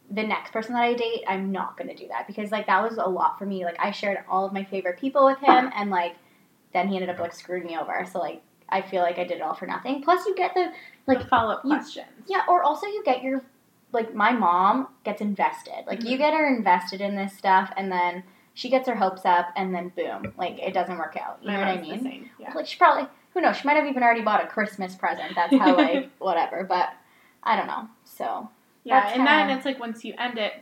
the 0.09 0.23
next 0.23 0.51
person 0.51 0.73
that 0.73 0.83
I 0.83 0.93
date. 0.93 1.23
I'm 1.27 1.51
not 1.51 1.77
gonna 1.77 1.95
do 1.95 2.07
that 2.09 2.27
because 2.27 2.51
like 2.51 2.67
that 2.67 2.81
was 2.83 2.97
a 2.97 3.09
lot 3.09 3.37
for 3.39 3.45
me. 3.45 3.65
Like 3.65 3.77
I 3.79 3.91
shared 3.91 4.19
all 4.29 4.45
of 4.45 4.53
my 4.53 4.63
favorite 4.63 4.99
people 4.99 5.25
with 5.25 5.39
him, 5.39 5.69
and 5.75 5.89
like 5.89 6.15
then 6.73 6.87
he 6.87 6.95
ended 6.95 7.09
up 7.09 7.19
like 7.19 7.33
screwing 7.33 7.65
me 7.65 7.77
over. 7.77 8.05
So 8.09 8.19
like 8.19 8.41
I 8.69 8.81
feel 8.81 9.01
like 9.01 9.17
I 9.19 9.23
did 9.23 9.37
it 9.37 9.41
all 9.41 9.53
for 9.53 9.67
nothing. 9.67 10.01
Plus, 10.01 10.25
you 10.25 10.35
get 10.35 10.53
the 10.53 10.71
Like 11.07 11.27
follow 11.29 11.53
up 11.53 11.61
questions. 11.61 12.07
yeah, 12.27 12.41
or 12.47 12.63
also 12.63 12.87
you 12.87 13.03
get 13.03 13.21
your 13.23 13.43
like 13.91 14.13
my 14.13 14.31
mom 14.31 14.87
gets 15.03 15.21
invested. 15.21 15.85
Like 15.87 16.03
you 16.03 16.15
Mhm. 16.15 16.19
get 16.19 16.33
her 16.33 16.47
invested 16.47 16.99
in 17.01 17.15
this 17.15 17.37
stuff, 17.37 17.71
and 17.77 17.91
then 17.91 18.23
she 18.53 18.69
gets 18.69 18.87
her 18.87 18.95
hopes 18.95 19.25
up, 19.25 19.47
and 19.55 19.73
then 19.73 19.89
boom, 19.89 20.33
like 20.37 20.59
it 20.59 20.73
doesn't 20.73 20.97
work 20.97 21.15
out. 21.17 21.37
You 21.41 21.47
My 21.49 21.53
know 21.53 21.59
what 21.59 21.67
I 21.69 21.81
mean? 21.81 22.29
Yeah. 22.39 22.53
Like 22.53 22.67
she 22.67 22.77
probably 22.77 23.07
who 23.33 23.41
knows? 23.41 23.57
She 23.57 23.67
might 23.67 23.75
have 23.75 23.85
even 23.85 24.01
already 24.01 24.21
bought 24.21 24.43
a 24.43 24.47
Christmas 24.47 24.95
present. 24.95 25.35
That's 25.35 25.55
how 25.55 25.75
like 25.77 26.09
whatever. 26.19 26.63
But 26.63 26.89
I 27.43 27.55
don't 27.55 27.67
know. 27.67 27.87
So 28.05 28.49
Yeah, 28.83 29.07
and 29.13 29.25
then 29.27 29.49
it's 29.49 29.65
like 29.65 29.79
once 29.79 30.03
you 30.03 30.13
end 30.17 30.37
it 30.37 30.53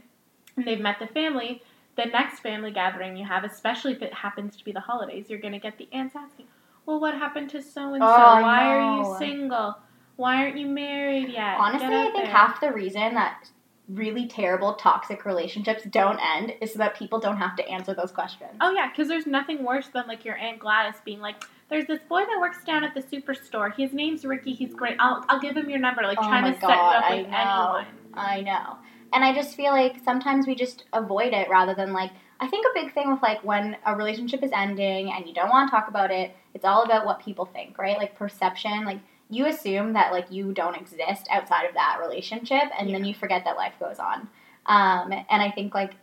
and 0.58 0.68
they've 0.68 0.80
met 0.80 1.00
the 1.00 1.08
family, 1.08 1.62
the 1.96 2.06
next 2.06 2.40
family 2.42 2.72
gathering 2.72 3.16
you 3.18 3.26
have, 3.26 3.44
especially 3.44 3.94
if 3.94 4.02
it 4.02 4.14
happens 4.14 4.56
to 4.58 4.66
be 4.66 4.72
the 4.72 4.80
holidays, 4.82 5.30
you're 5.30 5.40
going 5.40 5.54
to 5.54 5.60
get 5.60 5.78
the 5.78 5.88
aunts 5.92 6.16
asking, 6.16 6.46
well, 6.86 7.00
what 7.00 7.14
happened 7.14 7.50
to 7.52 7.62
so 7.62 7.94
and 7.94 8.02
so? 8.02 8.08
Why 8.08 8.66
are 8.76 8.98
you 8.98 9.16
single? 9.18 9.78
Why 10.16 10.38
aren't 10.38 10.58
you 10.58 10.68
married 10.68 11.30
yet? 11.30 11.58
honestly, 11.60 11.88
I 11.88 12.04
think 12.12 12.16
there." 12.16 12.26
half 12.28 12.60
the 12.62 12.72
reason 12.72 13.16
that 13.16 13.50
really 13.90 14.28
terrible 14.28 14.76
toxic 14.76 15.26
relationships 15.26 15.84
don't 15.84 16.20
end 16.20 16.54
is 16.62 16.72
so 16.72 16.80
that 16.80 16.96
people 16.96 17.20
don't 17.20 17.38
have 17.38 17.56
to 17.58 17.68
answer 17.68 17.94
those 17.94 18.12
questions. 18.12 18.52
Oh 18.62 18.72
yeah, 18.72 18.90
because 18.90 19.08
there's 19.08 19.26
nothing 19.28 19.64
worse 19.64 19.88
than 19.90 20.08
like 20.08 20.24
your 20.24 20.38
aunt 20.38 20.60
Gladys 20.60 21.02
being 21.04 21.20
like, 21.20 21.44
"There's 21.70 21.86
this 21.88 22.00
boy 22.08 22.22
that 22.22 22.38
works 22.40 22.64
down 22.64 22.84
at 22.84 22.94
the 22.94 23.02
superstore. 23.02 23.76
His 23.76 23.92
name's 23.94 24.24
Ricky. 24.24 24.54
He's 24.54 24.74
great. 24.74 24.96
I'll 25.00 25.26
I'll 25.30 25.40
give 25.40 25.58
him 25.58 25.70
your 25.70 25.80
number." 25.80 26.02
Like 26.04 26.18
Oh 26.20 26.28
trying 26.28 26.54
to 26.54 26.60
set 26.60 26.70
God, 26.70 26.96
up 26.96 27.04
I 27.12 27.16
with 27.18 27.28
know. 27.30 27.38
anyone. 27.38 27.86
I 28.14 28.42
know. 28.42 28.78
And 29.12 29.24
I 29.24 29.34
just 29.34 29.56
feel 29.56 29.72
like 29.72 29.98
sometimes 30.04 30.48
we 30.48 30.56
just 30.56 30.86
avoid 30.94 31.34
it 31.34 31.50
rather 31.50 31.76
than 31.76 31.94
like 31.94 32.12
I 32.44 32.48
think 32.48 32.66
a 32.66 32.74
big 32.74 32.94
thing 32.94 33.10
with 33.10 33.22
like 33.22 33.42
when 33.44 33.78
a 33.86 33.96
relationship 33.96 34.44
is 34.44 34.52
ending 34.54 35.14
and 35.14 35.26
you 35.26 35.34
don't 35.34 35.50
want 35.50 35.70
to 35.70 35.72
talk 35.72 35.88
about 35.88 36.12
it, 36.12 36.36
it's 36.54 36.66
all 36.66 36.84
about 36.84 37.06
what 37.06 37.22
people 37.22 37.46
think, 37.46 37.78
right? 37.78 37.98
Like 37.98 38.18
perception, 38.18 38.84
like 38.84 39.00
you 39.30 39.46
assume 39.46 39.94
that 39.94 40.12
like 40.12 40.30
you 40.30 40.52
don't 40.52 40.76
exist 40.76 41.28
outside 41.32 41.64
of 41.66 41.74
that 41.76 42.00
relationship 42.02 42.64
and 42.78 42.94
then 42.94 43.06
you 43.06 43.14
forget 43.14 43.46
that 43.46 43.56
life 43.56 43.74
goes 43.80 43.98
on. 43.98 44.28
Um 44.66 45.14
and 45.14 45.42
I 45.42 45.52
think 45.52 45.74
like 45.74 45.94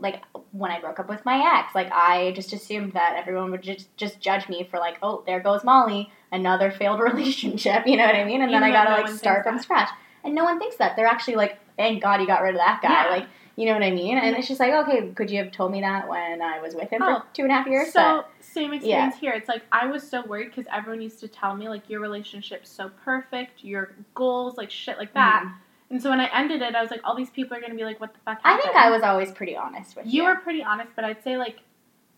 like 0.00 0.24
when 0.50 0.72
I 0.72 0.80
broke 0.80 0.98
up 0.98 1.08
with 1.08 1.24
my 1.24 1.58
ex, 1.58 1.76
like 1.76 1.92
I 1.92 2.32
just 2.34 2.52
assumed 2.52 2.94
that 2.94 3.14
everyone 3.16 3.52
would 3.52 3.62
just 3.62 3.96
just 3.96 4.20
judge 4.20 4.48
me 4.48 4.66
for 4.68 4.80
like, 4.80 4.98
oh, 5.00 5.22
there 5.26 5.38
goes 5.38 5.62
Molly, 5.62 6.10
another 6.32 6.72
failed 6.72 6.98
relationship, 7.12 7.86
you 7.86 7.96
know 7.96 8.04
what 8.04 8.16
I 8.16 8.24
mean? 8.24 8.42
And 8.42 8.52
then 8.52 8.64
I 8.64 8.72
gotta 8.72 8.90
no 8.90 8.96
like 8.96 9.16
start 9.16 9.44
from 9.44 9.56
that. 9.56 9.62
scratch. 9.62 9.90
And 10.24 10.34
no 10.34 10.42
one 10.42 10.58
thinks 10.58 10.76
that. 10.76 10.96
They're 10.96 11.06
actually 11.06 11.36
like, 11.36 11.60
thank 11.76 12.02
God 12.02 12.20
you 12.20 12.26
got 12.26 12.42
rid 12.42 12.54
of 12.54 12.60
that 12.60 12.80
guy. 12.82 13.04
Yeah. 13.04 13.10
Like, 13.10 13.28
you 13.56 13.66
know 13.66 13.72
what 13.72 13.82
I 13.82 13.90
mean? 13.90 14.18
And 14.18 14.36
it's 14.36 14.48
just 14.48 14.58
like, 14.60 14.72
okay, 14.72 15.10
could 15.14 15.30
you 15.30 15.38
have 15.42 15.52
told 15.52 15.70
me 15.72 15.80
that 15.82 16.08
when 16.08 16.42
I 16.42 16.60
was 16.60 16.74
with 16.74 16.90
him 16.90 17.02
Oh, 17.02 17.20
for 17.20 17.26
two 17.34 17.42
and 17.42 17.50
a 17.52 17.54
half 17.54 17.66
years? 17.66 17.92
So 17.92 18.00
But- 18.00 18.30
same 18.44 18.72
experience 18.72 19.16
here. 19.16 19.32
It's 19.32 19.48
like 19.48 19.62
I 19.72 19.86
was 19.86 20.08
so 20.08 20.22
worried 20.22 20.46
because 20.54 20.66
everyone 20.72 21.02
used 21.02 21.20
to 21.20 21.28
tell 21.28 21.54
me 21.56 21.68
like 21.68 21.88
your 21.88 22.00
relationship's 22.00 22.68
so 22.70 22.90
perfect, 23.04 23.62
your 23.64 23.92
goals, 24.14 24.56
like 24.56 24.70
shit 24.70 24.98
like 24.98 25.12
that. 25.14 25.42
Mhm. 25.44 25.52
And 25.90 26.02
so 26.02 26.10
when 26.10 26.20
I 26.20 26.26
ended 26.34 26.62
it, 26.62 26.74
I 26.74 26.80
was 26.80 26.90
like, 26.90 27.00
all 27.04 27.14
these 27.14 27.30
people 27.30 27.56
are 27.56 27.60
gonna 27.60 27.74
be 27.74 27.84
like, 27.84 28.00
what 28.00 28.12
the 28.14 28.20
fuck? 28.20 28.40
I 28.44 28.56
think 28.60 28.74
I 28.74 28.90
was 28.90 29.02
always 29.02 29.30
pretty 29.32 29.56
honest 29.56 29.94
with 29.96 30.06
you. 30.06 30.22
You 30.22 30.28
were 30.28 30.36
pretty 30.36 30.62
honest, 30.64 30.90
but 30.96 31.04
I'd 31.04 31.22
say 31.22 31.36
like 31.36 31.60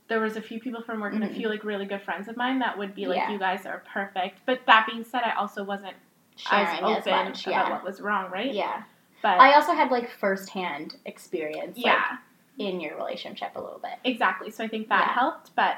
there 0.08 0.20
was 0.20 0.36
a 0.36 0.40
few 0.40 0.60
people 0.60 0.82
from 0.82 1.00
work 1.00 1.12
and 1.14 1.24
a 1.24 1.28
Mhm. 1.28 1.34
few 1.36 1.48
like 1.48 1.64
really 1.64 1.84
good 1.84 2.00
friends 2.00 2.28
of 2.28 2.36
mine 2.36 2.60
that 2.60 2.78
would 2.78 2.94
be 2.94 3.06
like, 3.06 3.18
Yeah. 3.18 3.30
you 3.30 3.38
guys 3.38 3.66
are 3.66 3.82
perfect. 3.92 4.38
But 4.46 4.60
that 4.66 4.86
being 4.86 5.02
said, 5.04 5.22
I 5.24 5.32
also 5.32 5.64
wasn't 5.64 5.96
sharing 6.36 6.66
as 6.66 6.78
as 6.78 7.06
open 7.08 7.24
much. 7.26 7.46
about 7.46 7.70
what 7.72 7.82
was 7.84 8.00
wrong, 8.00 8.30
right? 8.30 8.52
Yeah. 8.52 8.82
But 9.22 9.40
I 9.40 9.54
also 9.54 9.72
had 9.72 9.90
like 9.90 10.10
firsthand 10.10 10.96
experience 11.04 11.76
like, 11.76 11.86
yeah, 11.86 12.18
in 12.58 12.80
your 12.80 12.96
relationship 12.96 13.52
a 13.56 13.60
little 13.60 13.78
bit. 13.80 13.92
exactly. 14.04 14.50
So 14.50 14.64
I 14.64 14.68
think 14.68 14.88
that 14.88 15.06
Yeah. 15.08 15.14
helped, 15.14 15.54
but 15.56 15.76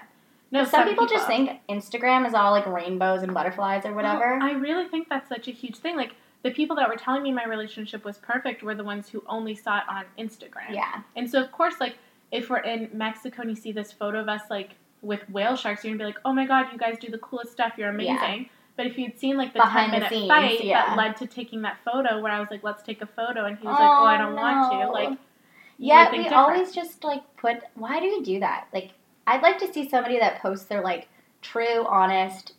no, 0.50 0.64
some, 0.64 0.88
people, 0.88 1.06
just 1.06 1.26
think 1.26 1.50
Instagram 1.68 2.26
is 2.26 2.32
all 2.34 2.52
like 2.52 2.66
rainbows 2.66 3.22
and 3.22 3.34
butterflies 3.34 3.84
or 3.84 3.92
whatever. 3.92 4.24
I 4.40 4.52
really 4.52 4.86
think 4.88 5.08
that's 5.08 5.28
such 5.28 5.46
a 5.48 5.50
huge 5.50 5.76
thing. 5.76 5.96
Like 5.96 6.12
the 6.42 6.50
people 6.50 6.74
that 6.76 6.88
were 6.88 6.96
telling 6.96 7.22
me 7.22 7.32
my 7.32 7.44
relationship 7.44 8.04
was 8.04 8.16
perfect 8.18 8.62
were 8.62 8.74
the 8.74 8.84
ones 8.84 9.08
who 9.08 9.22
only 9.28 9.54
saw 9.54 9.78
it 9.78 9.84
on 9.88 10.04
Instagram. 10.18 10.70
yeah. 10.70 11.02
And 11.16 11.30
so 11.30 11.42
of 11.42 11.52
course, 11.52 11.74
like 11.80 11.96
if 12.32 12.48
we're 12.50 12.58
in 12.60 12.88
Mexico 12.92 13.42
and 13.42 13.50
you 13.50 13.56
see 13.56 13.72
this 13.72 13.92
photo 13.92 14.20
of 14.20 14.28
us 14.28 14.42
like 14.50 14.70
with 15.02 15.28
whale 15.30 15.56
sharks, 15.56 15.84
you're 15.84 15.92
gonna 15.94 16.02
be 16.10 16.14
like, 16.14 16.20
oh 16.24 16.32
my 16.32 16.46
god, 16.46 16.66
you 16.72 16.78
guys 16.78 16.96
do 16.98 17.10
the 17.10 17.18
coolest 17.18 17.52
stuff. 17.52 17.72
You're 17.76 17.90
amazing. 17.90 18.48
But 18.78 18.86
if 18.86 18.96
you'd 18.96 19.18
seen 19.18 19.36
like 19.36 19.52
the 19.52 19.58
Behind 19.58 19.90
ten 19.90 20.00
the 20.00 20.06
minute 20.06 20.10
scenes, 20.10 20.28
fight 20.28 20.64
yeah. 20.64 20.86
that 20.86 20.96
led 20.96 21.16
to 21.16 21.26
taking 21.26 21.62
that 21.62 21.78
photo, 21.84 22.20
where 22.22 22.32
I 22.32 22.38
was 22.40 22.48
like, 22.50 22.62
let's 22.62 22.82
take 22.82 23.02
a 23.02 23.06
photo, 23.06 23.44
and 23.44 23.58
he 23.58 23.66
was 23.66 23.74
like, 23.74 23.82
oh, 23.82 24.04
I 24.04 24.16
don't 24.16 24.36
want 24.36 24.72
to. 24.72 24.86
Oh, 24.88 24.92
like 24.92 25.18
Yeah, 25.78 26.10
we 26.12 26.18
different. 26.18 26.36
always 26.36 26.72
just 26.72 27.02
like 27.04 27.22
put. 27.36 27.56
Why 27.74 27.98
do 28.00 28.06
you 28.06 28.24
do 28.24 28.38
that? 28.40 28.68
Like, 28.72 28.92
I'd 29.26 29.42
like 29.42 29.58
to 29.58 29.72
see 29.72 29.88
somebody 29.88 30.18
that 30.20 30.40
posts 30.40 30.66
their 30.66 30.80
like 30.82 31.08
true, 31.42 31.84
honest 31.86 32.54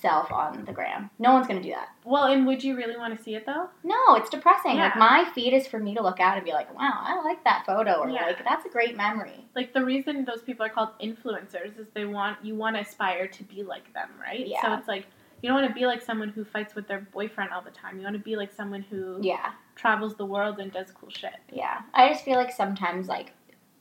self 0.00 0.30
on 0.32 0.64
the 0.64 0.72
gram. 0.72 1.08
No 1.18 1.32
one's 1.32 1.46
gonna 1.46 1.62
do 1.62 1.70
that. 1.70 1.88
Well, 2.04 2.24
and 2.24 2.46
would 2.46 2.62
you 2.62 2.76
really 2.76 2.96
want 2.98 3.16
to 3.16 3.22
see 3.22 3.34
it 3.34 3.46
though? 3.46 3.68
No, 3.84 4.14
it's 4.16 4.28
depressing. 4.28 4.76
Like 4.76 4.96
my 4.96 5.24
feed 5.34 5.54
is 5.54 5.66
for 5.66 5.78
me 5.78 5.94
to 5.94 6.02
look 6.02 6.20
at 6.20 6.36
and 6.36 6.44
be 6.44 6.52
like, 6.52 6.76
wow, 6.76 6.92
I 7.02 7.22
like 7.24 7.42
that 7.44 7.64
photo, 7.64 7.94
or 8.00 8.10
Yeah. 8.10 8.26
like 8.26 8.44
that's 8.44 8.66
a 8.66 8.68
great 8.68 8.96
memory. 8.96 9.46
Like 9.56 9.72
the 9.72 9.82
reason 9.84 10.24
those 10.24 10.42
people 10.42 10.66
are 10.66 10.68
called 10.68 10.90
influencers 11.02 11.78
is 11.78 11.86
they 11.94 12.04
want 12.04 12.36
you 12.44 12.54
want 12.54 12.76
to 12.76 12.82
aspire 12.82 13.26
to 13.28 13.44
be 13.44 13.62
like 13.62 13.92
them, 13.94 14.10
right? 14.20 14.46
Yeah. 14.46 14.60
So 14.62 14.74
it's 14.74 14.88
like 14.88 15.06
you 15.42 15.48
don't 15.48 15.60
want 15.60 15.68
to 15.68 15.74
be 15.74 15.86
like 15.86 16.00
someone 16.00 16.28
who 16.30 16.44
fights 16.44 16.74
with 16.74 16.86
their 16.88 17.00
boyfriend 17.12 17.50
all 17.52 17.60
the 17.62 17.70
time. 17.70 17.98
You 17.98 18.04
want 18.04 18.14
to 18.16 18.22
be 18.22 18.36
like 18.36 18.52
someone 18.52 18.82
who 18.88 19.18
Yeah, 19.20 19.50
travels 19.74 20.14
the 20.14 20.24
world 20.24 20.58
and 20.60 20.72
does 20.72 20.90
cool 20.92 21.10
shit. 21.10 21.34
yeah. 21.52 21.82
I 21.92 22.08
just 22.08 22.24
feel 22.24 22.36
like 22.36 22.52
sometimes 22.52 23.08
like 23.08 23.32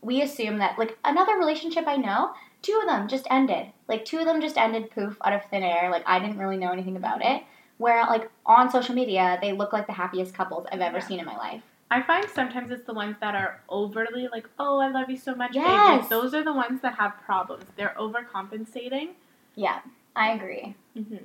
we 0.01 0.21
assume 0.23 0.57
that 0.57 0.77
like 0.79 0.97
another 1.05 1.37
relationship 1.37 1.85
I 1.87 1.97
know, 1.97 2.31
two 2.63 2.79
of 2.81 2.87
them 2.89 3.07
just 3.07 3.27
ended. 3.29 3.67
Like 3.87 4.03
two 4.05 4.17
of 4.19 4.25
them 4.25 4.41
just 4.41 4.57
ended 4.57 4.89
poof 4.91 5.17
out 5.23 5.33
of 5.33 5.45
thin 5.45 5.61
air. 5.63 5.89
Like 5.91 6.03
I 6.07 6.19
didn't 6.19 6.39
really 6.39 6.57
know 6.57 6.71
anything 6.71 6.97
about 6.97 7.23
it. 7.23 7.43
Where 7.77 8.03
like 8.05 8.29
on 8.45 8.69
social 8.71 8.95
media 8.95 9.37
they 9.41 9.53
look 9.53 9.71
like 9.73 9.85
the 9.87 9.93
happiest 9.93 10.33
couples 10.33 10.65
I've 10.71 10.81
ever 10.81 10.97
Yeah. 10.97 11.07
seen 11.07 11.19
in 11.19 11.25
my 11.25 11.37
life. 11.37 11.61
I 11.91 12.01
find 12.01 12.25
sometimes 12.29 12.71
it's 12.71 12.85
the 12.85 12.93
ones 12.93 13.17
that 13.19 13.35
are 13.35 13.59
overly 13.67 14.29
like, 14.29 14.49
"Oh, 14.57 14.79
I 14.79 14.87
love 14.89 15.09
you 15.09 15.17
so 15.17 15.35
much. 15.35 15.53
Yes. 15.53 16.03
Like, 16.03 16.09
those 16.09 16.33
are 16.33 16.41
the 16.43 16.53
ones 16.53 16.79
that 16.81 16.95
have 16.95 17.19
problems. 17.25 17.65
They're 17.75 17.93
overcompensating. 17.99 19.09
Yeah, 19.55 19.79
I 20.15 20.31
agree. 20.31 20.75
hmm 20.95 21.17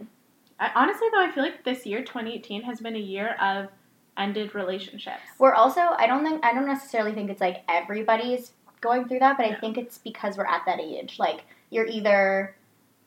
I, 0.59 0.71
honestly, 0.75 1.09
though, 1.13 1.21
I 1.21 1.31
feel 1.33 1.43
like 1.43 1.65
this 1.65 1.85
year, 1.87 2.01
2018, 2.01 2.63
has 2.63 2.81
been 2.81 2.97
a 2.97 3.01
year 3.01 3.37
of 3.41 3.69
ended 4.17 4.55
relationships. 4.55 5.23
We're 5.39 5.55
also 5.55 5.81
I 5.81 6.07
don't 6.07 6.25
think 6.25 6.45
I 6.45 6.53
don't 6.53 6.67
necessarily 6.67 7.13
think 7.13 7.31
it's 7.31 7.41
like 7.41 7.63
everybody's 7.69 8.53
going 8.81 9.09
through 9.09 9.21
that, 9.21 9.37
but 9.37 9.47
I 9.47 9.55
think 9.57 9.79
it's 9.79 9.99
because 9.99 10.37
we're 10.37 10.47
at 10.47 10.63
that 10.67 10.81
age. 10.81 11.17
Like 11.19 11.45
you're 11.71 11.87
either 11.87 12.57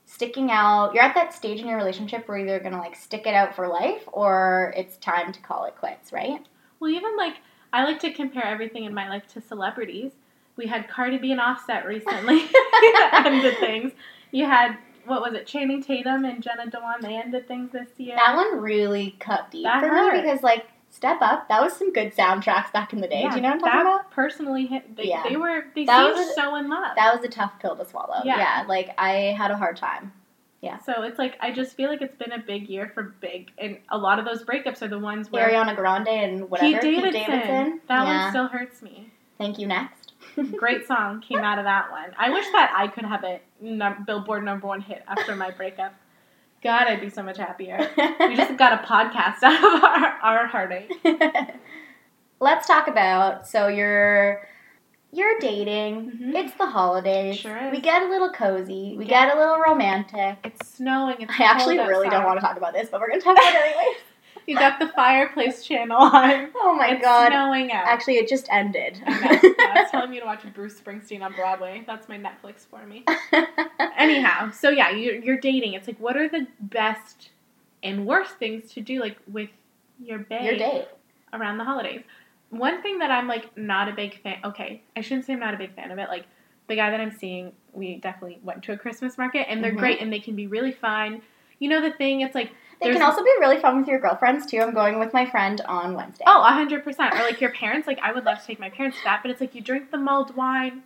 sticking 0.06 0.52
out, 0.52 0.94
you're 0.94 1.04
at 1.04 1.16
that 1.16 1.34
stage 1.34 1.60
in 1.60 1.68
your 1.68 1.78
relationship 1.78 2.28
where 2.28 2.38
you're 2.38 2.48
either 2.48 2.60
gonna 2.60 2.80
like 2.80 2.96
stick 2.96 3.26
it 3.26 3.34
out 3.34 3.56
for 3.56 3.68
life 3.68 4.04
or 4.08 4.74
it's 4.76 4.98
time 4.98 5.32
to 5.32 5.40
call 5.42 5.66
it 5.66 5.76
quits, 5.78 6.12
right? 6.12 6.46
Well, 6.80 6.92
even 6.92 7.16
like 7.18 7.36
I 7.72 7.84
like 7.84 8.00
to 8.00 8.12
compare 8.12 8.46
everything 8.46 8.86
in 8.86 8.94
my 8.94 9.10
life 9.10 9.28
to 9.34 9.42
celebrities. 9.42 10.12
We 10.56 10.68
had 10.68 10.90
Cardi 10.90 11.18
B 11.18 11.32
and 11.32 11.40
Offset 11.40 11.86
recently 11.86 12.46
ended 13.14 13.58
things. 13.60 13.94
You 14.32 14.46
had 14.46 14.78
what 15.10 15.22
was 15.22 15.34
it, 15.34 15.48
Channing 15.48 15.82
Tatum 15.84 16.26
and 16.26 16.42
Jenna 16.42 16.70
Dewan? 16.70 17.02
They 17.02 17.16
ended 17.16 17.48
things 17.48 17.72
this 17.72 17.88
year. 17.98 18.16
That 18.16 18.36
one 18.36 18.60
really 18.62 19.16
cut 19.20 19.52
deep 19.52 19.64
That 19.64 19.82
for 19.82 19.90
hurt. 19.90 20.14
me 20.16 20.22
because 20.22 20.44
like 20.44 20.66
Step 20.92 21.18
Up, 21.22 21.48
that 21.50 21.62
was 21.62 21.74
some 21.74 21.94
good 21.94 22.16
soundtracks 22.16 22.72
back 22.72 22.94
in 22.94 23.02
the 23.02 23.08
day. 23.08 23.22
Yeah, 23.22 23.30
Do 23.30 23.36
you 23.38 23.42
know 23.42 23.50
what 23.50 23.56
I'm 23.56 23.60
talking 23.62 23.82
about? 23.82 24.12
personally 24.12 24.66
hit. 24.66 24.96
They, 24.96 25.10
Yeah. 25.10 25.24
they 25.28 25.36
were 25.38 25.66
they 25.76 25.86
That 25.86 26.16
seemed 26.16 26.28
was 26.28 26.36
so 26.36 26.56
in 26.56 26.70
love. 26.70 26.96
That 26.96 27.16
was 27.16 27.24
a 27.24 27.30
tough 27.30 27.54
pill 27.60 27.76
to 27.76 27.86
swallow. 27.86 28.22
Yeah. 28.24 28.38
yeah 28.38 28.66
like 28.68 28.90
I 28.98 29.36
had 29.38 29.52
a 29.52 29.58
hard 29.58 29.78
time. 29.78 30.14
Yeah. 30.62 30.80
So 30.80 31.04
it's 31.04 31.18
like 31.20 31.38
I 31.40 31.52
just 31.52 31.76
feel 31.78 31.90
like 31.90 32.02
it's 32.02 32.16
been 32.18 32.32
a 32.32 32.40
big 32.40 32.68
year 32.70 32.92
for 32.94 33.04
big, 33.22 33.52
and 33.58 33.78
a 33.90 33.98
lot 33.98 34.20
of 34.20 34.26
those 34.26 34.44
breakups 34.44 34.82
are 34.82 34.88
the 34.90 35.00
ones 35.00 35.32
where 35.32 35.50
Ariana 35.50 35.76
Grande 35.76 36.08
and 36.10 36.50
whatever. 36.50 36.80
Pete 36.80 36.82
Davidson. 36.82 37.12
Davidson. 37.14 37.82
That 37.88 38.04
yeah. 38.06 38.22
one 38.24 38.32
still 38.32 38.48
hurts 38.48 38.82
me. 38.82 39.12
Thank 39.38 39.58
you. 39.58 39.68
Next. 39.68 39.99
Great 40.58 40.88
song 40.88 41.22
came 41.22 41.40
out 41.40 41.58
of 41.60 41.66
that 41.66 41.92
one. 41.92 42.12
I 42.18 42.30
wish 42.30 42.46
that 42.54 42.74
I 42.76 42.88
could 42.88 43.06
have 43.06 43.24
a 43.24 43.40
num- 43.62 44.04
Billboard 44.06 44.44
number 44.44 44.68
one 44.68 44.82
hit 44.82 45.04
after 45.08 45.36
my 45.36 45.52
breakup. 45.52 45.94
God, 46.64 46.88
I'd 46.88 47.00
be 47.02 47.10
so 47.10 47.24
much 47.24 47.38
happier. 47.38 47.78
We 48.20 48.36
just 48.36 48.58
got 48.58 48.74
a 48.74 48.86
podcast 48.86 49.38
out 49.44 49.64
of 49.64 49.84
our, 49.84 50.06
our 50.22 50.48
heartache. 50.48 50.92
Let's 52.42 52.68
talk 52.68 52.88
about 52.88 53.48
so 53.48 53.68
you're 53.68 54.48
you're 55.12 55.40
dating. 55.40 56.12
Mhm. 56.22 56.36
It's 56.36 56.54
the 56.56 56.68
holidays. 56.68 57.38
Sure 57.38 57.58
is. 57.58 57.72
We 57.72 57.82
get 57.82 58.04
a 58.04 58.06
little 58.10 58.30
cozy. 58.32 58.96
We 58.98 59.06
Yeah. 59.06 59.28
get 59.28 59.36
a 59.36 59.40
little 59.40 59.58
romantic. 59.58 60.38
It's 60.44 60.70
snowing. 60.76 61.16
It's 61.20 61.34
I 61.40 61.44
actually 61.46 61.80
really 61.80 62.10
don't 62.10 62.24
want 62.26 62.40
to 62.40 62.46
talk 62.46 62.58
about 62.58 62.74
this, 62.74 62.90
but 62.90 63.00
we're 63.02 63.10
gonna 63.10 63.22
talk 63.22 63.36
about 63.38 63.54
it 63.56 63.76
anyways. 63.76 63.98
You 64.50 64.58
got 64.58 64.80
the 64.80 64.88
fireplace 64.88 65.64
channel 65.64 65.98
on. 65.98 66.50
Oh 66.56 66.74
my 66.74 66.90
it's 66.94 67.04
god. 67.04 67.28
snowing 67.30 67.72
out. 67.72 67.86
Actually, 67.88 68.16
it 68.16 68.28
just 68.28 68.48
ended. 68.52 69.00
I 69.06 69.20
know. 69.20 69.40
It's 69.44 69.92
telling 69.92 70.12
you 70.12 70.22
to 70.22 70.26
watch 70.26 70.42
Bruce 70.56 70.80
Springsteen 70.80 71.22
on 71.22 71.34
Broadway. 71.34 71.84
That's 71.86 72.10
my 72.10 72.18
Netflix 72.18 72.66
for 72.70 72.84
me. 72.86 73.06
Anyhow, 73.98 74.52
so 74.52 74.70
yeah, 74.70 74.90
you're, 74.90 75.16
you're 75.16 75.38
dating. 75.40 75.74
It's 75.74 75.88
like, 75.88 76.00
what 76.00 76.18
are 76.18 76.28
the 76.28 76.48
best 76.60 77.30
and 77.84 78.06
worst 78.06 78.36
things 78.38 78.72
to 78.74 78.82
do, 78.82 79.00
like 79.00 79.18
with 79.32 79.50
your 80.02 80.20
babe 80.20 80.44
Your 80.44 80.58
date. 80.58 80.88
around 81.34 81.58
the 81.60 81.64
holidays? 81.64 82.02
One 82.50 82.82
thing 82.82 82.98
that 83.00 83.12
I'm 83.12 83.28
like 83.28 83.56
not 83.56 83.88
a 83.88 83.94
big 83.94 84.20
fan. 84.24 84.38
Okay, 84.44 84.82
I 84.98 85.02
shouldn't 85.02 85.26
say 85.26 85.34
I'm 85.34 85.40
not 85.40 85.54
a 85.54 85.58
big 85.58 85.76
fan 85.76 85.92
of 85.92 86.00
it. 86.00 86.10
Like 86.10 86.26
the 86.68 86.76
guy 86.76 86.90
that 86.90 87.00
I'm 87.00 87.12
seeing, 87.12 87.52
we 87.74 87.98
definitely 87.98 88.40
went 88.44 88.64
to 88.64 88.74
a 88.74 88.78
Christmas 88.78 89.18
market, 89.18 89.46
and 89.50 89.64
they're 89.64 89.74
Mhm. 89.74 89.78
great, 89.78 90.02
and 90.02 90.12
they 90.12 90.20
can 90.20 90.36
be 90.36 90.48
really 90.48 90.72
fun. 90.72 91.22
You 91.60 91.70
know 91.70 91.82
the 91.82 91.92
thing? 91.92 92.22
It's 92.22 92.34
like 92.36 92.52
They 92.80 92.86
There's- 92.88 92.98
can 93.00 93.06
also 93.10 93.22
be 93.24 93.30
really 93.40 93.60
fun 93.60 93.78
with 93.80 93.88
your 93.88 94.00
girlfriends 94.00 94.46
too. 94.46 94.60
I'm 94.62 94.74
going 94.74 95.00
with 95.00 95.14
my 95.14 95.26
friend 95.26 95.60
on 95.68 95.96
Wednesday. 95.96 96.24
Oh, 96.26 96.42
a 96.42 96.52
hundred 96.54 96.84
percent. 96.84 97.14
Or 97.14 97.20
like 97.20 97.42
your 97.42 97.52
parents. 97.52 97.88
Like 97.88 98.00
I 98.02 98.14
would 98.14 98.24
love 98.26 98.40
to 98.40 98.46
take 98.46 98.60
my 98.60 98.70
parents 98.70 98.98
to 99.00 99.04
that, 99.04 99.22
but 99.22 99.32
it's 99.32 99.42
like 99.42 99.54
you 99.54 99.62
drink 99.62 99.92
the 99.92 99.98
mulled 99.98 100.36
wine, 100.36 100.84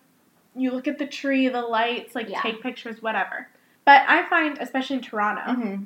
you 0.56 0.71
look 0.71 0.88
at 0.88 0.97
the 0.97 1.06
tree, 1.06 1.47
the 1.49 1.62
lights, 1.62 2.15
like 2.15 2.29
Yeah. 2.29 2.41
take 2.41 2.62
pictures, 2.63 3.01
whatever. 3.01 3.47
But 3.86 4.03
I 4.08 4.23
find, 4.23 4.58
especially 4.60 4.95
in 4.97 5.01
Toronto, 5.03 5.41
Mhm. 5.51 5.86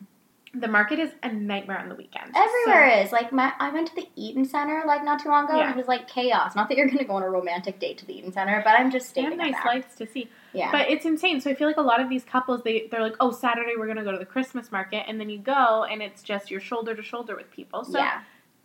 The 0.53 0.67
market 0.67 0.97
is 0.99 1.11
a 1.23 1.31
nightmare 1.31 1.77
on 1.77 1.89
the 1.89 1.95
weekends. 1.95 2.31
Everywhere 2.35 2.95
So- 2.95 3.01
is 3.01 3.11
like 3.11 3.31
my. 3.31 3.53
I 3.59 3.69
went 3.69 3.87
to 3.89 3.95
the 3.95 4.07
Eaton 4.15 4.45
Center 4.45 4.83
like 4.87 5.03
not 5.03 5.19
too 5.21 5.29
long 5.29 5.45
ago. 5.45 5.57
Yeah. 5.57 5.63
and 5.65 5.71
It 5.71 5.77
was 5.77 5.87
like 5.87 6.07
chaos. 6.07 6.55
Not 6.55 6.69
that 6.69 6.77
you're 6.77 6.87
gonna 6.87 7.03
go 7.03 7.13
on 7.15 7.23
a 7.23 7.29
romantic 7.29 7.79
date 7.79 7.97
to 7.99 8.05
the 8.05 8.17
Eaton 8.17 8.31
Center, 8.31 8.61
but 8.63 8.79
I'm 8.79 8.89
just 8.91 9.09
stating 9.09 9.37
nice 9.37 9.55
lights 9.65 9.95
to 9.95 10.07
see, 10.07 10.29
Yeah. 10.53 10.71
but 10.71 10.89
it's 10.89 11.05
insane. 11.05 11.41
So 11.41 11.49
I 11.49 11.53
feel 11.53 11.67
like 11.67 11.77
a 11.77 11.81
lot 11.81 11.99
of 11.99 12.09
these 12.09 12.23
couples, 12.23 12.63
they 12.63 12.87
they're 12.89 13.01
like, 13.01 13.15
oh, 13.19 13.31
Saturday 13.31 13.73
we're 13.77 13.87
gonna 13.87 14.03
go 14.03 14.11
to 14.11 14.17
the 14.17 14.25
Christmas 14.25 14.71
market, 14.71 15.03
and 15.07 15.19
then 15.19 15.29
you 15.29 15.37
go, 15.39 15.83
and 15.83 16.01
it's 16.01 16.23
just 16.23 16.49
you're 16.49 16.61
shoulder 16.61 16.95
to 16.95 17.01
shoulder 17.03 17.35
with 17.35 17.51
people. 17.51 17.83
So 17.83 17.97
yeah. 17.99 18.21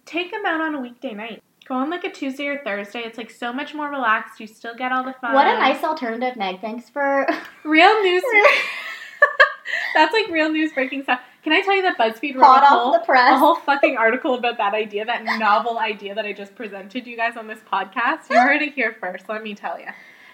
take 0.07 0.31
them 0.31 0.47
out 0.47 0.61
on 0.61 0.75
a 0.75 0.81
weekday 0.81 1.15
night. 1.15 1.43
Go 1.67 1.77
on 1.77 1.91
like 1.91 2.03
a 2.05 2.11
Tuesday 2.11 2.47
or 2.49 2.59
Thursday. 2.65 3.01
It's 3.01 3.17
like 3.17 3.31
so 3.31 3.53
much 3.53 3.73
more 3.73 3.89
relaxed. 3.89 4.41
You 4.41 4.47
still 4.49 4.75
get 4.75 4.91
all 4.91 5.05
the 5.05 5.13
fun. 5.15 5.33
What 5.33 5.47
a 5.47 5.55
nice 5.59 5.85
alternative, 5.85 6.37
Meg. 6.37 6.61
Thanks 6.61 6.91
for. 6.91 7.27
Real 7.65 8.03
news. 8.03 8.23
That's 9.95 10.13
like 10.13 10.29
real 10.29 10.51
news 10.51 10.73
breaking 10.73 11.05
stuff. 11.05 11.21
Can 11.43 11.53
I 11.53 11.61
tell 11.61 11.75
you 11.75 11.83
that 11.83 11.99
BuzzFeed 11.99 12.37
wrote 12.37 12.45
Hot 12.45 12.63
a 12.63 12.67
off 12.67 12.71
whole, 12.73 12.93
the 12.93 12.99
press. 13.01 13.33
a 13.35 13.39
whole 13.39 13.57
fucking 13.57 13.97
article 13.97 14.35
about 14.35 14.59
that 14.59 14.75
idea, 14.75 15.05
that 15.05 15.25
novel 15.41 15.79
idea 15.79 16.15
that 16.15 16.25
I 16.25 16.33
just 16.33 16.55
presented 16.55 17.07
you 17.07 17.17
guys 17.17 17.37
on 17.37 17.49
this 17.49 17.59
podcast? 17.61 18.31
You 18.31 18.39
heard 18.39 18.63
it 18.63 18.75
here 18.75 18.97
first, 19.01 19.29
let 19.29 19.43
me 19.43 19.55
tell 19.55 19.79
you. 19.79 19.87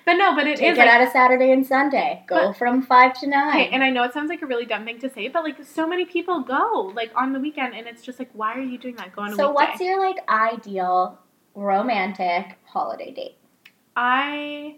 But 0.04 0.14
no, 0.14 0.34
but 0.34 0.46
it 0.46 0.54
is 0.54 0.60
Take 0.60 0.72
it 0.74 0.78
like, 0.78 0.88
out 0.88 1.02
of 1.02 1.10
Saturday 1.10 1.50
and 1.50 1.66
Sunday. 1.66 2.24
Go 2.26 2.48
But- 2.48 2.56
from 2.58 2.82
five 2.82 3.18
to 3.20 3.26
nine. 3.26 3.48
okay, 3.48 3.68
and 3.74 3.82
I 3.82 3.90
know 3.90 4.04
it 4.04 4.12
sounds 4.14 4.28
like 4.30 4.42
a 4.42 4.46
really 4.46 4.64
dumb 4.66 4.84
thing 4.84 4.98
to 5.00 5.10
say, 5.10 5.28
but 5.28 5.44
like 5.44 5.62
so 5.64 5.86
many 5.86 6.04
people 6.04 6.40
go 6.42 6.92
like 6.94 7.10
on 7.14 7.32
the 7.32 7.40
weekend, 7.40 7.74
and 7.74 7.86
it's 7.86 8.02
just 8.02 8.18
like, 8.18 8.30
why 8.32 8.54
are 8.54 8.62
you 8.62 8.78
doing 8.78 8.96
that? 8.96 9.14
Go 9.14 9.22
on 9.22 9.32
a 9.32 9.34
so, 9.36 9.48
weekday. 9.50 9.64
what's 9.66 9.80
your 9.80 10.00
like 10.00 10.16
ideal 10.30 11.18
romantic 11.54 12.56
holiday 12.64 13.12
date? 13.12 13.36
I 13.96 14.76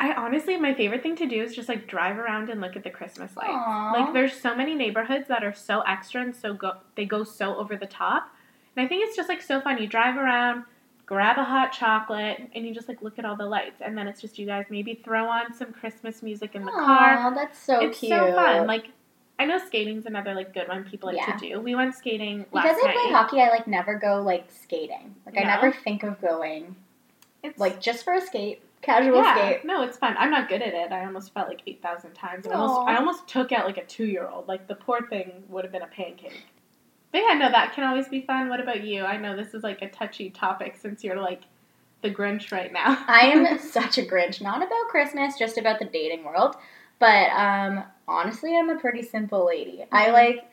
I 0.00 0.12
honestly 0.12 0.56
my 0.56 0.74
favorite 0.74 1.02
thing 1.02 1.16
to 1.16 1.26
do 1.26 1.42
is 1.42 1.56
just 1.56 1.68
like 1.68 1.88
drive 1.88 2.18
around 2.18 2.50
and 2.50 2.60
look 2.60 2.76
at 2.76 2.84
the 2.84 2.90
Christmas 2.90 3.36
lights. 3.36 3.50
Aw. 3.52 3.92
Like 3.92 4.12
there's 4.12 4.32
so 4.32 4.54
many 4.54 4.74
neighborhoods 4.74 5.26
that 5.28 5.42
are 5.42 5.52
so 5.54 5.80
extra 5.80 6.22
and 6.22 6.34
so 6.36 6.54
go 6.54 6.74
they 6.94 7.04
go 7.04 7.24
so 7.24 7.56
over 7.56 7.76
the 7.76 7.86
top. 7.86 8.28
And 8.76 8.84
I 8.84 8.88
think 8.88 9.04
it's 9.06 9.16
just 9.16 9.28
like 9.28 9.42
so 9.42 9.60
fun. 9.60 9.78
You 9.78 9.88
drive 9.88 10.16
around, 10.16 10.62
grab 11.04 11.36
a 11.36 11.42
hot 11.42 11.72
chocolate, 11.72 12.48
and 12.54 12.64
you 12.64 12.72
just 12.72 12.86
like 12.86 13.02
look 13.02 13.18
at 13.18 13.24
all 13.24 13.34
the 13.34 13.46
lights 13.46 13.80
and 13.80 13.98
then 13.98 14.06
it's 14.06 14.20
just 14.20 14.38
you 14.38 14.46
guys 14.46 14.66
maybe 14.70 14.94
throw 15.04 15.26
on 15.28 15.52
some 15.52 15.72
Christmas 15.72 16.22
music 16.22 16.54
in 16.54 16.64
the 16.64 16.70
car. 16.70 17.18
Aw, 17.18 17.30
that's 17.30 17.58
so 17.58 17.80
it's 17.80 17.98
cute. 17.98 18.10
so 18.12 18.32
fun. 18.36 18.66
Like 18.68 18.86
I 19.40 19.46
know 19.46 19.58
skating's 19.58 20.06
another 20.06 20.32
like 20.34 20.54
good 20.54 20.68
one 20.68 20.84
people 20.84 21.08
like 21.08 21.16
Yeah. 21.18 21.36
to 21.36 21.48
do. 21.48 21.60
We 21.60 21.74
went 21.74 21.94
skating 21.96 22.44
because 22.52 22.76
I 22.82 22.86
night. 22.86 22.94
play 22.94 23.12
hockey, 23.12 23.40
I 23.40 23.48
like 23.50 23.66
never 23.66 23.98
go 23.98 24.22
like 24.22 24.46
skating. 24.50 25.16
Like 25.26 25.36
I 25.38 25.42
never 25.42 25.72
think 25.72 26.04
of 26.04 26.20
going 26.20 26.76
It's 27.42 27.58
like 27.58 27.80
just 27.80 28.04
for 28.04 28.14
a 28.14 28.20
skate, 28.20 28.62
casual 28.88 29.16
yeah, 29.16 29.34
skate. 29.34 29.64
no, 29.64 29.82
it's 29.82 29.96
fun. 29.98 30.16
I'm 30.18 30.30
not 30.30 30.48
good 30.48 30.62
at 30.62 30.74
it. 30.74 30.92
I 30.92 31.04
almost 31.04 31.34
felt 31.34 31.48
like 31.48 31.60
eight 31.66 31.82
thousand 31.82 32.14
times. 32.14 32.46
I 32.46 32.52
almost, 32.54 32.88
I 32.88 32.96
almost 32.96 33.28
took 33.28 33.52
out 33.52 33.66
like 33.66 33.76
a 33.78 33.84
two 33.84 34.06
year 34.06 34.26
old. 34.26 34.48
Like 34.48 34.66
the 34.68 34.74
poor 34.74 35.06
thing 35.08 35.44
would 35.48 35.64
have 35.64 35.72
been 35.72 35.82
a 35.82 35.86
pancake. 35.88 36.44
But 37.12 37.22
yeah, 37.26 37.34
no, 37.34 37.50
that 37.50 37.74
can 37.74 37.84
always 37.84 38.08
be 38.08 38.20
fun. 38.22 38.48
What 38.48 38.60
about 38.60 38.84
you? 38.84 39.04
I 39.04 39.16
know 39.16 39.36
this 39.36 39.54
is 39.54 39.62
like 39.62 39.80
a 39.82 39.88
touchy 39.88 40.30
topic 40.30 40.76
since 40.76 41.02
you're 41.04 41.20
like 41.20 41.42
the 42.02 42.10
Grinch 42.10 42.52
right 42.52 42.72
now. 42.72 43.02
I 43.08 43.30
am 43.34 43.58
such 43.70 43.98
a 43.98 44.02
Grinch, 44.02 44.40
not 44.40 44.58
about 44.58 44.88
Christmas, 44.88 45.38
just 45.38 45.58
about 45.58 45.78
the 45.78 45.86
dating 45.86 46.24
world. 46.24 46.56
But 46.98 47.30
um, 47.30 47.84
honestly, 48.06 48.56
I'm 48.58 48.70
a 48.70 48.78
pretty 48.78 49.02
simple 49.02 49.46
lady. 49.46 49.84
I 49.92 50.06
Mhm. 50.06 50.12
like 50.12 50.50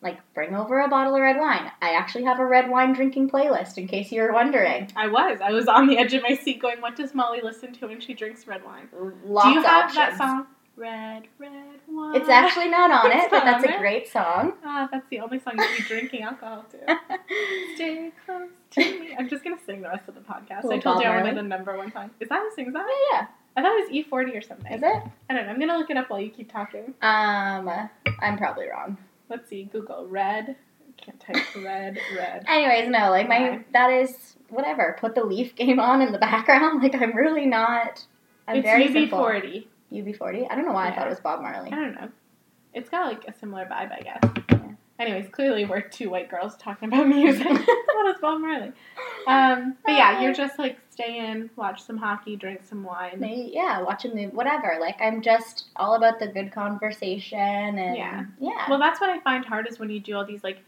like 0.00 0.18
bring 0.34 0.54
over 0.54 0.80
a 0.80 0.88
bottle 0.88 1.14
of 1.14 1.20
red 1.20 1.36
wine. 1.38 1.70
I 1.82 1.90
actually 1.94 2.24
have 2.24 2.38
a 2.38 2.46
red 2.46 2.70
wine 2.70 2.92
drinking 2.92 3.30
playlist 3.30 3.78
in 3.78 3.88
case 3.88 4.12
you're 4.12 4.32
wondering. 4.32 4.90
I 4.94 5.08
was. 5.08 5.40
I 5.42 5.50
was 5.52 5.66
on 5.66 5.86
the 5.88 5.98
edge 5.98 6.14
of 6.14 6.22
my 6.22 6.36
seat 6.36 6.60
going, 6.62 6.80
"What 6.80 6.94
does 6.96 7.14
Molly 7.14 7.40
listen 7.42 7.72
to 7.74 7.86
when 7.88 8.00
she 8.00 8.14
drinks 8.14 8.46
red 8.46 8.64
wine?" 8.64 8.88
Lots 9.24 9.46
Do 9.48 9.52
you 9.54 9.62
have 9.62 9.84
options. 9.86 9.96
that 9.96 10.18
song? 10.18 10.46
red, 10.76 11.24
red 11.40 11.50
wine. 11.88 12.14
It's 12.14 12.28
actually 12.28 12.68
not 12.68 12.92
on 12.92 13.10
it, 13.18 13.28
but 13.32 13.42
that's 13.44 13.64
a 13.64 13.70
it? 13.74 13.78
great 13.80 14.06
song. 14.06 14.52
Ah, 14.64 14.88
that's 14.92 15.08
the 15.10 15.18
only 15.18 15.40
song 15.40 15.54
you 15.58 15.64
should 15.74 15.76
be 15.78 15.88
drinking 15.88 16.22
alcohol 16.22 16.64
to. 16.70 16.78
Stay 17.74 18.12
close 18.24 18.48
to 18.72 18.80
me. 19.00 19.16
I'm 19.18 19.28
just 19.28 19.42
gonna 19.42 19.56
sing 19.66 19.82
the 19.82 19.88
rest 19.88 20.08
of 20.08 20.14
the 20.14 20.20
podcast. 20.20 20.70
I 20.72 20.78
told 20.78 21.02
you 21.02 21.08
I 21.08 21.16
wanted 21.20 21.36
the 21.36 21.42
number 21.42 21.76
one 21.76 21.90
song. 21.92 22.10
Is 22.20 22.28
that 22.28 22.38
who 22.40 22.50
sings 22.54 22.72
that? 22.72 22.86
yeah, 23.12 23.26
I 23.56 23.62
thought 23.62 23.76
it 23.76 23.90
was 23.90 24.06
E40 24.06 24.38
or 24.38 24.40
something. 24.42 24.72
is 24.72 24.80
it? 24.82 25.02
I 25.28 25.34
don't 25.34 25.46
know. 25.46 25.52
I'm 25.52 25.58
gonna 25.58 25.76
look 25.76 25.90
it 25.90 25.96
up 25.96 26.10
while 26.10 26.20
you 26.20 26.30
keep 26.30 26.52
talking. 26.52 26.94
Um, 27.02 27.68
I'm 28.20 28.38
probably 28.38 28.68
wrong. 28.68 28.96
Let's 29.28 29.48
see. 29.48 29.64
Google 29.64 30.06
red. 30.06 30.56
I 30.56 31.02
can't 31.02 31.20
type 31.20 31.36
red, 31.64 31.98
red. 32.16 32.44
Anyways, 32.48 32.88
no, 32.88 33.10
like 33.10 33.28
my 33.28 33.64
that 33.72 33.90
is 33.90 34.36
whatever. 34.48 34.96
Put 35.00 35.14
the 35.14 35.24
Leaf 35.24 35.54
game 35.54 35.78
on 35.78 36.02
in 36.02 36.12
the 36.12 36.18
background. 36.30 36.82
Like 36.82 36.94
I'm 36.94 37.14
really 37.14 37.46
not. 37.46 38.04
I'm 38.46 38.56
it's 38.56 38.64
very 38.64 38.92
simple. 38.92 39.18
UB40. 39.18 39.66
UB40. 39.92 40.46
I 40.50 40.54
don't 40.54 40.64
know 40.64 40.72
why 40.72 40.88
I 40.88 40.94
thought 40.94 41.06
it 41.06 41.10
was 41.10 41.20
Bob 41.20 41.42
Marley. 41.42 41.70
I 41.70 41.76
don't 41.76 41.94
know. 41.94 42.08
It's 42.74 42.88
got 42.88 43.06
like 43.06 43.24
a 43.26 43.38
similar 43.38 43.64
vibe, 43.66 43.92
I 43.92 44.00
guess. 44.00 44.37
Anyways, 44.98 45.28
clearly 45.30 45.64
we're 45.64 45.80
two 45.80 46.10
white 46.10 46.28
girls 46.28 46.56
talking 46.56 46.88
about 46.88 47.06
music. 47.06 47.46
what 47.46 48.14
is 48.14 48.20
Bob 48.20 48.40
Marley? 48.40 48.72
Um, 49.28 49.76
but 49.84 49.92
yeah, 49.92 50.20
you're 50.20 50.32
just 50.34 50.58
like 50.58 50.76
stay 50.90 51.18
in, 51.18 51.50
watch 51.54 51.82
some 51.82 51.96
hockey, 51.96 52.34
drink 52.34 52.62
some 52.64 52.82
wine. 52.82 53.20
They- 53.20 53.50
yeah, 53.52 53.80
watch 53.82 54.04
a 54.04 54.08
movie, 54.08 54.26
whatever. 54.26 54.76
Like 54.80 54.96
I'm 55.00 55.22
just 55.22 55.66
all 55.76 55.94
about 55.94 56.18
the 56.18 56.26
good 56.26 56.50
conversation 56.52 57.38
and 57.38 57.96
Yeah. 57.96 58.24
yeah. 58.40 58.66
Well, 58.68 58.78
that's 58.80 59.00
what 59.00 59.10
I 59.10 59.20
find 59.20 59.44
hard 59.44 59.68
is 59.68 59.78
when 59.78 59.88
you 59.90 60.00
do 60.00 60.16
all 60.16 60.24
these 60.24 60.42
like 60.42 60.58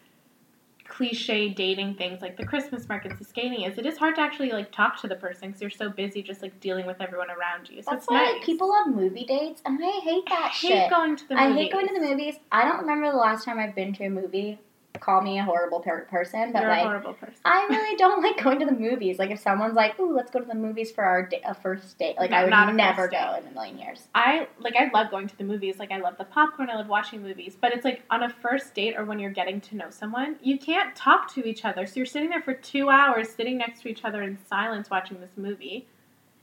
cliche 1.00 1.48
dating 1.48 1.94
things, 1.94 2.20
like 2.20 2.36
the 2.36 2.44
Christmas 2.44 2.86
markets, 2.86 3.18
the 3.18 3.24
skating. 3.24 3.62
Is 3.62 3.78
it 3.78 3.86
is 3.86 3.96
hard 3.96 4.16
to 4.16 4.20
actually 4.20 4.50
like 4.50 4.70
talk 4.70 5.00
to 5.00 5.08
the 5.08 5.14
person 5.14 5.48
because 5.48 5.62
you're 5.62 5.70
so 5.70 5.88
busy 5.88 6.22
just 6.22 6.42
like 6.42 6.60
dealing 6.60 6.84
with 6.84 7.00
everyone 7.00 7.28
around 7.30 7.70
you. 7.70 7.80
So 7.82 7.92
that's 7.92 8.04
it's 8.04 8.10
why 8.10 8.32
nice. 8.36 8.44
people 8.44 8.68
love 8.68 8.94
movie 8.94 9.24
dates, 9.24 9.62
and 9.64 9.78
I 9.82 10.00
hate 10.02 10.26
that 10.28 10.38
I 10.38 10.42
that 10.42 10.50
hate 10.50 10.68
shit. 10.68 10.90
going 10.90 11.16
to 11.16 11.28
the 11.28 11.34
I 11.36 11.52
hate 11.54 11.72
going 11.72 11.88
to 11.88 11.94
the 11.94 12.00
movies. 12.00 12.34
I 12.52 12.64
don't 12.64 12.80
remember 12.80 13.10
the 13.10 13.16
last 13.16 13.46
time 13.46 13.58
I've 13.58 13.74
been 13.74 13.94
to 13.94 14.04
a 14.04 14.10
movie. 14.10 14.58
Call 15.00 15.22
me 15.22 15.38
a 15.38 15.42
horrible 15.42 15.80
per- 15.80 16.02
person, 16.02 16.52
but 16.52 16.60
You're 16.60 16.70
like 16.70 16.80
a 16.80 16.84
horrible 16.84 17.14
person. 17.14 17.34
I 17.44 17.66
really 17.70 17.96
don't 17.96 18.22
like 18.22 18.42
going 18.42 18.58
to 18.60 18.66
the 18.66 18.72
movies. 18.72 19.18
Like 19.18 19.30
if 19.30 19.40
someone's 19.40 19.74
like, 19.74 19.98
"Ooh, 19.98 20.14
let's 20.14 20.30
go 20.30 20.40
to 20.40 20.44
the 20.44 20.54
movies 20.54 20.92
for 20.92 21.02
our 21.04 21.26
da- 21.26 21.40
a 21.44 21.54
first 21.54 21.98
date," 21.98 22.16
like 22.18 22.30
No, 22.30 22.36
I 22.36 22.44
would 22.66 22.74
never 22.74 23.08
go 23.08 23.36
in 23.38 23.46
a 23.46 23.50
million 23.52 23.78
years. 23.78 24.08
I 24.14 24.48
like 24.58 24.76
I 24.76 24.90
love 24.92 25.10
going 25.10 25.26
to 25.28 25.36
the 25.36 25.44
movies. 25.44 25.78
Like 25.78 25.90
I 25.90 25.98
love 25.98 26.18
the 26.18 26.24
popcorn. 26.24 26.68
I 26.70 26.76
love 26.76 26.88
watching 26.88 27.22
movies. 27.22 27.56
But 27.60 27.72
it's 27.72 27.84
like 27.84 28.02
on 28.10 28.22
a 28.22 28.28
first 28.28 28.74
date 28.74 28.94
or 28.96 29.04
when 29.04 29.18
you're 29.18 29.30
getting 29.30 29.60
to 29.62 29.76
know 29.76 29.90
someone, 29.90 30.36
you 30.42 30.58
can't 30.58 30.94
talk 30.94 31.32
to 31.34 31.46
each 31.46 31.64
other. 31.64 31.86
So 31.86 31.96
you're 31.96 32.06
sitting 32.06 32.28
there 32.28 32.42
for 32.42 32.54
two 32.54 32.90
hours, 32.90 33.30
sitting 33.30 33.58
next 33.58 33.82
to 33.82 33.88
each 33.88 34.04
other 34.04 34.22
in 34.22 34.38
silence, 34.48 34.90
watching 34.90 35.20
this 35.20 35.32
movie. 35.36 35.86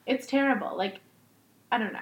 It's 0.06 0.26
terrible. 0.26 0.76
Like 0.76 1.00
I 1.72 1.78
don't 1.78 1.94
know. 1.94 2.00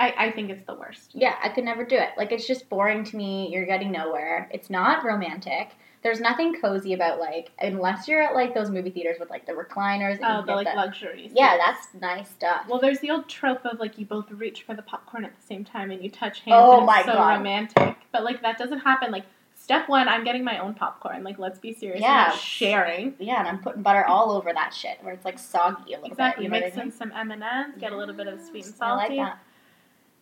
I, 0.00 0.14
I 0.26 0.30
think 0.32 0.50
it's 0.50 0.64
the 0.66 0.74
worst. 0.74 1.12
Yeah, 1.14 1.36
I 1.42 1.48
could 1.48 1.64
never 1.64 1.84
do 1.84 1.96
it. 1.96 2.10
Like 2.16 2.32
it's 2.32 2.46
just 2.46 2.68
boring 2.68 3.04
to 3.04 3.16
me. 3.16 3.48
You're 3.52 3.66
getting 3.66 3.92
nowhere. 3.92 4.48
It's 4.52 4.68
not 4.70 5.04
romantic. 5.04 5.70
There's 6.02 6.20
nothing 6.20 6.60
cozy 6.60 6.92
about 6.92 7.18
like 7.20 7.50
unless 7.60 8.08
you're 8.08 8.20
at 8.20 8.34
like 8.34 8.54
those 8.54 8.70
movie 8.70 8.90
theaters 8.90 9.16
with 9.20 9.30
like 9.30 9.46
the 9.46 9.52
recliners. 9.52 10.16
and 10.16 10.24
Oh, 10.24 10.42
the 10.44 10.54
like 10.54 10.66
the- 10.66 10.74
luxury. 10.74 11.30
yeah, 11.34 11.56
that's 11.56 11.88
nice 12.00 12.28
stuff. 12.28 12.66
Well, 12.68 12.80
there's 12.80 12.98
the 13.00 13.10
old 13.10 13.28
trope 13.28 13.64
of 13.64 13.78
like 13.78 13.96
you 13.98 14.04
both 14.04 14.30
reach 14.32 14.62
for 14.64 14.74
the 14.74 14.82
popcorn 14.82 15.24
at 15.24 15.34
the 15.34 15.46
same 15.46 15.64
time 15.64 15.90
and 15.90 16.02
you 16.02 16.10
touch 16.10 16.40
hands. 16.40 16.56
Oh 16.60 16.78
and 16.78 16.86
my 16.86 16.98
it's 16.98 17.06
so 17.06 17.14
God. 17.14 17.36
romantic. 17.38 17.96
But 18.12 18.24
like 18.24 18.42
that 18.42 18.58
doesn't 18.58 18.80
happen. 18.80 19.12
Like 19.12 19.24
step 19.54 19.88
one, 19.88 20.08
I'm 20.08 20.24
getting 20.24 20.44
my 20.44 20.58
own 20.58 20.74
popcorn. 20.74 21.22
Like 21.24 21.38
let's 21.38 21.58
be 21.60 21.72
serious. 21.72 22.00
Yeah. 22.02 22.32
sharing. 22.32 23.14
Yeah, 23.18 23.38
and 23.38 23.48
I'm 23.48 23.60
putting 23.60 23.80
butter 23.82 24.04
all 24.04 24.32
over 24.32 24.52
that 24.52 24.74
shit 24.74 24.98
where 25.02 25.14
it's 25.14 25.24
like 25.24 25.38
soggy 25.38 25.94
a 25.94 25.96
little 25.96 26.10
Exactly. 26.10 26.48
bit. 26.48 26.56
You 26.56 26.64
Mix 26.64 26.76
in 26.76 26.90
some 26.92 27.12
M 27.12 27.30
and 27.30 27.42
M's, 27.42 27.76
get 27.80 27.92
a 27.92 27.96
little 27.96 28.14
bit 28.14 28.26
of 28.26 28.40
sweet 28.40 28.64
and 28.66 28.74
Yes, 28.74 28.80
I 28.82 28.90
like 28.92 29.00
salty. 29.06 29.16
that. 29.22 29.38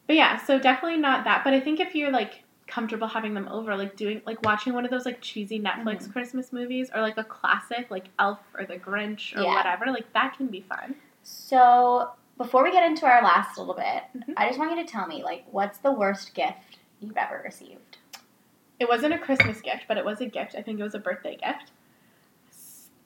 But 0.07 0.17
yeah, 0.17 0.37
so 0.37 0.59
definitely 0.59 0.99
not 0.99 1.25
that. 1.25 1.45
But 1.45 1.55
I 1.55 1.61
think 1.61 1.81
if 1.81 1.95
you're 1.95 2.11
like 2.11 2.43
comfortable 2.67 3.07
having 3.07 3.35
them 3.35 3.49
over, 3.49 3.77
like 3.77 3.97
doing 3.97 4.23
like 4.27 4.43
watching 4.45 4.73
one 4.73 4.85
of 4.85 4.91
those 4.91 5.05
like 5.07 5.21
cheesy 5.21 5.61
Netflix 5.61 6.05
Mhm. 6.09 6.13
Christmas 6.13 6.53
movies 6.53 6.91
or 6.95 7.01
like 7.01 7.19
a 7.19 7.25
classic 7.25 7.91
like 7.91 8.07
Elf 8.19 8.39
or 8.59 8.65
The 8.65 8.79
Grinch 8.79 9.37
or 9.37 9.43
Yeah. 9.43 9.55
whatever, 9.55 9.87
like 9.87 10.13
that 10.15 10.37
can 10.37 10.47
be 10.49 10.61
fun. 10.63 10.95
So 11.23 12.11
before 12.39 12.63
we 12.65 12.73
get 12.73 12.83
into 12.85 13.07
our 13.07 13.23
last 13.23 13.59
little 13.59 13.75
bit, 13.75 14.03
Mhm. 14.17 14.35
I 14.37 14.47
just 14.49 14.59
want 14.59 14.71
you 14.77 14.85
to 14.85 14.91
tell 14.91 15.07
me 15.07 15.23
like 15.23 15.45
what's 15.51 15.79
the 15.79 15.93
worst 15.93 16.35
gift 16.35 16.79
you've 17.01 17.17
ever 17.17 17.43
received? 17.45 17.99
It 18.81 18.89
wasn't 18.89 19.15
a 19.15 19.19
Christmas 19.19 19.61
gift, 19.61 19.85
but 19.87 19.97
it 19.99 20.05
was 20.05 20.21
a 20.21 20.27
gift. 20.27 20.55
I 20.57 20.63
think 20.63 20.81
it 20.81 20.83
was 20.83 20.95
a 20.95 20.99
birthday 20.99 21.37
gift. 21.37 21.71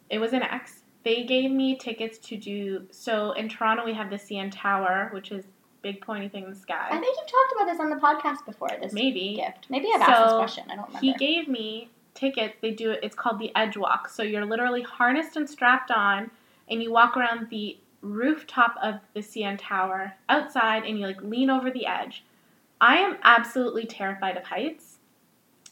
It 0.09 0.19
was 0.19 0.33
an 0.33 0.43
ex. 0.43 0.83
They 1.03 1.25
gave 1.25 1.51
me 1.51 1.77
tickets 1.77 2.19
to 2.29 2.37
do 2.37 2.87
so 2.91 3.33
in 3.33 3.49
Toronto. 3.49 3.85
We 3.85 3.95
have 3.95 4.11
the 4.11 4.17
CN 4.19 4.51
Tower, 4.51 5.11
which 5.13 5.31
is 5.33 5.45
big 5.87 6.01
pointy 6.01 6.29
thing 6.29 6.45
in 6.45 6.51
the 6.51 6.57
sky. 6.57 6.89
I 6.91 6.99
think 6.99 7.17
you've 7.17 7.27
talked 7.27 7.53
about 7.55 7.67
this 7.67 7.81
on 7.81 7.91
the 7.91 7.97
podcast 7.97 8.45
before. 8.45 8.69
This 8.81 8.93
Maybe 8.93 9.37
gift. 9.37 9.67
Maybe 9.71 9.87
I've 9.95 10.01
asked 10.03 10.23
this 10.23 10.31
So, 10.31 10.39
question. 10.39 10.65
I 10.69 10.77
don't 10.77 10.87
remember. 10.89 11.07
He 11.07 11.15
gave 11.15 11.47
me 11.49 11.91
tickets. 12.15 12.57
They 12.61 12.73
do 12.73 12.91
it. 12.91 13.01
It's 13.05 13.15
called 13.15 13.39
the 13.39 13.53
Edge 13.55 13.77
Walk. 13.77 14.09
So 14.09 14.23
you're 14.25 14.45
literally 14.45 14.83
harnessed 14.83 15.37
and 15.37 15.49
strapped 15.49 15.93
on, 15.93 16.31
and 16.69 16.83
you 16.83 16.91
walk 16.91 17.17
around 17.17 17.51
the 17.51 17.79
rooftop 18.03 18.75
of 18.83 18.97
the 19.15 19.21
CN 19.21 19.59
Tower 19.61 20.15
outside, 20.29 20.85
and 20.85 20.99
you 20.99 21.07
like 21.07 21.23
lean 21.23 21.51
over 21.51 21.71
the 21.71 21.87
edge. 21.87 22.25
I 22.81 22.97
am 22.97 23.17
absolutely 23.23 23.87
terrified 23.87 24.37
of 24.37 24.45
heights. 24.45 24.97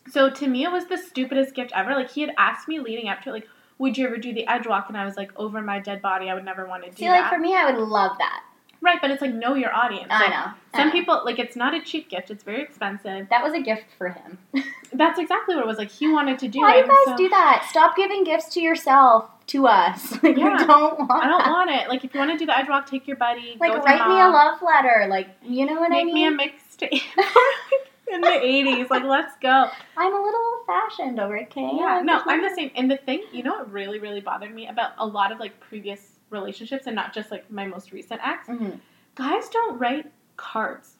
So 0.08 0.30
to 0.30 0.46
me, 0.46 0.64
it 0.64 0.70
was 0.70 0.86
the 0.86 0.96
stupidest 0.96 1.54
gift 1.54 1.72
ever. 1.74 1.94
Like 1.94 2.12
he 2.12 2.20
had 2.20 2.34
asked 2.38 2.68
me 2.68 2.78
leading 2.78 3.08
up 3.08 3.22
to 3.22 3.30
it, 3.30 3.32
like, 3.32 3.48
"Would 3.78 3.98
you 3.98 4.06
ever 4.06 4.16
do 4.16 4.32
the 4.32 4.46
Edge 4.46 4.66
Walk?" 4.66 4.86
And 4.88 4.96
I 4.96 5.04
was 5.04 5.16
like, 5.16 5.32
"Over 5.36 5.60
my 5.60 5.80
dead 5.80 6.00
body, 6.02 6.30
I 6.30 6.34
would 6.34 6.44
never 6.44 6.66
want 6.66 6.84
to 6.84 6.90
do 6.90 6.96
See, 6.96 7.08
like 7.08 7.22
that." 7.22 7.32
for 7.32 7.38
me, 7.40 7.56
I 7.56 7.70
would 7.70 7.80
love 7.80 8.16
that. 8.18 8.44
Right, 8.80 8.98
but 9.00 9.10
it's 9.10 9.20
like 9.22 9.32
know 9.34 9.54
your 9.54 9.74
audience. 9.74 10.08
I 10.10 10.20
Like, 10.22 10.30
know. 10.30 10.52
I 10.74 10.78
Some 10.78 10.86
know. 10.88 10.92
people 10.92 11.22
like 11.24 11.38
it's 11.38 11.56
not 11.56 11.74
a 11.74 11.80
cheap 11.80 12.08
gift. 12.08 12.30
It's 12.30 12.44
very 12.44 12.62
expensive. 12.62 13.28
That 13.30 13.42
was 13.42 13.52
a 13.54 13.60
gift 13.60 13.84
for 13.98 14.08
him. 14.10 14.38
That's 14.92 15.18
exactly 15.18 15.54
what 15.56 15.64
it 15.64 15.66
was. 15.66 15.78
Like 15.78 15.90
he 15.90 16.08
wanted 16.08 16.38
to 16.40 16.48
do 16.48 16.60
Why 16.60 16.76
it. 16.78 16.86
do 16.86 16.92
you 16.92 17.04
guys 17.06 17.12
so- 17.12 17.16
do 17.16 17.28
that? 17.30 17.66
Stop 17.70 17.96
giving 17.96 18.24
gifts 18.24 18.48
to 18.54 18.60
yourself 18.60 19.30
to 19.48 19.66
us. 19.66 20.12
Like 20.22 20.36
Yeah. 20.36 20.56
we 20.58 20.66
don't 20.66 20.98
want. 20.98 21.10
I 21.24 21.28
don't 21.28 21.38
that. 21.44 21.50
want 21.50 21.70
it. 21.70 21.88
Like 21.88 22.04
if 22.04 22.14
you 22.14 22.20
want 22.20 22.32
to 22.32 22.38
do 22.38 22.46
the 22.46 22.56
edge 22.56 22.68
walk, 22.68 22.86
take 22.88 23.06
your 23.06 23.16
buddy. 23.16 23.56
Like 23.60 23.84
write 23.84 24.08
me 24.08 24.20
a 24.20 24.28
love 24.28 24.60
letter. 24.62 25.06
Like 25.08 25.28
you 25.42 25.66
know 25.66 25.74
what 25.80 25.92
I 25.92 26.04
mean. 26.04 26.14
Make 26.14 26.14
me 26.14 26.26
a 26.26 26.30
mixtape. 26.30 27.02
In 28.12 28.20
the 28.20 28.28
eighties, 28.28 28.90
like 28.90 29.02
let's 29.02 29.34
go. 29.40 29.70
I'm 29.96 30.12
a 30.14 30.22
little 30.22 30.40
old 30.40 30.66
fashioned 30.66 31.18
over 31.18 31.36
it, 31.36 31.44
okay? 31.50 31.70
Yeah, 31.74 32.02
no, 32.04 32.20
I'm 32.26 32.42
the 32.42 32.54
same. 32.54 32.70
And 32.76 32.90
the 32.90 32.98
thing, 32.98 33.24
you 33.32 33.42
know, 33.42 33.52
what 33.52 33.72
really, 33.72 33.98
really 33.98 34.20
bothered 34.20 34.54
me 34.54 34.68
about 34.68 34.92
a 34.98 35.06
lot 35.06 35.32
of 35.32 35.40
like 35.40 35.58
previous 35.58 36.00
relationships, 36.34 36.86
and 36.86 36.94
not 36.94 37.14
just 37.14 37.30
like 37.30 37.50
my 37.50 37.66
most 37.66 37.92
recent 37.92 38.20
ex. 38.26 38.48
Mhm. 38.48 38.80
Guys 39.14 39.48
don't 39.48 39.78
write 39.78 40.10
cards. 40.36 40.96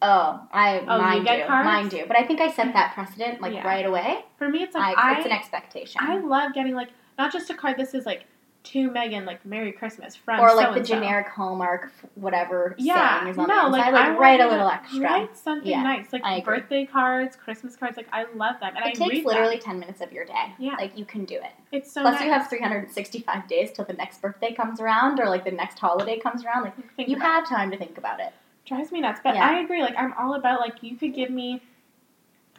Oh, 0.00 0.46
I 0.52 0.78
Oh, 0.86 0.96
you 0.96 1.02
mine 1.02 1.24
do, 1.24 1.44
cards? 1.46 1.64
mine 1.66 1.88
do. 1.88 2.04
But 2.06 2.16
I 2.16 2.24
think 2.24 2.40
I 2.40 2.50
set 2.50 2.72
that 2.72 2.94
precedent 2.94 3.40
like 3.40 3.52
Yeah. 3.54 3.66
right 3.66 3.84
away. 3.84 4.24
For 4.36 4.48
me, 4.48 4.62
it's 4.62 4.74
I, 4.76 4.78
like 4.90 4.98
I, 4.98 5.16
it's 5.16 5.26
an 5.26 5.32
expectation. 5.32 6.00
I 6.04 6.18
love 6.18 6.52
getting 6.54 6.74
like 6.74 6.88
not 7.18 7.32
just 7.32 7.50
a 7.50 7.54
card. 7.54 7.76
This 7.76 7.94
is 7.94 8.06
like 8.06 8.24
to 8.64 8.90
Megan, 8.90 9.24
like 9.24 9.46
Merry 9.46 9.72
Christmas 9.72 10.14
from 10.14 10.40
or 10.40 10.48
like 10.54 10.66
the 10.68 10.72
so-and-so. 10.74 10.94
generic 10.94 11.28
Hallmark 11.28 11.90
whatever 12.16 12.74
Yeah, 12.76 13.20
saying 13.20 13.30
is 13.32 13.38
on 13.38 13.48
no, 13.48 13.54
the 13.70 13.76
inside. 13.76 13.78
like, 13.78 13.92
like 13.92 14.04
I 14.04 14.18
write 14.18 14.40
a 14.40 14.48
little 14.48 14.68
extra. 14.68 15.00
Write 15.00 15.36
something 15.38 15.70
Yeah, 15.70 15.82
nice, 15.82 16.12
like 16.12 16.44
birthday 16.44 16.84
cards, 16.84 17.34
Christmas 17.36 17.76
cards. 17.76 17.96
Like 17.96 18.08
I 18.12 18.26
love 18.34 18.60
them, 18.60 18.74
and 18.76 18.84
I 18.84 18.88
it 18.88 18.94
takes 18.96 19.10
read 19.10 19.24
literally 19.24 19.54
them. 19.56 19.62
ten 19.64 19.78
minutes 19.78 20.00
of 20.02 20.12
your 20.12 20.24
day. 20.26 20.52
Yeah. 20.58 20.74
Like 20.76 20.98
you 20.98 21.04
can 21.06 21.24
do 21.24 21.36
it. 21.36 21.52
It's 21.72 21.90
so 21.90 22.02
Plus 22.02 22.16
nice. 22.16 22.24
you 22.24 22.30
have 22.32 22.48
365 22.50 23.48
days 23.48 23.70
till 23.72 23.84
the 23.86 23.92
next 23.94 24.20
birthday 24.20 24.52
comes 24.52 24.80
around 24.80 25.20
or 25.20 25.28
like 25.30 25.44
the 25.44 25.50
next 25.50 25.78
holiday 25.78 26.18
comes 26.18 26.44
around. 26.44 26.64
Like 26.64 26.74
Think 26.96 27.08
you 27.08 27.18
have 27.20 27.48
time 27.48 27.70
to 27.70 27.76
think 27.78 27.96
about 27.96 28.20
it. 28.20 28.32
drives 28.66 28.92
me 28.92 29.00
nuts. 29.00 29.20
But 29.24 29.34
Yeah. 29.36 29.48
I 29.48 29.60
agree. 29.60 29.82
Like 29.82 29.94
I'm 29.96 30.12
all 30.18 30.34
about 30.34 30.60
like 30.60 30.82
you 30.82 30.96
could 30.96 31.14
give 31.14 31.30
me 31.30 31.62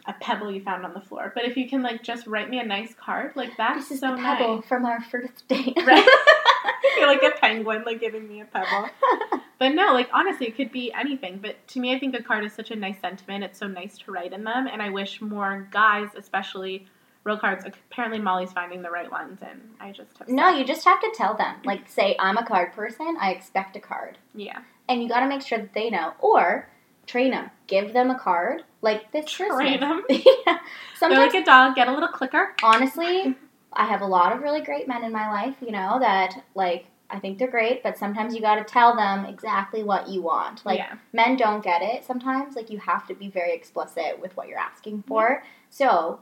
a 0.06 0.12
pebble 0.14 0.50
you 0.50 0.62
found 0.62 0.84
on 0.84 0.94
the 0.94 1.00
floor, 1.00 1.32
but 1.34 1.44
if 1.44 1.56
you 1.56 1.68
can 1.68 1.82
like 1.82 2.02
just 2.02 2.26
write 2.26 2.48
me 2.50 2.58
a 2.58 2.64
nice 2.64 2.94
card, 2.94 3.32
like 3.36 3.56
that's 3.56 3.88
This 3.88 3.90
is 3.92 4.00
so 4.00 4.12
the 4.16 4.22
pebble 4.22 4.56
nice. 4.56 4.66
from 4.66 4.84
our 4.86 5.00
first 5.02 5.46
date. 5.48 5.76
Right? 5.86 6.06
You're 6.98 7.06
like 7.06 7.22
a 7.22 7.30
penguin, 7.38 7.84
like 7.84 8.00
giving 8.00 8.28
me 8.28 8.40
a 8.40 8.44
pebble. 8.44 8.88
But 9.58 9.74
no, 9.74 9.92
like 9.92 10.08
honestly, 10.14 10.46
it 10.46 10.56
could 10.56 10.72
be 10.72 10.90
anything. 10.94 11.38
But 11.42 11.68
to 11.68 11.80
me, 11.80 11.94
I 11.94 11.98
think 11.98 12.14
a 12.14 12.22
card 12.22 12.44
is 12.46 12.52
such 12.54 12.70
a 12.70 12.76
nice 12.76 12.98
sentiment. 12.98 13.44
It's 13.44 13.58
so 13.58 13.66
nice 13.66 13.98
to 13.98 14.10
write 14.10 14.32
in 14.32 14.42
them, 14.44 14.66
and 14.66 14.80
I 14.80 14.88
wish 14.88 15.20
more 15.20 15.68
guys, 15.70 16.08
especially, 16.16 16.86
wrote 17.24 17.42
cards. 17.42 17.66
Apparently, 17.66 18.18
Molly's 18.18 18.52
finding 18.52 18.80
the 18.80 18.90
right 18.90 19.10
ones, 19.10 19.40
and 19.42 19.60
I 19.78 19.92
just 19.92 20.16
have 20.18 20.28
no, 20.28 20.48
you 20.48 20.64
just 20.64 20.86
have 20.86 20.98
to 21.02 21.12
tell 21.14 21.34
them. 21.36 21.56
Like 21.62 21.90
say 21.90 22.16
I'm 22.18 22.38
a 22.38 22.46
card 22.46 22.72
person. 22.72 23.18
I 23.20 23.32
expect 23.32 23.76
a 23.76 23.80
card. 23.80 24.16
yeah, 24.34 24.60
and 24.88 25.02
you 25.02 25.10
got 25.10 25.20
to 25.20 25.28
make 25.28 25.42
sure 25.42 25.58
that 25.58 25.74
they 25.74 25.90
know 25.90 26.14
or 26.20 26.66
train 27.06 27.30
them 27.32 27.50
give 27.66 27.92
them 27.92 28.08
a 28.10 28.18
card 28.18 28.62
like 28.82 29.10
this 29.12 29.30
Train 29.30 29.50
Christmas. 29.50 29.82
'em. 29.82 30.02
yeah 30.08 30.24
they're 30.46 30.60
sometimes 30.96 31.34
like 31.34 31.42
a 31.42 31.44
dog. 31.44 31.74
Get 31.74 31.88
a 31.88 31.92
little 31.92 32.08
clicker. 32.08 32.54
honestly 32.62 33.36
i 33.72 33.84
have 33.86 34.00
a 34.00 34.06
lot 34.06 34.32
of 34.32 34.42
really 34.42 34.60
great 34.62 34.88
men 34.88 35.04
in 35.04 35.12
my 35.12 35.28
life 35.30 35.54
you 35.60 35.70
know 35.70 35.98
that 36.00 36.42
like 36.54 36.86
i 37.08 37.18
think 37.18 37.38
they're 37.38 37.50
great 37.50 37.82
but 37.82 37.96
sometimes 37.96 38.34
you 38.34 38.40
got 38.40 38.56
to 38.56 38.64
tell 38.64 38.96
them 38.96 39.24
exactly 39.24 39.82
what 39.82 40.08
you 40.08 40.20
want 40.22 40.64
like 40.66 40.78
yeah, 40.78 40.94
men 41.12 41.36
don't 41.36 41.62
get 41.62 41.82
it 41.82 42.04
sometimes 42.04 42.56
like 42.56 42.70
you 42.70 42.78
have 42.78 43.06
to 43.06 43.14
be 43.14 43.28
very 43.28 43.54
explicit 43.54 44.18
with 44.20 44.36
what 44.36 44.48
you're 44.48 44.58
asking 44.58 45.02
for 45.06 45.42
so 45.68 46.20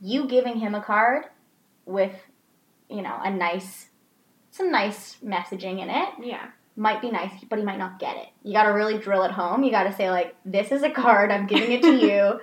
you 0.00 0.26
giving 0.26 0.58
him 0.58 0.74
a 0.74 0.82
card 0.82 1.24
with 1.86 2.14
you 2.88 3.02
know 3.02 3.16
a 3.22 3.30
nice 3.30 3.88
some 4.50 4.70
nice 4.70 5.16
messaging 5.24 5.80
in 5.80 5.88
it 5.88 6.08
yeah. 6.20 6.48
Might 6.76 7.00
be 7.02 7.10
nice, 7.10 7.32
but 7.48 7.58
he 7.58 7.64
might 7.64 7.78
not 7.78 7.98
get 7.98 8.16
it. 8.16 8.28
You 8.42 8.52
got 8.54 8.64
to 8.64 8.70
really 8.70 8.98
drill 8.98 9.22
it 9.24 9.30
home. 9.30 9.62
You 9.62 9.70
got 9.70 9.84
to 9.84 9.92
say 9.94 10.10
like, 10.10 10.34
"This 10.44 10.72
is 10.72 10.82
a 10.82 10.90
card. 10.90 11.30
I'm 11.30 11.46
giving 11.46 11.72
it 11.72 11.82
to 11.82 11.94
you. 12.06 12.40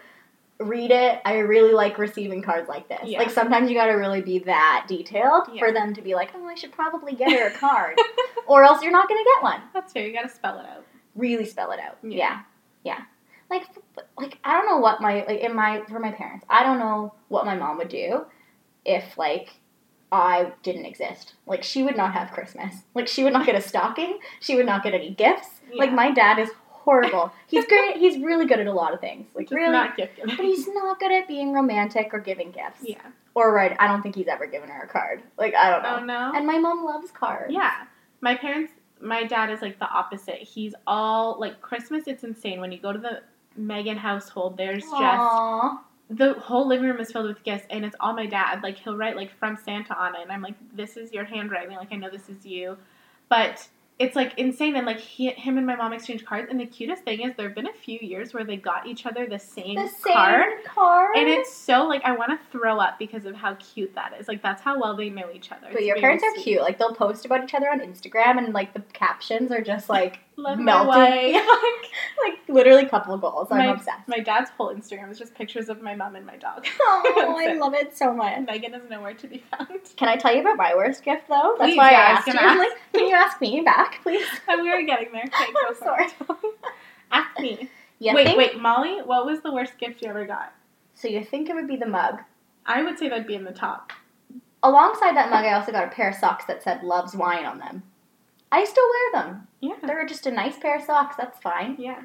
Read 0.59 0.91
it. 0.91 1.21
I 1.25 1.38
really 1.38 1.73
like 1.73 1.97
receiving 1.97 2.41
cards 2.41 2.67
like 2.69 2.88
this." 2.89 2.99
Yeah. 3.05 3.19
Like 3.19 3.30
sometimes 3.32 3.69
you 3.69 3.75
got 3.75 3.88
to 3.88 3.93
really 3.93 4.21
be 4.21 4.39
that 4.39 4.86
detailed 4.88 5.49
Yeah. 5.53 5.59
for 5.65 5.71
them 5.73 5.93
to 5.95 6.01
be 6.01 6.15
like, 6.15 6.32
"Oh, 6.36 6.45
I 6.45 6.55
should 6.55 6.71
probably 6.71 7.13
get 7.15 7.32
her 7.32 7.47
a 7.47 7.51
card," 7.57 7.97
or 8.47 8.63
else 8.63 8.82
you're 8.84 8.91
not 8.91 9.07
gonna 9.07 9.23
get 9.23 9.43
one. 9.43 9.61
That's 9.73 9.93
fair. 9.93 10.05
You 10.05 10.13
gotta 10.13 10.30
spell 10.30 10.59
it 10.59 10.65
out. 10.65 10.86
Really 11.15 11.45
spell 11.45 11.71
it 11.71 11.80
out. 11.80 11.97
Yeah. 12.03 12.17
Yeah, 12.17 12.39
yeah. 12.84 12.99
Like, 13.49 13.63
like 14.17 14.38
I 14.43 14.53
don't 14.53 14.67
know 14.67 14.77
what 14.77 15.01
my 15.01 15.25
like 15.25 15.39
in 15.39 15.55
my 15.55 15.82
for 15.89 15.99
my 15.99 16.11
parents. 16.11 16.45
I 16.49 16.61
don't 16.63 16.77
know 16.77 17.13
what 17.30 17.45
my 17.45 17.55
mom 17.55 17.77
would 17.77 17.89
do 17.89 18.25
if 18.86 19.17
like 19.17 19.55
I 20.12 20.53
didn't 20.64 20.86
exist. 20.86 21.34
Like 21.45 21.64
she 21.64 21.84
would 21.84 21.95
not 21.97 22.14
have 22.14 22.32
Christmas. 22.32 22.76
Like 22.95 23.07
she 23.07 23.24
would 23.24 23.34
not 23.34 23.45
get 23.45 23.55
a 23.55 23.62
stocking. 23.62 24.20
She 24.39 24.55
would 24.55 24.66
not 24.66 24.84
get 24.84 24.93
any 24.93 25.12
gifts. 25.12 25.47
Like 25.76 25.93
my 25.93 26.12
dad 26.12 26.39
is 26.39 26.49
horrible. 26.68 27.32
He's 27.47 27.66
great. 27.66 27.97
He's 27.97 28.18
really 28.24 28.45
good 28.47 28.60
at 28.60 28.66
a 28.68 28.74
lot 28.74 28.93
of 28.93 28.99
things. 29.01 29.28
Like 29.36 29.45
Just 29.45 29.55
really, 29.55 29.72
not 29.72 29.95
gift 29.95 30.16
giving. 30.16 30.36
but 30.36 30.45
he's 30.45 30.68
not 30.68 30.99
good 30.99 31.12
at 31.12 31.28
being 31.28 31.53
romantic 31.53 32.10
or 32.14 32.20
giving 32.20 32.51
gifts. 32.51 32.80
yeah. 32.84 33.01
Or 33.36 33.53
right. 33.53 33.76
I 33.80 33.88
don't 33.88 34.01
think 34.01 34.16
he's 34.16 34.28
ever 34.28 34.47
given 34.47 34.70
her 34.70 34.82
a 34.84 34.88
card. 34.88 35.22
Like 35.38 35.53
I 35.53 35.70
don't 35.70 35.84
know. 35.84 35.97
Oh 36.01 36.03
no. 36.03 36.32
And 36.36 36.47
my 36.47 36.57
mom 36.57 36.84
loves 36.84 37.12
cards. 37.12 37.53
Yeah. 37.53 37.72
My 38.22 38.36
parents, 38.36 38.74
my 38.99 39.24
dad 39.24 39.51
is 39.51 39.62
like 39.62 39.78
the 39.80 39.88
opposite. 39.89 40.39
He's 40.39 40.74
all 40.88 41.39
like 41.39 41.62
Christmas. 41.62 42.05
It's 42.07 42.24
insane 42.24 42.60
when 42.60 42.72
you 42.72 42.80
go 42.80 42.91
to 42.91 42.99
the 42.99 43.22
Megan 43.55 43.97
household. 43.97 44.57
There's 44.57 44.82
just 44.84 44.93
Aww. 44.95 45.78
The 46.10 46.34
whole 46.34 46.68
living 46.68 46.88
room 46.88 46.99
is 46.99 47.12
filled 47.12 47.28
with 47.28 47.43
gifts, 47.43 47.66
and 47.70 47.86
it's 47.86 47.95
all 47.99 48.14
my 48.14 48.26
dad. 48.26 48.64
Like 48.64 48.78
he'll 48.78 48.97
write 48.97 49.16
like 49.16 49.32
from 49.38 49.57
Santa 49.57 49.95
on 49.97 50.16
it, 50.16 50.22
and 50.24 50.32
I'm 50.32 50.41
like, 50.41 50.55
this 50.76 50.97
is 50.97 51.14
your 51.14 51.24
handwriting. 51.26 51.76
Like 51.78 51.91
I 51.91 51.97
know 51.97 52.10
this 52.10 52.30
is 52.30 52.45
you, 52.45 52.78
but 53.30 53.68
it's 53.99 54.16
like 54.16 54.34
insane. 54.38 54.76
And 54.78 54.86
like 54.88 54.97
he, 54.97 55.30
him 55.30 55.57
and 55.57 55.68
my 55.68 55.76
mom 55.76 55.91
exchange 55.93 56.26
cards, 56.26 56.47
and 56.49 56.60
the 56.60 56.66
cutest 56.66 57.03
thing 57.03 57.22
is 57.22 57.36
there 57.36 57.47
have 57.47 57.55
been 57.55 57.68
a 57.68 57.74
few 57.74 57.99
years 58.01 58.34
where 58.34 58.43
they 58.45 58.55
got 58.55 58.88
each 58.88 59.05
other 59.05 59.28
the 59.28 59.38
same, 59.38 59.76
The 59.76 59.88
same 59.89 60.14
card. 60.14 60.64
card. 60.66 61.16
And 61.18 61.28
it's 61.30 61.53
so 61.53 61.84
like 61.84 62.03
I 62.05 62.14
want 62.14 62.32
to 62.32 62.39
throw 62.51 62.80
up 62.80 62.97
because 62.97 63.26
of 63.26 63.36
how 63.36 63.55
cute 63.55 63.93
that 63.95 64.14
is. 64.20 64.28
Like 64.28 64.41
that's 64.41 64.62
how 64.64 64.80
well 64.80 64.95
they 64.95 65.10
know 65.10 65.30
each 65.34 65.51
other. 65.51 65.68
But 65.72 65.80
It's 65.82 65.86
your 65.88 65.97
parents 65.97 66.24
are 66.24 66.34
sweet. 66.36 66.43
cute. 66.43 66.62
Like 66.62 66.80
they'll 66.80 66.95
post 66.95 67.26
about 67.26 67.43
each 67.43 67.53
other 67.53 67.70
on 67.70 67.82
Instagram, 67.82 68.38
and 68.38 68.53
like 68.53 68.74
the 68.74 68.82
captions 68.93 69.51
are 69.51 69.62
just 69.62 69.89
like 69.89 70.20
Love 70.39 70.87
wife. 70.87 71.25
Yeah, 71.33 71.45
like 72.23 72.39
literally 72.47 72.85
couple 72.85 73.13
of 73.13 73.21
goals. 73.21 73.47
I'm 73.51 73.57
My- 73.59 73.65
obsessed. 73.73 74.07
My 74.07 74.19
dad's 74.19 74.49
whole 74.51 74.73
Instagram 74.73 75.11
is 75.11 75.19
just 75.19 75.35
pictures 75.35 75.69
of 75.69 75.81
my 75.81 75.95
mom 75.95 76.15
and 76.15 76.25
my 76.25 76.37
dog. 76.37 76.65
Oh, 76.81 77.35
I 77.47 77.53
love 77.53 77.73
it 77.73 77.95
so 77.95 78.13
much. 78.13 78.39
Megan 78.45 78.73
is 78.73 78.89
nowhere 78.89 79.13
to 79.13 79.27
be 79.27 79.43
found. 79.51 79.79
Can 79.95 80.07
I 80.07 80.15
tell 80.15 80.33
you 80.33 80.41
about 80.41 80.57
my 80.57 80.73
worst 80.75 81.03
gift 81.03 81.27
though? 81.29 81.55
That's 81.57 81.69
Please, 81.71 81.77
why 81.77 81.91
yeah, 81.91 81.97
I 81.97 82.01
asked 82.11 82.27
you. 82.27 82.33
ask. 82.33 82.57
like, 82.57 82.77
can 82.93 83.07
you 83.07 83.15
ask 83.15 83.41
me 83.41 83.61
back, 83.61 83.99
please? 84.03 84.25
And 84.47 84.59
oh, 84.59 84.63
we 84.63 84.69
were 84.69 84.81
getting 84.83 85.11
there. 85.11 85.23
Okay, 85.23 85.51
go 85.53 85.73
sorry. 85.73 86.07
Ask 87.11 87.39
me. 87.39 87.69
You 87.99 88.13
wait, 88.15 88.25
think, 88.27 88.37
wait, 88.37 88.59
Molly, 88.59 88.99
what 89.03 89.25
was 89.25 89.41
the 89.41 89.51
worst 89.53 89.77
gift 89.77 90.01
you 90.01 90.09
ever 90.09 90.25
got? 90.25 90.53
So 90.93 91.07
you 91.07 91.23
think 91.23 91.49
it 91.49 91.55
would 91.55 91.67
be 91.67 91.75
the 91.75 91.85
mug? 91.85 92.19
I 92.65 92.81
would 92.83 92.97
say 92.97 93.09
that'd 93.09 93.27
be 93.27 93.35
in 93.35 93.43
the 93.43 93.51
top. 93.51 93.91
Alongside 94.63 95.15
that 95.15 95.29
mug, 95.29 95.45
I 95.45 95.53
also 95.53 95.71
got 95.71 95.85
a 95.85 95.91
pair 95.91 96.09
of 96.09 96.15
socks 96.15 96.45
that 96.45 96.63
said 96.63 96.83
"Loves 96.83 97.15
Wine" 97.15 97.45
on 97.45 97.59
them. 97.59 97.83
I 98.52 98.66
still 98.66 98.86
wear 98.89 99.24
them. 99.24 99.47
Yeah. 99.62 99.76
They're 99.86 100.06
just 100.06 100.26
a 100.26 100.32
nice 100.32 100.58
pair 100.58 100.78
of 100.78 100.84
socks. 100.84 101.16
That's 101.18 101.39
fine. 101.39 101.76
Yeah. 101.78 102.02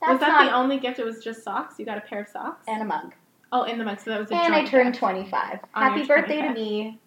That's 0.00 0.12
was 0.12 0.20
that 0.20 0.28
not 0.28 0.44
the 0.46 0.54
only 0.56 0.78
gift? 0.78 0.98
It 0.98 1.04
was 1.04 1.22
just 1.22 1.42
socks? 1.44 1.76
You 1.78 1.86
got 1.86 1.98
a 1.98 2.02
pair 2.02 2.20
of 2.20 2.28
socks? 2.28 2.64
and 2.68 2.82
a 2.82 2.84
mug. 2.84 3.14
oh, 3.52 3.62
in 3.64 3.78
the 3.78 3.84
mug. 3.84 4.00
So 4.00 4.10
that 4.10 4.20
was 4.20 4.30
a 4.30 4.34
And 4.34 4.54
I 4.54 4.64
turned. 4.64 4.94
25. 4.96 5.60
On 5.74 5.82
Happy 5.82 6.04
birthday 6.06 6.40
25. 6.40 6.54
to 6.54 6.60
me. 6.60 7.00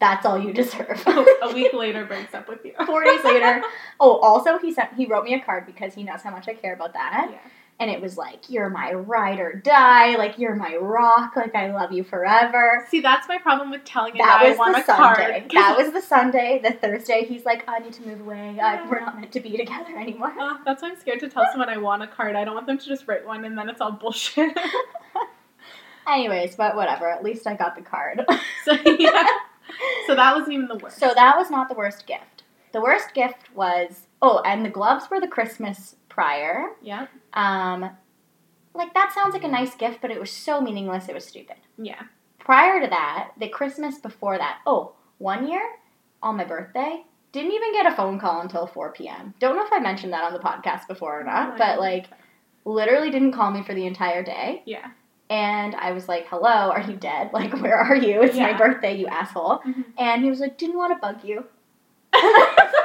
That's 0.00 0.24
all 0.26 0.38
you 0.38 0.52
deserve. 0.62 1.02
Oh, 1.06 1.38
a 1.42 1.54
week 1.54 1.72
later 1.74 2.04
breaks 2.04 2.34
up 2.34 2.48
with 2.48 2.64
you. 2.64 2.72
Four 2.86 3.04
days 3.04 3.22
later. 3.24 3.62
Oh, 4.00 4.16
also 4.18 4.58
he 4.58 4.72
sent 4.72 4.94
he 4.94 5.06
wrote 5.06 5.24
me 5.24 5.34
a 5.34 5.40
card 5.40 5.64
because 5.64 5.94
he 5.94 6.02
knows 6.02 6.22
how 6.22 6.30
much 6.32 6.48
I 6.48 6.54
care 6.54 6.74
about 6.74 6.92
that. 6.94 7.28
Yeah. 7.30 7.38
And 7.80 7.90
it 7.90 8.00
was 8.00 8.16
like, 8.16 8.48
You're 8.48 8.70
my 8.70 8.92
ride 8.92 9.40
or 9.40 9.54
die, 9.54 10.14
like 10.16 10.38
you're 10.38 10.54
my 10.54 10.76
rock, 10.76 11.34
like 11.34 11.54
I 11.54 11.72
love 11.72 11.90
you 11.92 12.04
forever. 12.04 12.86
See, 12.88 13.00
that's 13.00 13.26
my 13.28 13.38
problem 13.38 13.70
with 13.70 13.84
telling 13.84 14.14
a 14.14 14.18
That 14.18 14.44
was 14.44 14.56
I 14.56 14.58
want 14.58 14.76
the 14.86 14.92
a 14.92 14.96
card. 14.96 15.16
Sunday. 15.16 15.46
That 15.52 15.76
was 15.76 15.92
the 15.92 16.00
Sunday. 16.00 16.60
The 16.62 16.72
Thursday, 16.72 17.24
he's 17.24 17.44
like, 17.44 17.68
I 17.68 17.80
need 17.80 17.92
to 17.94 18.06
move 18.06 18.20
away. 18.20 18.58
I, 18.62 18.88
we're 18.88 19.00
not 19.00 19.18
meant 19.18 19.32
to 19.32 19.40
be 19.40 19.56
together 19.56 19.96
anymore. 19.98 20.32
Oh, 20.38 20.58
that's 20.64 20.82
why 20.82 20.90
I'm 20.90 20.96
scared 20.98 21.20
to 21.20 21.28
tell 21.28 21.44
someone 21.50 21.68
I 21.68 21.78
want 21.78 22.02
a 22.02 22.06
card. 22.06 22.36
I 22.36 22.44
don't 22.44 22.54
want 22.54 22.66
them 22.66 22.78
to 22.78 22.86
just 22.86 23.08
write 23.08 23.26
one 23.26 23.44
and 23.44 23.58
then 23.58 23.68
it's 23.68 23.80
all 23.80 23.92
bullshit. 23.92 24.56
Anyways, 26.08 26.56
but 26.56 26.76
whatever. 26.76 27.08
At 27.10 27.22
least 27.24 27.46
I 27.46 27.54
got 27.54 27.74
the 27.76 27.82
card. 27.82 28.24
so 28.64 28.72
yeah. 28.86 29.26
So 30.06 30.14
that 30.14 30.34
wasn't 30.34 30.52
even 30.54 30.68
the 30.68 30.76
worst. 30.76 30.98
So 30.98 31.12
that 31.14 31.36
was 31.36 31.50
not 31.50 31.68
the 31.68 31.74
worst 31.74 32.06
gift. 32.06 32.42
The 32.72 32.80
worst 32.80 33.14
gift 33.14 33.54
was 33.54 34.06
oh, 34.20 34.40
and 34.44 34.64
the 34.64 34.70
gloves 34.70 35.06
were 35.10 35.20
the 35.20 35.28
Christmas 35.28 35.96
prior. 36.12 36.66
yeah. 36.82 37.06
Um, 37.32 37.90
like 38.74 38.94
that 38.94 39.12
sounds 39.14 39.34
like 39.34 39.44
a 39.44 39.48
nice 39.48 39.74
gift, 39.74 39.98
but 40.00 40.10
it 40.10 40.18
was 40.20 40.30
so 40.30 40.60
meaningless. 40.60 41.08
It 41.08 41.14
was 41.14 41.24
stupid. 41.26 41.56
Yeah. 41.76 42.02
Prior 42.38 42.80
to 42.80 42.86
that, 42.88 43.30
the 43.38 43.48
Christmas 43.48 43.98
before 43.98 44.38
that, 44.38 44.58
oh, 44.66 44.92
one 45.18 45.46
year 45.48 45.62
on 46.22 46.36
my 46.36 46.44
birthday, 46.44 47.04
didn't 47.32 47.52
even 47.52 47.72
get 47.72 47.86
a 47.86 47.94
phone 47.96 48.18
call 48.18 48.40
until 48.40 48.66
4 48.66 48.92
p.m. 48.92 49.34
Don't 49.40 49.56
know 49.56 49.64
if 49.64 49.72
I 49.72 49.78
mentioned 49.78 50.12
that 50.12 50.24
on 50.24 50.32
the 50.32 50.38
podcast 50.38 50.86
before 50.88 51.20
or 51.20 51.24
not, 51.24 51.54
I 51.54 51.58
but 51.58 51.80
like 51.80 52.06
literally 52.64 53.10
didn't 53.10 53.32
call 53.32 53.50
me 53.50 53.62
for 53.62 53.74
the 53.74 53.86
entire 53.86 54.22
day. 54.22 54.62
Yeah. 54.66 54.90
And 55.30 55.74
I 55.74 55.92
was 55.92 56.08
like, 56.08 56.26
hello, 56.28 56.70
are 56.70 56.82
you 56.82 56.96
dead? 56.96 57.30
Like, 57.38 57.52
where 57.60 57.76
are 57.78 57.96
you? 57.96 58.22
It's 58.22 58.36
my 58.36 58.52
birthday, 58.56 58.96
you 58.96 59.06
asshole. 59.06 59.60
Mhm. 59.66 59.84
And 59.98 60.22
he 60.24 60.30
was 60.30 60.40
like, 60.40 60.58
didn't 60.58 60.76
want 60.76 60.92
to 60.94 60.98
bug 61.00 61.24
you. 61.24 61.44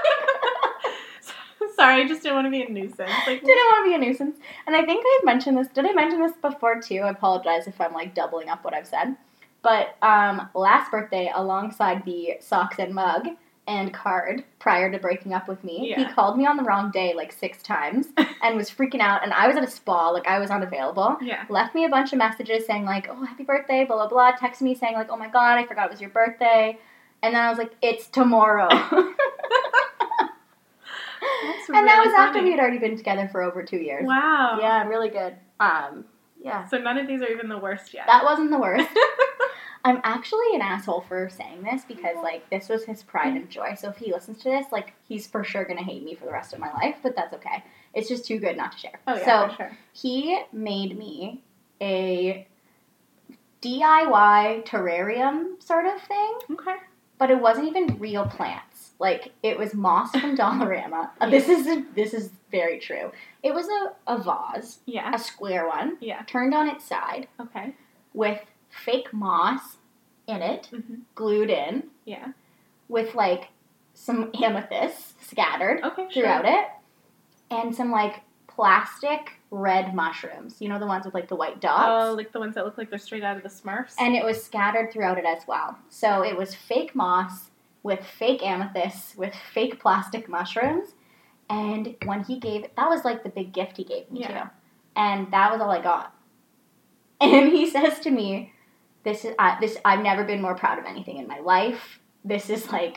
Sorry, 1.77 2.01
I 2.01 2.07
just 2.07 2.23
didn't 2.23 2.35
want 2.35 2.47
to 2.47 2.51
be 2.51 2.63
a 2.63 2.69
nuisance. 2.69 3.11
Like, 3.27 3.41
didn't 3.41 3.47
want 3.47 3.85
to 3.85 3.89
be 3.89 3.95
a 3.95 3.99
nuisance. 4.07 4.37
And 4.65 4.75
I 4.75 4.83
think 4.83 5.05
I've 5.19 5.25
mentioned 5.25 5.57
this. 5.57 5.67
Did 5.67 5.85
I 5.85 5.93
mention 5.93 6.19
this 6.21 6.33
before 6.41 6.81
too? 6.81 7.01
I 7.03 7.09
apologize 7.09 7.67
if 7.67 7.79
I'm 7.79 7.93
like 7.93 8.15
doubling 8.15 8.49
up 8.49 8.65
what 8.65 8.73
I've 8.73 8.87
said. 8.87 9.15
But 9.61 9.95
um, 10.01 10.49
last 10.55 10.89
birthday, 10.91 11.31
alongside 11.33 12.03
the 12.03 12.37
socks 12.39 12.79
and 12.79 12.93
mug 12.95 13.27
and 13.67 13.93
card 13.93 14.43
prior 14.59 14.89
to 14.91 14.97
breaking 14.97 15.33
up 15.33 15.47
with 15.47 15.63
me, 15.63 15.93
he 15.97 16.05
called 16.13 16.37
me 16.37 16.45
on 16.47 16.57
the 16.57 16.63
wrong 16.63 16.89
day 16.89 17.13
like 17.13 17.31
six 17.31 17.61
times 17.61 18.07
and 18.41 18.55
was 18.55 18.69
freaking 18.71 19.01
out. 19.01 19.23
And 19.23 19.33
I 19.33 19.45
was 19.47 19.55
at 19.57 19.63
a 19.63 19.69
spa, 19.69 20.09
like 20.09 20.25
I 20.25 20.39
was 20.39 20.49
unavailable. 20.49 21.17
yeah. 21.21 21.45
Left 21.49 21.75
me 21.75 21.85
a 21.85 21.89
bunch 21.89 22.11
of 22.13 22.17
messages 22.17 22.65
saying 22.65 22.85
like, 22.85 23.07
"Oh, 23.09 23.23
happy 23.25 23.43
birthday," 23.43 23.83
blah 23.85 23.97
blah 23.97 24.07
blah. 24.07 24.31
Texted 24.37 24.61
me 24.61 24.73
saying 24.73 24.95
like, 24.95 25.09
"Oh 25.11 25.17
my 25.17 25.27
god, 25.27 25.57
I 25.57 25.65
forgot 25.65 25.87
it 25.87 25.91
was 25.91 26.01
your 26.01 26.09
birthday." 26.11 26.79
And 27.21 27.35
then 27.35 27.41
I 27.43 27.49
was 27.49 27.57
like, 27.59 27.71
"It's 27.81 28.07
tomorrow." 28.07 28.69
And 31.69 31.87
that 31.87 32.03
was 32.05 32.13
after 32.17 32.41
we 32.43 32.51
had 32.51 32.59
already 32.59 32.77
been 32.79 32.95
together 32.97 33.27
for 33.31 33.41
over 33.43 33.63
two 33.63 33.77
years. 33.77 34.05
Wow. 34.05 34.57
Yeah, 34.61 34.87
really 34.87 35.09
good. 35.09 35.35
Um, 35.59 36.05
yeah, 36.41 36.65
So 36.67 36.77
none 36.77 36.97
of 36.97 37.07
these 37.07 37.21
are 37.21 37.27
even 37.27 37.49
the 37.49 37.57
worst 37.57 37.93
yet. 37.93 38.05
that 38.07 38.23
wasn't 38.23 38.51
the 38.51 38.59
worst. 38.59 38.87
I'm 39.83 39.99
actually 40.03 40.53
an 40.53 40.61
asshole 40.61 41.01
for 41.01 41.29
saying 41.29 41.63
this 41.63 41.83
because 41.85 42.15
like 42.21 42.49
this 42.49 42.67
was 42.69 42.83
his 42.85 43.03
pride 43.03 43.35
and 43.35 43.49
joy. 43.49 43.73
So 43.77 43.89
if 43.89 43.97
he 43.97 44.11
listens 44.11 44.37
to 44.39 44.49
this, 44.49 44.65
like 44.71 44.93
he's 45.07 45.27
for 45.27 45.43
sure 45.43 45.63
gonna 45.65 45.83
hate 45.83 46.03
me 46.03 46.13
for 46.15 46.25
the 46.25 46.31
rest 46.31 46.53
of 46.53 46.59
my 46.59 46.71
life. 46.73 46.97
But 47.03 47.15
that's 47.15 47.33
okay. 47.35 47.63
It's 47.93 48.09
just 48.09 48.25
too 48.25 48.39
good 48.39 48.57
not 48.57 48.73
to 48.73 48.77
share. 48.77 48.99
oh 49.07 49.15
yeah, 49.15 49.25
so 49.25 49.49
for 49.49 49.55
sure. 49.57 49.77
he 49.93 50.39
made 50.51 50.97
me 50.97 51.41
a 51.81 52.45
DIY 53.61 54.65
terrarium 54.65 55.61
sort 55.63 55.85
of 55.85 55.99
thing, 56.01 56.33
Okay. 56.51 56.75
but 57.17 57.31
it 57.31 57.39
wasn't 57.39 57.67
even 57.67 57.97
real 57.97 58.25
plants. 58.25 58.76
Like 58.99 59.31
it 59.43 59.57
was 59.57 59.73
moss 59.73 60.11
from 60.11 60.35
Dollarama. 60.41 61.09
Uh, 61.21 61.29
This 61.29 61.47
is 61.49 61.83
this 61.95 62.13
is 62.13 62.31
very 62.51 62.79
true. 62.79 63.11
It 63.43 63.53
was 63.53 63.67
a, 63.67 64.11
a 64.13 64.17
vase, 64.17 64.79
Yeah. 64.85 65.13
a 65.13 65.19
square 65.19 65.67
one, 65.67 65.97
Yeah. 65.99 66.23
turned 66.23 66.53
on 66.53 66.67
its 66.69 66.83
side 66.85 67.27
Okay. 67.39 67.75
with 68.13 68.39
fake 68.69 69.13
moss 69.13 69.77
in 70.27 70.41
it, 70.41 70.67
hmm 70.67 70.95
glued 71.15 71.49
in, 71.49 71.83
Yeah. 72.05 72.29
with 72.89 73.13
like 73.15 73.49
some 73.93 74.31
amethyst 74.43 75.23
scattered 75.23 75.83
Okay. 75.83 76.07
throughout 76.13 76.45
sure. 76.45 76.59
it, 76.59 76.67
and 77.51 77.75
some 77.75 77.91
like 77.91 78.21
plastic 78.47 79.33
red 79.51 79.93
mushrooms. 79.93 80.59
You 80.61 80.69
know 80.69 80.79
the 80.79 80.87
ones 80.87 81.05
with 81.05 81.13
like 81.13 81.27
the 81.27 81.35
white 81.35 81.59
dots. 81.61 82.09
Oh, 82.09 82.13
like 82.15 82.31
the 82.31 82.39
ones 82.39 82.55
that 82.55 82.65
look 82.65 82.77
like 82.77 82.89
they're 82.89 82.97
straight 82.99 83.23
out 83.23 83.37
of 83.37 83.43
the 83.43 83.49
Smurfs. 83.49 83.93
and 83.99 84.15
it 84.15 84.25
was 84.25 84.43
scattered 84.43 84.91
throughout 84.91 85.17
it 85.19 85.25
as 85.25 85.45
well. 85.47 85.77
So 85.89 86.23
it 86.23 86.35
was 86.35 86.55
fake 86.55 86.95
moss 86.95 87.51
with 87.87 88.03
fake 88.05 88.41
amethysts 88.45 89.15
with 89.15 89.33
fake 89.53 89.79
plastic 89.79 90.27
mushrooms. 90.29 90.89
And 91.49 91.95
when 92.09 92.23
he 92.29 92.35
gave 92.47 92.61
that 92.77 92.89
was 92.93 93.05
like 93.09 93.23
the 93.23 93.29
big 93.39 93.53
gift 93.53 93.77
he 93.77 93.83
gave 93.93 94.11
me 94.11 94.19
Yeah. 94.21 94.43
too. 94.43 94.49
And 94.95 95.31
that 95.31 95.51
was 95.51 95.61
all 95.61 95.71
I 95.71 95.81
got. 95.81 96.13
And 97.21 97.47
he 97.57 97.63
says 97.75 97.99
to 98.01 98.11
me, 98.11 98.53
"This 99.03 99.25
is 99.25 99.33
uh, 99.39 99.59
this. 99.59 99.77
I've 99.83 100.03
never 100.03 100.23
been 100.23 100.41
more 100.41 100.53
proud 100.63 100.77
of 100.77 100.85
anything 100.85 101.17
in 101.17 101.27
my 101.27 101.39
life. 101.39 101.99
This 102.23 102.49
is 102.49 102.69
like." 102.71 102.95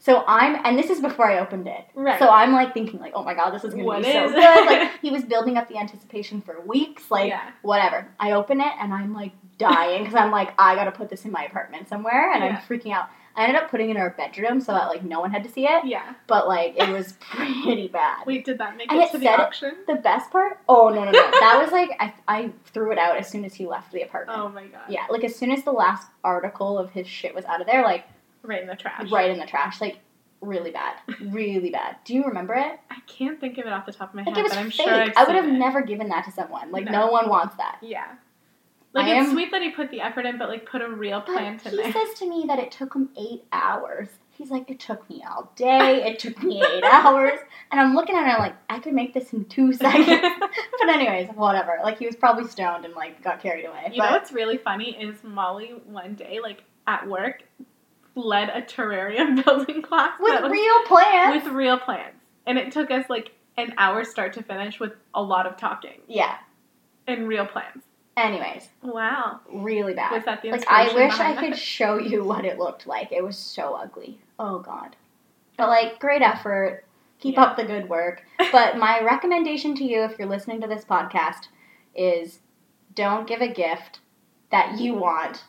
So 0.00 0.22
I'm, 0.28 0.52
and 0.64 0.78
this 0.78 0.90
is 0.90 1.00
before 1.00 1.26
I 1.28 1.40
opened 1.40 1.66
it. 1.66 1.84
right. 1.94 2.20
So 2.20 2.28
I'm 2.30 2.52
like 2.52 2.72
thinking 2.72 3.00
like, 3.00 3.12
oh 3.16 3.24
my 3.24 3.34
god, 3.34 3.50
this 3.50 3.64
is 3.64 3.74
gonna 3.74 3.84
What 3.84 4.04
be 4.04 4.12
so 4.12 4.28
good. 4.32 4.66
Like 4.66 4.92
he 5.02 5.10
was 5.10 5.24
building 5.24 5.56
up 5.58 5.68
the 5.68 5.76
anticipation 5.76 6.40
for 6.40 6.60
weeks. 6.60 7.10
Like 7.10 7.28
yeah. 7.30 7.50
whatever. 7.62 8.06
I 8.20 8.32
open 8.32 8.60
it 8.60 8.72
and 8.80 8.94
I'm 8.94 9.12
like 9.12 9.32
dying 9.58 10.04
because 10.04 10.14
I'm 10.22 10.30
like, 10.30 10.50
I 10.56 10.76
gotta 10.76 10.92
put 10.92 11.08
this 11.10 11.24
in 11.26 11.32
my 11.32 11.44
apartment 11.50 11.88
somewhere, 11.88 12.32
and 12.32 12.44
Yeah. 12.44 12.50
I'm 12.50 12.62
freaking 12.68 12.92
out. 12.98 13.08
I 13.38 13.44
ended 13.46 13.62
up 13.62 13.70
putting 13.70 13.88
it 13.88 13.92
in 13.96 13.96
our 14.02 14.10
bedroom 14.10 14.60
so 14.60 14.72
that 14.72 14.88
like 14.88 15.04
no 15.04 15.20
one 15.20 15.30
had 15.30 15.44
to 15.44 15.50
see 15.50 15.66
it. 15.66 15.84
Yeah. 15.84 16.14
But 16.26 16.48
like 16.48 16.74
it 16.76 16.88
was 16.90 17.12
pretty 17.20 17.88
bad. 17.88 18.26
Wait, 18.26 18.44
did 18.44 18.58
that 18.58 18.76
make 18.76 18.90
And 18.90 19.00
it 19.00 19.04
it 19.04 19.12
to 19.12 19.18
the 19.18 19.24
said 19.24 19.68
it- 19.72 19.86
The 19.86 19.94
best 19.94 20.30
part? 20.30 20.58
Oh 20.68 20.88
no 20.88 21.04
no 21.04 21.10
no! 21.12 21.12
that 21.40 21.60
was 21.62 21.72
like 21.72 21.90
I 22.00 22.12
I 22.26 22.50
threw 22.66 22.92
it 22.92 22.98
out 22.98 23.16
as 23.16 23.28
soon 23.28 23.44
as 23.44 23.54
he 23.54 23.66
left 23.66 23.92
the 23.92 24.02
apartment. 24.02 24.38
Oh 24.38 24.48
my 24.48 24.66
god. 24.66 24.82
Yeah, 24.90 25.06
like 25.08 25.24
as 25.24 25.34
soon 25.36 25.50
as 25.52 25.62
the 25.62 25.72
last 25.72 26.08
article 26.24 26.78
of 26.78 26.90
his 26.90 27.06
shit 27.06 27.34
was 27.34 27.44
out 27.46 27.60
of 27.60 27.66
there, 27.66 27.82
like 27.84 28.04
Right 28.42 28.60
in 28.62 28.68
the 28.68 28.76
trash. 28.76 29.10
right 29.10 29.30
in 29.30 29.38
the 29.38 29.46
trash, 29.46 29.80
like 29.80 29.98
really 30.40 30.70
bad, 30.70 30.94
really 31.20 31.70
bad. 31.70 31.96
Do 32.04 32.14
you 32.14 32.24
remember 32.24 32.54
it? 32.54 32.78
I 32.90 32.96
can't 33.06 33.40
think 33.40 33.58
of 33.58 33.66
it 33.66 33.72
off 33.72 33.86
the 33.86 33.92
top 33.92 34.10
of 34.10 34.14
my 34.14 34.22
Like 34.22 34.36
head, 34.36 34.38
it 34.38 34.42
was 34.44 34.52
but 34.52 34.58
I'm 34.60 34.70
fake. 34.70 34.86
sure 34.86 35.12
I 35.16 35.24
would 35.24 35.34
have 35.34 35.48
it. 35.48 35.52
never 35.52 35.82
given 35.82 36.08
that 36.10 36.24
to 36.26 36.32
someone. 36.32 36.70
Like 36.70 36.84
No. 36.84 36.92
no, 37.06 37.06
one 37.10 37.28
wants 37.28 37.56
that. 37.56 37.78
Yeah. 37.82 38.06
Like 38.98 39.06
I 39.08 39.18
it's 39.20 39.28
am- 39.28 39.32
sweet 39.34 39.50
that 39.52 39.62
he 39.62 39.70
put 39.70 39.90
the 39.90 40.00
effort 40.00 40.26
in, 40.26 40.38
but 40.38 40.48
like 40.48 40.66
put 40.68 40.82
a 40.82 40.88
real 40.88 41.20
But 41.20 41.32
plant 41.34 41.64
in 41.66 41.70
he 41.72 41.76
there. 41.78 41.92
says 41.92 42.18
to 42.18 42.28
me 42.28 42.44
that 42.48 42.58
it 42.58 42.70
took 42.70 42.94
him 42.94 43.08
eight 43.18 43.44
hours. 43.52 44.08
He's 44.30 44.50
like, 44.52 44.70
it 44.70 44.78
took 44.78 45.08
me 45.10 45.24
all 45.28 45.50
day. 45.56 46.04
It 46.08 46.20
took 46.20 46.40
me 46.44 46.62
eight 46.62 46.84
hours, 46.92 47.40
and 47.72 47.80
I'm 47.80 47.94
looking 47.96 48.14
at 48.14 48.22
it 48.28 48.30
I'm 48.34 48.38
like, 48.38 48.54
I 48.70 48.78
could 48.78 48.92
make 48.94 49.12
this 49.12 49.32
in 49.32 49.46
two 49.46 49.72
seconds. 49.74 50.08
but 50.80 50.88
anyways, 50.88 51.30
whatever. 51.34 51.78
Like 51.82 51.98
he 51.98 52.06
was 52.06 52.14
probably 52.14 52.46
stoned 52.46 52.84
and 52.84 52.94
like 52.94 53.20
got 53.22 53.40
carried 53.42 53.64
away. 53.64 53.88
You 53.92 54.00
but 54.00 54.06
know 54.06 54.12
what's 54.12 54.30
really 54.32 54.56
funny 54.56 54.90
is 54.96 55.24
Molly 55.24 55.74
one 55.86 56.14
day, 56.14 56.38
like 56.40 56.62
at 56.86 57.08
work, 57.08 57.42
led 58.14 58.48
a 58.50 58.62
terrarium 58.62 59.44
building 59.44 59.82
class 59.82 60.12
with 60.20 60.40
was- 60.42 60.52
real 60.52 60.82
plants. 60.86 61.44
with 61.44 61.52
real 61.52 61.78
plants, 61.78 62.16
and 62.46 62.58
it 62.58 62.70
took 62.72 62.90
us 62.92 63.06
like 63.10 63.32
an 63.56 63.74
hour 63.76 64.04
start 64.04 64.32
to 64.34 64.42
finish 64.44 64.78
with 64.78 64.92
a 65.14 65.20
lot 65.22 65.46
of 65.46 65.56
talking 65.56 66.00
yeah. 66.06 66.36
and 67.08 67.26
real 67.26 67.44
plants. 67.44 67.84
Anyways, 68.18 68.68
Wow, 68.82 69.40
really 69.52 69.94
bad. 69.94 70.12
was 70.12 70.24
that 70.24 70.42
the 70.42 70.50
Like 70.50 70.66
I 70.68 70.92
wish 70.92 71.18
I 71.20 71.36
could 71.36 71.56
show 71.56 71.98
you 71.98 72.24
what 72.24 72.44
it 72.44 72.58
looked 72.58 72.86
like. 72.86 73.12
It 73.12 73.22
was 73.22 73.36
so 73.38 73.74
ugly. 73.74 74.18
Oh 74.38 74.58
god. 74.58 74.96
But 75.56 75.68
like 75.68 75.98
great 76.00 76.22
effort. 76.22 76.84
Keep 77.20 77.34
Yeah. 77.36 77.42
up 77.44 77.56
the 77.56 77.64
good 77.64 77.88
work. 77.88 78.22
But 78.52 78.76
my 78.76 79.00
recommendation 79.04 79.74
to 79.76 79.84
you 79.84 80.02
if 80.02 80.18
you're 80.18 80.28
listening 80.28 80.60
to 80.62 80.66
this 80.66 80.84
podcast 80.84 81.46
is 81.94 82.40
don't 82.94 83.26
give 83.28 83.40
a 83.40 83.48
gift 83.48 84.00
that 84.50 84.78
you 84.80 84.94
want 84.94 85.44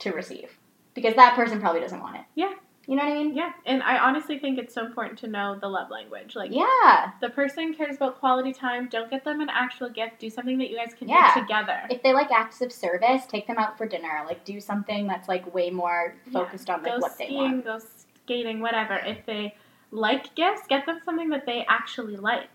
to 0.00 0.10
receive 0.12 0.58
because 0.94 1.14
that 1.14 1.34
person 1.36 1.60
probably 1.60 1.80
doesn't 1.80 2.00
want 2.00 2.16
it. 2.16 2.22
Yeah. 2.34 2.52
You 2.86 2.96
know 2.96 3.02
what 3.04 3.12
I 3.12 3.22
mean? 3.22 3.34
Yeah, 3.34 3.52
and 3.64 3.82
I 3.82 3.98
honestly 3.98 4.38
think 4.38 4.58
it's 4.58 4.74
so 4.74 4.84
important 4.84 5.18
to 5.20 5.26
know 5.26 5.56
the 5.58 5.68
love 5.68 5.90
language. 5.90 6.36
Like, 6.36 6.50
Yeah. 6.52 7.12
the 7.20 7.30
person 7.30 7.72
cares 7.74 7.96
about 7.96 8.18
quality 8.20 8.52
time. 8.52 8.88
Don't 8.88 9.10
get 9.10 9.24
them 9.24 9.40
an 9.40 9.48
actual 9.48 9.88
gift. 9.88 10.18
Do 10.18 10.28
something 10.28 10.58
that 10.58 10.68
you 10.70 10.76
guys 10.76 10.92
can 10.94 11.08
Yeah. 11.08 11.32
do 11.34 11.40
together. 11.40 11.80
If 11.88 12.02
they 12.02 12.12
like 12.12 12.30
acts 12.30 12.60
of 12.60 12.70
service, 12.72 13.26
take 13.26 13.46
them 13.46 13.56
out 13.58 13.78
for 13.78 13.86
dinner. 13.86 14.22
Like 14.26 14.44
do 14.44 14.60
something 14.60 15.06
that's 15.06 15.28
like 15.28 15.54
way 15.54 15.70
more 15.70 16.14
focused 16.32 16.68
on 16.68 16.82
like 16.82 16.92
go 16.92 16.98
what 16.98 17.16
they 17.16 17.24
skiing, 17.26 17.40
want. 17.52 17.64
go 17.64 17.78
skating, 18.24 18.60
whatever. 18.60 18.96
If 18.96 19.24
they 19.24 19.54
like 19.90 20.34
gifts, 20.34 20.66
get 20.66 20.84
them 20.86 21.00
something 21.04 21.30
that 21.30 21.46
they 21.46 21.64
actually 21.68 22.16
like. 22.16 22.50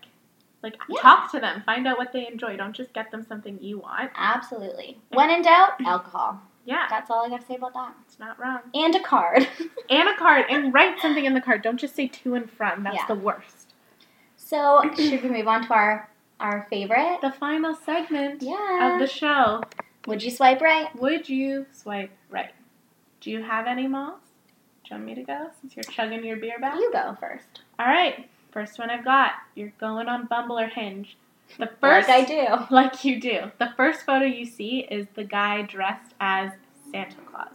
Like 0.62 0.76
Yeah. 0.88 1.00
talk 1.00 1.32
to 1.32 1.40
them, 1.40 1.62
find 1.66 1.88
out 1.88 1.98
what 1.98 2.12
they 2.12 2.28
enjoy. 2.28 2.56
Don't 2.56 2.74
just 2.74 2.92
get 2.92 3.10
them 3.10 3.24
something 3.24 3.58
you 3.60 3.78
want. 3.78 4.10
Absolutely. 4.14 5.00
When 5.08 5.30
in 5.30 5.42
doubt, 5.42 5.80
alcohol. 5.84 6.40
Yeah, 6.66 6.86
That's 6.90 7.10
all 7.10 7.24
I 7.24 7.30
gotta 7.30 7.44
say 7.44 7.54
about 7.56 7.72
that. 7.72 7.94
Not 8.20 8.38
wrong. 8.38 8.60
And 8.74 8.94
a 8.94 9.00
card. 9.02 9.48
And 9.90 10.08
a 10.08 10.16
card, 10.16 10.44
and 10.48 10.72
write 10.72 11.00
something 11.00 11.24
in 11.24 11.34
the 11.34 11.40
card. 11.40 11.62
Don't 11.62 11.76
just 11.80 11.96
say 11.96 12.06
to 12.06 12.34
and 12.36 12.48
from. 12.48 12.84
That's 12.84 12.94
Yeah. 12.96 13.06
the 13.08 13.16
worst. 13.16 13.74
so 14.36 14.82
should 14.96 15.22
we 15.24 15.28
move 15.30 15.48
on 15.48 15.66
to 15.66 15.72
our 15.74 16.08
our 16.38 16.66
favorite? 16.70 17.18
The 17.22 17.32
final 17.32 17.74
segment 17.74 18.40
Yeah. 18.42 18.92
of 18.94 19.00
the 19.00 19.06
show. 19.08 19.62
Would 20.06 20.22
you 20.22 20.30
swipe 20.30 20.60
right? 20.60 20.94
Would 20.96 21.28
you 21.28 21.66
swipe 21.72 22.10
right? 22.30 22.52
Do 23.20 23.30
you 23.32 23.42
have 23.42 23.66
any 23.66 23.86
malls? 23.88 24.20
Do 24.84 24.94
you 24.94 24.96
want 24.96 25.06
me 25.06 25.14
to 25.16 25.22
go 25.22 25.50
since 25.60 25.74
you're 25.76 25.82
chugging 25.82 26.24
your 26.24 26.36
beer 26.36 26.58
back? 26.60 26.76
You 26.76 26.90
go 26.92 27.16
first. 27.20 27.60
All 27.78 27.86
right, 27.86 28.28
first 28.52 28.78
one 28.78 28.90
I've 28.90 29.04
got. 29.04 29.32
You're 29.56 29.72
going 29.80 30.06
on 30.08 30.26
Bumble 30.26 30.58
or 30.58 30.68
Hinge. 30.68 31.16
The 31.58 31.68
first, 31.80 32.08
like 32.08 32.22
I 32.22 32.24
do. 32.24 32.66
like 32.74 33.04
you 33.04 33.20
do. 33.20 33.50
The 33.58 33.72
first 33.76 34.06
photo 34.06 34.24
you 34.24 34.46
see 34.46 34.86
is 34.90 35.08
the 35.14 35.24
guy 35.24 35.62
dressed 35.62 36.14
as 36.20 36.52
Santa 36.92 37.16
Claus. 37.30 37.52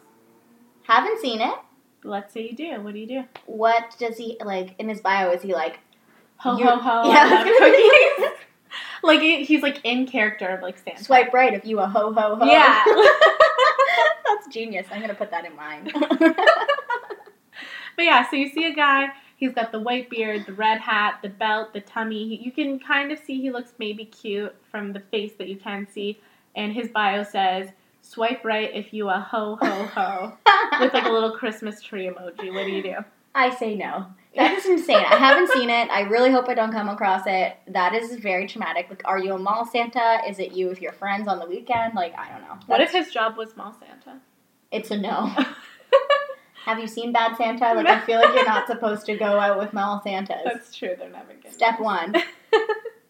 Haven't 0.88 1.20
seen 1.20 1.42
it. 1.42 1.56
Let's 2.04 2.34
say 2.34 2.48
you 2.50 2.56
do. 2.56 2.82
What 2.82 2.94
do 2.94 3.00
you 3.00 3.08
do? 3.08 3.24
What 3.46 3.96
does 3.98 4.18
he 4.18 4.38
like 4.44 4.76
in 4.80 4.90
his 4.90 5.02
bio? 5.02 5.32
Is 5.32 5.42
he 5.42 5.54
like 5.54 5.80
Ho 6.38 6.56
ho 6.56 6.78
ho! 6.78 7.04
Yeah, 7.10 7.24
I 7.24 7.28
I 7.28 7.44
love 7.44 8.18
cookies. 8.18 8.40
like 9.04 9.22
he's 9.48 9.62
like 9.64 9.80
in 9.84 10.06
character 10.06 10.48
of 10.48 10.62
like 10.62 10.78
Santa. 10.78 11.04
swipe 11.04 11.34
right 11.34 11.54
if 11.54 11.66
you 11.66 11.80
a 11.80 11.88
ho 11.88 12.14
ho 12.14 12.36
ho? 12.36 12.46
Yeah. 12.46 12.84
That's 14.26 14.54
genius. 14.54 14.88
I'm 14.92 15.02
gonna 15.02 15.16
put 15.16 15.32
that 15.32 15.46
in 15.46 15.56
mine. 15.56 15.92
But 17.96 18.06
yeah, 18.06 18.30
so 18.30 18.36
you 18.36 18.50
see 18.50 18.66
a 18.66 18.76
guy. 18.76 19.08
He's 19.38 19.54
got 19.54 19.72
the 19.72 19.80
white 19.80 20.10
beard, 20.10 20.46
the 20.46 20.54
red 20.54 20.80
hat, 20.80 21.20
the 21.22 21.30
belt, 21.30 21.74
the 21.74 21.82
tummy. 21.82 22.42
You 22.44 22.52
can 22.52 22.80
kind 22.80 23.12
of 23.12 23.20
see 23.20 23.42
he 23.42 23.52
looks 23.52 23.74
maybe 23.78 24.06
cute 24.06 24.56
from 24.72 24.94
the 24.94 25.00
face 25.00 25.34
that 25.38 25.48
you 25.48 25.58
can 25.58 25.88
see. 25.92 26.20
And 26.56 26.72
his 26.74 26.90
bio 26.90 27.24
says, 27.24 27.70
"Swipe 28.06 28.43
right 28.45 28.70
if 28.74 28.93
you 28.93 29.10
a 29.10 29.20
ho 29.20 29.58
ho 29.62 29.86
ho," 29.86 30.34
with 30.80 30.93
like 30.93 31.06
a 31.06 31.12
little 31.12 31.32
Christmas 31.32 31.82
tree 31.82 32.06
emoji. 32.06 32.53
What 32.53 32.66
do 32.66 32.72
you 32.72 32.84
do? 32.84 32.95
I 33.34 33.53
say 33.53 33.76
no. 33.76 34.06
That 34.36 34.53
is 34.58 34.66
insane. 34.66 34.97
I 34.97 35.16
haven't 35.16 35.49
seen 35.51 35.70
it. 35.70 35.89
I 35.89 36.01
really 36.01 36.30
hope 36.32 36.49
I 36.49 36.53
don't 36.56 36.72
come 36.72 36.89
across 36.89 37.24
it. 37.26 37.56
That 37.68 37.93
is 37.93 38.16
very 38.18 38.47
traumatic. 38.47 38.88
Like, 38.89 39.01
are 39.06 39.18
you 39.18 39.34
a 39.34 39.38
mall 39.38 39.66
Santa? 39.66 40.20
Is 40.28 40.39
it 40.39 40.51
you 40.51 40.68
with 40.68 40.82
your 40.82 40.91
friends 40.91 41.28
on 41.28 41.39
the 41.39 41.45
weekend? 41.45 41.93
Like, 41.95 42.14
I 42.18 42.30
don't 42.30 42.41
know. 42.41 42.58
What 42.68 42.82
if 42.82 42.91
his 42.91 43.12
job 43.12 43.38
was 43.38 43.56
mall 43.56 43.74
Santa? 43.80 44.20
it's 44.72 44.91
a 44.91 44.97
no? 44.97 45.34
Have 46.66 46.80
you 46.80 46.88
seen 46.88 47.14
Bad 47.14 47.38
Santa? 47.38 47.74
Like, 47.76 47.88
I 47.88 47.99
feel 48.01 48.20
like 48.20 48.34
you're 48.36 48.45
not 48.45 48.68
supposed 48.68 49.06
to 49.06 49.16
go 49.16 49.39
out 49.39 49.58
with 49.58 49.72
mall 49.72 50.01
Santas. 50.03 50.41
That's 50.43 50.76
true. 50.76 50.95
They're 50.97 51.10
never 51.10 51.34
good. 51.41 51.53
Step 51.53 51.80
one. 51.80 52.16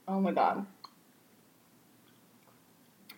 Oh 0.08 0.20
my 0.22 0.32
god. 0.32 0.68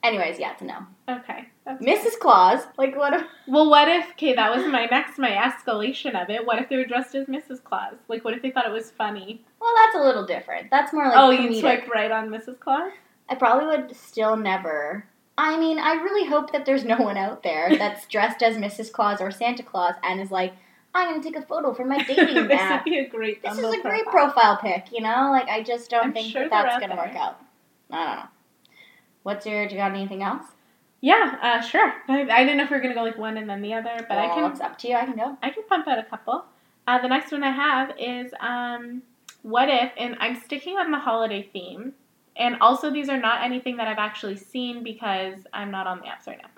Anyways, 0.07 0.39
yeah, 0.39 0.53
it's 0.53 0.61
a 0.61 0.65
no. 0.65 0.77
okay. 1.09 1.49
Mrs. 1.67 2.17
Claus, 2.21 2.61
like 2.77 2.95
what? 2.95 3.13
If, 3.13 3.23
Well, 3.45 3.69
what 3.69 3.89
if? 3.89 4.09
Okay, 4.11 4.33
that 4.33 4.55
was 4.55 4.65
my 4.71 4.85
next 4.85 5.17
my 5.17 5.31
escalation 5.31 6.21
of 6.21 6.29
it. 6.29 6.45
What 6.45 6.59
if 6.59 6.69
they 6.69 6.77
were 6.77 6.85
dressed 6.85 7.13
as 7.13 7.27
Mrs. 7.27 7.61
Claus? 7.61 7.95
Like, 8.07 8.23
what 8.23 8.33
if 8.33 8.41
they 8.41 8.51
thought 8.51 8.65
it 8.65 8.71
was 8.71 8.89
funny? 8.91 9.43
well, 9.59 9.73
that's 9.83 9.97
a 9.97 10.05
little 10.07 10.25
different. 10.25 10.71
That's 10.71 10.93
more 10.93 11.05
like 11.07 11.17
oh, 11.17 11.29
you'd 11.31 11.59
swipe 11.59 11.87
right 11.89 12.09
on 12.11 12.29
Mrs. 12.29 12.57
Claus. 12.59 12.91
I 13.27 13.35
probably 13.35 13.65
would 13.67 13.95
still 13.95 14.37
never. 14.37 15.05
I 15.37 15.59
mean, 15.59 15.77
I 15.77 15.93
really 15.95 16.27
hope 16.29 16.53
that 16.53 16.65
there's 16.65 16.85
no 16.93 16.97
one 16.97 17.17
out 17.17 17.43
there 17.43 17.75
that's 17.77 18.07
dressed 18.07 18.41
as 18.41 18.55
Mrs. 18.55 18.91
Claus 18.91 19.19
or 19.19 19.29
Santa 19.29 19.63
Claus 19.63 19.95
and 20.03 20.21
is 20.21 20.31
like, 20.31 20.53
I'm 20.95 21.09
gonna 21.11 21.21
take 21.21 21.35
a 21.35 21.45
photo 21.45 21.73
for 21.73 21.83
my 21.83 21.97
dating 22.07 22.47
this 22.47 22.59
app. 22.59 22.85
would 22.85 22.89
be 22.91 22.97
a 22.99 23.09
great. 23.09 23.43
This 23.43 23.57
is 23.57 23.59
a 23.59 23.81
great 23.81 24.05
profile. 24.05 24.55
profile 24.55 24.57
pic, 24.61 24.93
you 24.93 25.01
know? 25.01 25.29
Like, 25.31 25.49
I 25.49 25.61
just 25.63 25.89
don't 25.89 26.05
I'm 26.05 26.13
think 26.13 26.31
sure 26.31 26.47
that 26.47 26.63
that's 26.63 26.79
gonna 26.79 26.95
there. 26.95 27.05
work 27.07 27.15
out. 27.15 27.41
I 27.91 28.05
don't 28.05 28.15
know. 28.15 28.23
What's 29.27 29.45
your? 29.45 29.67
Do 29.67 29.75
you 29.75 29.81
got 29.81 29.91
anything 29.91 30.23
else? 30.23 30.45
Yeah, 31.01 31.37
uh, 31.41 31.59
sure. 31.59 31.93
I, 32.07 32.21
I 32.21 32.45
didn't 32.45 32.55
know 32.55 32.63
if 32.63 32.69
we 32.69 32.77
were 32.77 32.81
gonna 32.81 32.95
go 32.95 33.03
like 33.03 33.17
one 33.17 33.35
and 33.35 33.49
then 33.49 33.61
the 33.61 33.73
other, 33.73 34.05
but 34.07 34.17
I 34.17 34.27
can 34.33 34.49
It's 34.49 34.61
up 34.61 34.77
to 34.77 34.87
you. 34.87 34.95
I 34.95 35.03
can 35.03 35.17
go. 35.17 35.37
I 35.43 35.49
can 35.49 35.63
pump 35.67 35.85
out 35.85 35.99
a 35.99 36.03
couple. 36.03 36.45
Uh, 36.87 37.01
the 37.01 37.09
next 37.09 37.33
one 37.33 37.43
I 37.43 37.51
have 37.51 37.91
is 37.99 38.31
um, 38.39 39.01
what 39.41 39.67
if, 39.67 39.91
and 39.97 40.15
I'm 40.21 40.39
sticking 40.39 40.77
on 40.77 40.91
the 40.91 40.97
holiday 40.97 41.43
theme, 41.51 41.91
and 42.37 42.55
also 42.61 42.89
these 42.89 43.09
are 43.09 43.19
not 43.19 43.43
anything 43.43 43.75
that 43.75 43.89
I've 43.89 43.97
actually 43.97 44.37
seen 44.37 44.81
because 44.81 45.39
I'm 45.51 45.71
not 45.71 45.87
on 45.87 45.99
the 45.99 46.05
apps 46.05 46.25
right 46.25 46.39
now. 46.41 46.49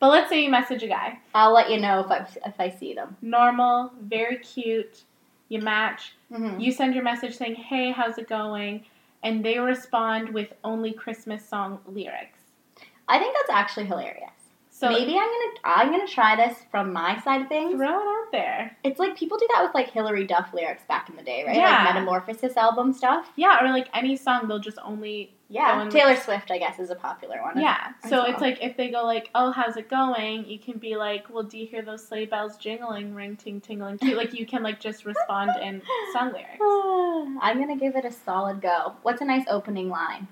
But 0.00 0.08
let's 0.08 0.30
say 0.30 0.42
you 0.42 0.50
message 0.50 0.82
a 0.82 0.88
guy, 0.88 1.18
I'll 1.34 1.52
let 1.52 1.68
you 1.70 1.78
know 1.78 2.00
if 2.00 2.10
I 2.10 2.26
if 2.46 2.58
I 2.58 2.70
see 2.70 2.94
them. 2.94 3.18
normal, 3.20 3.92
very 4.00 4.38
cute, 4.38 5.02
you 5.50 5.60
match, 5.60 6.14
hmm 6.34 6.58
you 6.58 6.72
send 6.72 6.94
your 6.94 7.04
message 7.04 7.36
saying, 7.36 7.56
"Hey, 7.56 7.92
how's 7.92 8.16
it 8.16 8.30
going?" 8.30 8.86
And 9.22 9.44
they 9.44 9.58
respond 9.58 10.30
with 10.32 10.52
only 10.64 10.92
Christmas 10.92 11.46
song 11.46 11.80
lyrics. 11.86 12.38
I 13.08 13.18
think 13.18 13.34
that's 13.34 13.58
actually 13.58 13.86
hilarious. 13.86 14.30
So 14.70 14.90
Maybe 14.90 15.16
I'm 15.16 15.26
gonna 15.26 15.50
I'm 15.64 15.90
gonna 15.90 16.06
try 16.06 16.36
this 16.36 16.58
from 16.70 16.92
my 16.92 17.20
side 17.22 17.42
of 17.42 17.48
things. 17.48 17.74
throw 17.76 17.88
it 17.88 17.92
out 18.06 18.30
there. 18.30 18.76
It's 18.84 19.00
like 19.00 19.16
people 19.16 19.36
do 19.36 19.48
that 19.54 19.64
with 19.64 19.74
like 19.74 19.90
Hilary 19.90 20.24
Duff 20.24 20.50
lyrics 20.54 20.84
back 20.86 21.08
in 21.10 21.16
the 21.16 21.22
day, 21.22 21.42
right? 21.44 21.56
Yeah. 21.56 21.84
Like 21.84 21.94
Metamorphosis 21.94 22.56
album 22.56 22.92
stuff. 22.92 23.32
Yeah, 23.34 23.58
or 23.60 23.70
like 23.70 23.88
any 23.92 24.16
song, 24.16 24.46
they'll 24.46 24.60
just 24.60 24.78
only 24.84 25.34
Yeah, 25.50 25.82
with- 25.82 25.92
Taylor 25.92 26.14
Swift, 26.16 26.50
I 26.50 26.58
guess, 26.58 26.78
is 26.78 26.90
a 26.90 26.94
popular 26.94 27.40
one. 27.42 27.58
Yeah. 27.58 27.92
So 28.08 28.18
well. 28.18 28.26
it's 28.26 28.40
like 28.40 28.58
if 28.62 28.76
they 28.76 28.90
go 28.90 29.04
like, 29.04 29.30
"Oh, 29.34 29.50
how's 29.50 29.76
it 29.78 29.88
going?" 29.88 30.44
You 30.46 30.58
can 30.58 30.76
be 30.78 30.94
like, 30.96 31.26
"Well, 31.30 31.42
do 31.42 31.56
you 31.56 31.66
hear 31.66 31.80
those 31.80 32.06
sleigh 32.06 32.26
bells 32.26 32.56
jingling, 32.58 33.14
ring 33.14 33.36
ting 33.36 33.60
tingling?" 33.60 33.98
Too. 33.98 34.14
Like 34.14 34.34
you 34.34 34.44
can 34.44 34.62
like 34.62 34.78
just 34.78 35.06
respond 35.06 35.52
in 35.62 35.80
song 36.12 36.32
lyrics. 36.32 36.58
I'm 37.42 37.58
gonna 37.58 37.76
give 37.78 37.96
it 37.96 38.04
a 38.04 38.12
solid 38.12 38.60
go. 38.60 38.94
What's 39.02 39.22
a 39.22 39.24
nice 39.24 39.46
opening 39.48 39.88
line? 39.88 40.28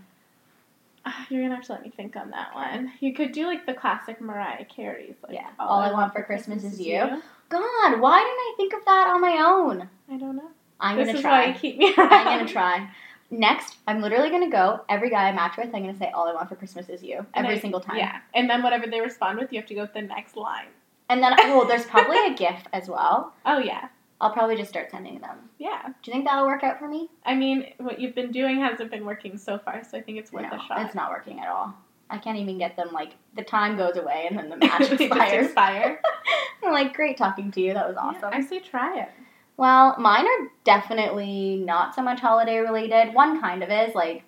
Ah, 1.07 1.25
You're 1.31 1.43
gonna 1.43 1.55
have 1.55 1.65
to 1.67 1.73
let 1.73 1.83
me 1.83 1.91
think 1.97 2.17
on 2.17 2.31
that 2.31 2.55
one. 2.55 2.93
You 3.01 3.15
could 3.15 3.33
do 3.33 3.47
like 3.47 3.65
the 3.65 3.75
classic 3.75 4.21
Mariah 4.21 4.65
Carey's. 4.65 5.15
Like, 5.23 5.35
Yeah. 5.35 5.49
All 5.59 5.79
I 5.81 5.93
want 5.93 6.13
for 6.13 6.23
Christmas 6.25 6.65
is 6.65 6.81
you. 6.81 6.95
you. 6.97 7.23
God, 7.49 8.01
why 8.01 8.19
didn't 8.19 8.41
I 8.41 8.55
think 8.57 8.73
of 8.75 8.85
that 8.85 9.13
on 9.15 9.21
my 9.21 9.37
own? 9.39 9.89
I 10.11 10.17
don't 10.19 10.37
know. 10.37 10.51
I'm 10.81 10.97
this 10.97 11.07
gonna 11.07 11.19
is 11.19 11.23
try. 11.23 11.47
why 11.47 11.53
you 11.53 11.55
keep 11.59 11.79
me 11.79 11.95
around. 11.97 12.13
I'm 12.13 12.39
gonna 12.41 12.49
try. 12.53 12.89
Next, 13.31 13.77
I'm 13.87 14.01
literally 14.01 14.31
gonna 14.31 14.51
go. 14.51 14.81
Every 14.89 15.11
guy 15.11 15.29
I 15.29 15.33
match 15.33 15.57
with, 15.57 15.67
I'm 15.75 15.83
gonna 15.83 15.97
say, 15.97 16.11
"All 16.11 16.29
I 16.29 16.33
want 16.35 16.49
for 16.49 16.57
Christmas 16.57 16.89
is 16.89 17.03
you." 17.03 17.27
Every 17.35 17.55
then- 17.55 17.61
single 17.61 17.81
time. 17.81 17.97
Yeah. 17.97 18.21
And 18.35 18.49
then 18.49 18.63
whatever 18.63 18.87
they 18.87 19.01
respond 19.01 19.39
with, 19.39 19.53
you 19.53 19.59
have 19.61 19.69
to 19.69 19.75
go 19.75 19.83
with 19.83 19.93
the 19.95 20.03
next 20.03 20.37
line. 20.37 20.67
And 21.09 21.23
then 21.23 21.35
oh, 21.39 21.65
there's 21.67 21.85
probably 21.87 22.19
a 22.27 22.35
GIF 22.35 22.63
as 22.73 22.89
well. 22.89 23.33
Oh 23.47 23.59
yeah, 23.59 23.89
I'll 24.21 24.33
probably 24.33 24.57
just 24.57 24.69
start 24.71 24.91
sending 24.91 25.19
them. 25.21 25.51
yeah. 25.59 25.83
Do 25.87 25.93
you 26.11 26.13
think 26.13 26.27
that'll 26.27 26.47
work 26.47 26.65
out 26.65 26.79
for 26.79 26.89
me? 26.89 27.09
I 27.25 27.35
mean, 27.35 27.73
what 27.79 28.01
you've 28.01 28.15
been 28.15 28.33
doing 28.33 28.61
hasn't 28.61 28.91
been 28.91 29.05
working 29.05 29.37
so 29.39 29.59
far, 29.59 29.83
so 29.85 29.99
I 29.99 30.03
think 30.03 30.19
it's 30.19 30.33
worth 30.33 30.51
no, 30.51 30.57
a 30.59 30.61
shot. 30.67 30.81
it's 30.87 30.95
not 30.95 31.11
working 31.11 31.41
at 31.41 31.49
all. 31.49 31.75
I 32.11 32.19
can't 32.19 32.39
even 32.39 32.59
get 32.59 32.77
them. 32.77 32.91
Like 32.93 33.13
the 33.35 33.43
time 33.43 33.77
goes 33.77 33.97
away 33.97 34.27
and 34.29 34.39
then 34.39 34.49
the 34.49 34.57
match 34.67 34.91
expires. 34.93 35.47
expire. 35.47 36.01
I'm 36.65 36.73
like, 36.73 36.95
great 36.95 37.17
talking 37.17 37.51
to 37.53 37.61
you. 37.61 37.75
That 37.75 37.87
was 37.89 37.97
awesome. 37.97 38.31
Yeah, 38.33 38.39
I 38.39 38.41
say 38.41 38.59
try 38.61 39.01
it. 39.01 39.09
Well, 39.57 39.97
mine 39.99 40.27
are 40.27 40.49
definitely 40.65 41.57
not 41.57 41.95
so 41.95 42.03
much 42.03 42.21
holiday 42.21 42.59
related. 42.59 43.15
One 43.15 43.41
kind 43.41 43.63
of 43.63 43.71
is 43.71 43.95
like, 43.95 44.25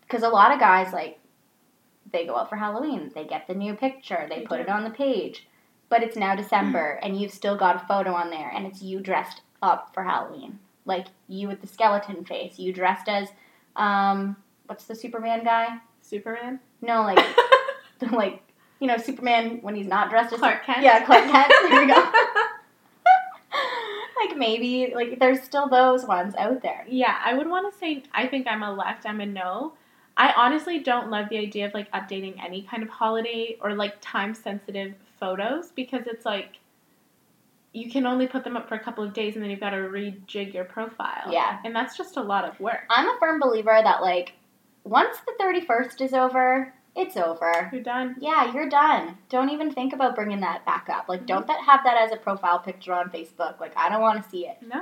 because 0.00 0.22
a 0.22 0.28
lot 0.28 0.52
of 0.52 0.58
guys 0.58 0.92
like, 0.92 1.18
they 2.12 2.26
go 2.26 2.36
out 2.36 2.48
for 2.48 2.56
Halloween, 2.56 3.10
they 3.14 3.24
get 3.24 3.46
the 3.46 3.54
new 3.54 3.74
picture, 3.74 4.26
they 4.28 4.40
They 4.40 4.46
put 4.46 4.56
do. 4.56 4.62
it 4.62 4.68
on 4.68 4.84
the 4.84 4.90
page, 4.90 5.46
but 5.88 6.02
it's 6.02 6.16
now 6.16 6.36
December 6.36 6.98
and 7.02 7.20
you've 7.20 7.32
still 7.32 7.56
got 7.56 7.76
a 7.76 7.86
photo 7.86 8.12
on 8.12 8.30
there 8.30 8.50
and 8.54 8.66
it's 8.66 8.82
you 8.82 9.00
dressed 9.00 9.42
up 9.62 9.92
for 9.94 10.04
Halloween, 10.04 10.58
like 10.84 11.06
you 11.28 11.48
with 11.48 11.60
the 11.60 11.66
skeleton 11.66 12.24
face, 12.24 12.58
you 12.58 12.72
dressed 12.72 13.08
as, 13.08 13.28
um, 13.76 14.36
what's 14.66 14.84
the 14.84 14.94
Superman 14.94 15.44
guy? 15.44 15.78
Superman. 16.02 16.60
No, 16.82 17.02
like, 17.02 17.18
like 18.12 18.42
you 18.80 18.86
know 18.86 18.96
Superman 18.96 19.58
when 19.62 19.74
he's 19.74 19.86
not 19.86 20.10
dressed 20.10 20.32
as 20.32 20.38
Clark 20.40 20.64
Kent. 20.66 20.82
Yeah, 20.82 21.04
Clark 21.04 21.24
Kent. 21.30 21.52
There 21.68 21.80
we 21.80 21.86
go. 21.86 22.12
like 24.26 24.36
maybe 24.36 24.92
like 24.94 25.18
there's 25.18 25.42
still 25.42 25.68
those 25.68 26.04
ones 26.04 26.34
out 26.36 26.62
there. 26.62 26.84
Yeah, 26.88 27.18
I 27.24 27.34
would 27.34 27.48
want 27.48 27.72
to 27.72 27.78
say 27.78 28.02
I 28.12 28.26
think 28.26 28.46
I'm 28.46 28.62
a 28.62 28.72
left, 28.72 29.06
I'm 29.06 29.20
a 29.20 29.26
no. 29.26 29.74
I 30.16 30.32
honestly 30.36 30.78
don't 30.78 31.10
love 31.10 31.28
the 31.28 31.38
idea 31.38 31.66
of 31.66 31.74
like 31.74 31.90
updating 31.92 32.42
any 32.44 32.62
kind 32.62 32.82
of 32.82 32.88
holiday 32.88 33.56
or 33.60 33.74
like 33.74 33.96
time 34.00 34.34
sensitive 34.34 34.94
photos 35.18 35.72
because 35.72 36.06
it's 36.06 36.24
like 36.24 36.58
you 37.72 37.90
can 37.90 38.06
only 38.06 38.28
put 38.28 38.44
them 38.44 38.56
up 38.56 38.68
for 38.68 38.76
a 38.76 38.78
couple 38.78 39.02
of 39.02 39.12
days 39.12 39.34
and 39.34 39.42
then 39.42 39.50
you've 39.50 39.58
got 39.58 39.70
to 39.70 39.76
rejig 39.78 40.54
your 40.54 40.64
profile. 40.64 41.32
Yeah. 41.32 41.58
And 41.64 41.74
that's 41.74 41.96
just 41.96 42.16
a 42.16 42.22
lot 42.22 42.44
of 42.44 42.58
work. 42.60 42.84
I'm 42.88 43.08
a 43.08 43.18
firm 43.18 43.40
believer 43.40 43.80
that 43.82 44.00
like 44.00 44.34
once 44.84 45.18
the 45.26 45.32
31st 45.42 46.00
is 46.00 46.14
over, 46.14 46.72
it's 46.96 47.16
over. 47.16 47.68
You're 47.72 47.82
done. 47.82 48.16
Yeah, 48.20 48.52
you're 48.52 48.68
done. 48.68 49.18
Don't 49.28 49.50
even 49.50 49.72
think 49.72 49.92
about 49.92 50.14
bringing 50.14 50.40
that 50.40 50.64
back 50.64 50.88
up. 50.88 51.08
Like, 51.08 51.26
don't 51.26 51.46
that 51.46 51.60
have 51.64 51.80
that 51.84 51.96
as 51.96 52.12
a 52.12 52.16
profile 52.16 52.58
picture 52.58 52.92
on 52.92 53.10
Facebook. 53.10 53.58
Like, 53.60 53.76
I 53.76 53.88
don't 53.88 54.00
want 54.00 54.22
to 54.22 54.28
see 54.30 54.46
it. 54.46 54.58
No? 54.66 54.80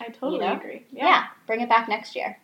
I 0.00 0.08
totally 0.08 0.38
know? 0.40 0.54
agree. 0.54 0.84
Yeah. 0.90 1.26
bring 1.46 1.60
it 1.60 1.68
back 1.68 1.88
next 1.88 2.14
year. 2.16 2.38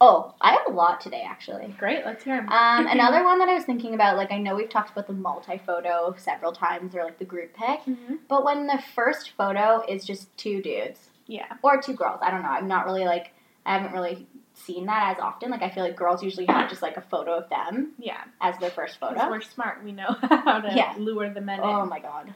Oh, 0.00 0.34
I 0.40 0.52
have 0.52 0.66
a 0.66 0.72
lot 0.72 1.00
today 1.00 1.22
actually. 1.24 1.72
Great, 1.78 2.04
let's 2.04 2.24
hear 2.24 2.34
'em. 2.34 2.48
Um, 2.48 2.86
another 2.90 3.22
one 3.22 3.38
that 3.38 3.48
I 3.48 3.54
was 3.54 3.64
thinking 3.64 3.94
about, 3.94 4.16
like 4.16 4.32
I 4.32 4.38
know 4.38 4.56
we've 4.56 4.68
talked 4.68 4.90
about 4.90 5.06
the 5.06 5.12
multi-photo 5.12 6.14
several 6.18 6.50
times, 6.52 6.94
or 6.96 7.04
like 7.04 7.18
the 7.18 7.24
group 7.24 7.54
pic, 7.54 7.80
Mhm. 7.84 8.18
but 8.28 8.44
when 8.44 8.66
the 8.66 8.82
first 8.96 9.30
photo 9.36 9.84
is 9.88 10.04
just 10.04 10.36
two 10.36 10.60
dudes 10.60 11.10
Yeah. 11.26 11.46
or 11.62 11.80
two 11.80 11.94
girls, 11.94 12.18
I 12.20 12.30
don't 12.32 12.42
know. 12.42 12.48
I'm 12.48 12.66
not 12.66 12.84
really 12.84 13.04
like 13.04 13.32
I 13.64 13.74
haven't 13.74 13.92
really 13.92 14.26
seen 14.64 14.86
that 14.86 15.14
as 15.16 15.20
often. 15.22 15.50
Like 15.50 15.62
I 15.62 15.70
feel 15.70 15.84
like 15.84 15.96
girls 15.96 16.22
usually 16.22 16.46
have 16.46 16.68
just 16.70 16.82
like 16.82 16.96
a 16.96 17.00
photo 17.02 17.36
of 17.36 17.48
them 17.48 17.92
Yeah. 17.98 18.22
as 18.40 18.56
their 18.58 18.70
first 18.70 18.98
photo. 18.98 19.28
we're 19.30 19.40
smart. 19.40 19.82
We 19.84 19.92
know 19.92 20.16
how 20.22 20.60
to 20.60 20.74
Yeah. 20.74 20.94
lure 20.98 21.28
the 21.30 21.40
men 21.40 21.60
Oh 21.62 21.82
in. 21.82 21.88
my 21.88 21.98
god, 22.00 22.32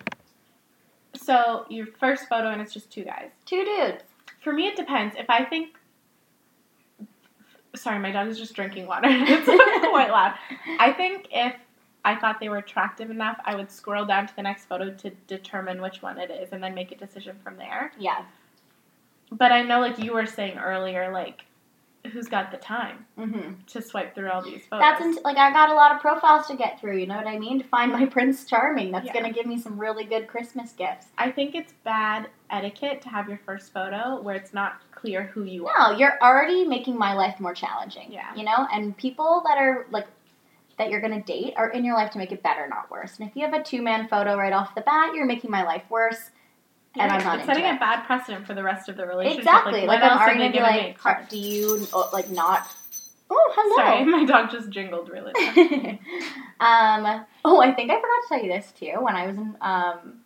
So 1.14 1.66
your 1.68 1.86
first 1.86 2.28
photo 2.28 2.50
and 2.50 2.60
it's 2.60 2.72
just 2.72 2.90
two 2.90 3.04
guys. 3.04 3.30
two 3.44 3.64
dudes. 3.64 4.02
For 4.42 4.52
me, 4.52 4.66
it 4.68 4.76
depends. 4.76 5.14
If 5.18 5.28
I 5.30 5.44
think, 5.44 5.74
sorry, 7.74 7.98
my 7.98 8.10
dog 8.12 8.28
is 8.28 8.38
just 8.38 8.54
drinking 8.54 8.86
water. 8.86 9.08
it's 9.10 9.44
quite 9.90 10.10
loud. 10.10 10.34
I 10.78 10.92
think 10.92 11.28
if 11.32 11.54
I 12.04 12.14
thought 12.14 12.38
they 12.38 12.48
were 12.48 12.58
attractive 12.58 13.10
enough, 13.10 13.38
I 13.44 13.56
would 13.56 13.70
scroll 13.70 14.04
down 14.04 14.28
to 14.28 14.36
the 14.36 14.42
next 14.42 14.66
photo 14.66 14.92
to 14.94 15.10
determine 15.26 15.82
which 15.82 16.02
one 16.02 16.18
it 16.18 16.30
is, 16.30 16.52
and 16.52 16.62
then 16.62 16.74
make 16.74 16.92
a 16.92 16.96
decision 16.96 17.36
from 17.42 17.56
there. 17.56 17.92
Yeah. 17.98 18.24
But 19.32 19.50
I 19.50 19.62
know, 19.62 19.80
like 19.80 19.98
you 19.98 20.12
were 20.12 20.26
saying 20.26 20.58
earlier, 20.58 21.10
like 21.12 21.44
who's 22.06 22.26
got 22.28 22.50
the 22.50 22.56
time 22.56 23.04
hmm 23.16 23.52
to 23.68 23.82
swipe 23.82 24.14
through 24.14 24.30
all 24.30 24.42
these 24.42 24.62
photos? 24.68 24.80
That's 24.80 25.00
int- 25.04 25.24
like 25.24 25.36
I 25.36 25.52
got 25.52 25.70
a 25.70 25.74
lot 25.74 25.94
of 25.94 26.00
profiles 26.00 26.46
to 26.48 26.56
get 26.56 26.80
through. 26.80 26.96
You 26.98 27.06
know 27.06 27.16
what 27.16 27.26
I 27.26 27.38
mean? 27.38 27.58
To 27.60 27.68
find 27.68 27.92
my 27.92 28.06
Prince 28.16 28.44
Charming. 28.44 28.92
That's 28.92 29.06
Yeah. 29.06 29.12
gonna 29.14 29.32
give 29.32 29.46
me 29.46 29.58
some 29.58 29.78
really 29.78 30.04
good 30.04 30.26
Christmas 30.26 30.72
gifts. 30.72 31.08
I 31.18 31.30
think 31.30 31.54
it's 31.54 31.72
bad 31.84 32.28
etiquette 32.50 33.02
to 33.02 33.08
have 33.08 33.28
your 33.28 33.40
first 33.44 33.72
photo 33.72 34.20
where 34.22 34.36
it's 34.36 34.54
not 34.54 34.80
clear 34.92 35.24
who 35.24 35.44
you 35.44 35.66
are. 35.66 35.92
No, 35.92 35.96
you're 35.98 36.18
already 36.22 36.64
making 36.66 36.96
my 36.98 37.14
life 37.14 37.38
more 37.40 37.54
challenging. 37.54 38.12
Yeah. 38.12 38.34
You 38.34 38.44
know, 38.44 38.66
and 38.72 38.96
people 38.96 39.42
that 39.46 39.58
are 39.58 39.86
like 39.90 40.06
that 40.78 40.90
you're 40.90 41.00
gonna 41.00 41.22
date 41.22 41.54
are 41.56 41.70
in 41.70 41.84
your 41.84 41.94
life 41.96 42.10
to 42.12 42.18
make 42.18 42.32
it 42.32 42.42
better, 42.42 42.68
not 42.68 42.90
worse. 42.90 43.18
And 43.18 43.28
if 43.28 43.34
you 43.34 43.42
have 43.44 43.54
a 43.54 43.62
two 43.62 43.80
man 43.82 44.08
photo 44.08 44.36
right 44.36 44.52
off 44.52 44.74
the 44.74 44.82
bat, 44.82 45.14
you're 45.14 45.24
making 45.26 45.50
my 45.50 45.62
life 45.64 45.84
worse. 45.88 46.30
And 46.98 47.12
I'm 47.12 47.22
not 47.24 47.38
it's 47.38 47.46
setting 47.46 47.64
a 47.64 47.78
bad 47.78 48.04
precedent 48.06 48.46
for 48.46 48.54
the 48.54 48.62
rest 48.62 48.88
of 48.88 48.96
the 48.96 49.06
relationship. 49.06 49.40
Exactly. 49.40 49.86
Like, 49.86 50.00
Like, 50.00 50.10
I'm 50.10 50.18
already 50.18 50.38
gonna 50.38 50.52
be 50.52 50.60
like, 50.60 51.28
do 51.28 51.38
you 51.38 51.86
like 52.12 52.30
not? 52.30 52.66
Oh, 53.28 53.52
hello. 53.56 53.76
Sorry, 53.76 54.04
my 54.10 54.24
dog 54.24 54.50
just 54.50 54.70
jingled 54.70 55.08
really 55.08 55.32
um, 56.60 57.26
oh, 57.44 57.60
I 57.60 57.72
think 57.74 57.90
I 57.90 57.96
forgot 57.96 58.22
to 58.22 58.28
tell 58.28 58.42
you 58.42 58.52
this 58.52 58.72
too. 58.72 58.94
When 59.00 59.16
I 59.16 59.26
was 59.26 59.36
in 59.36 59.56
um, 59.60 60.20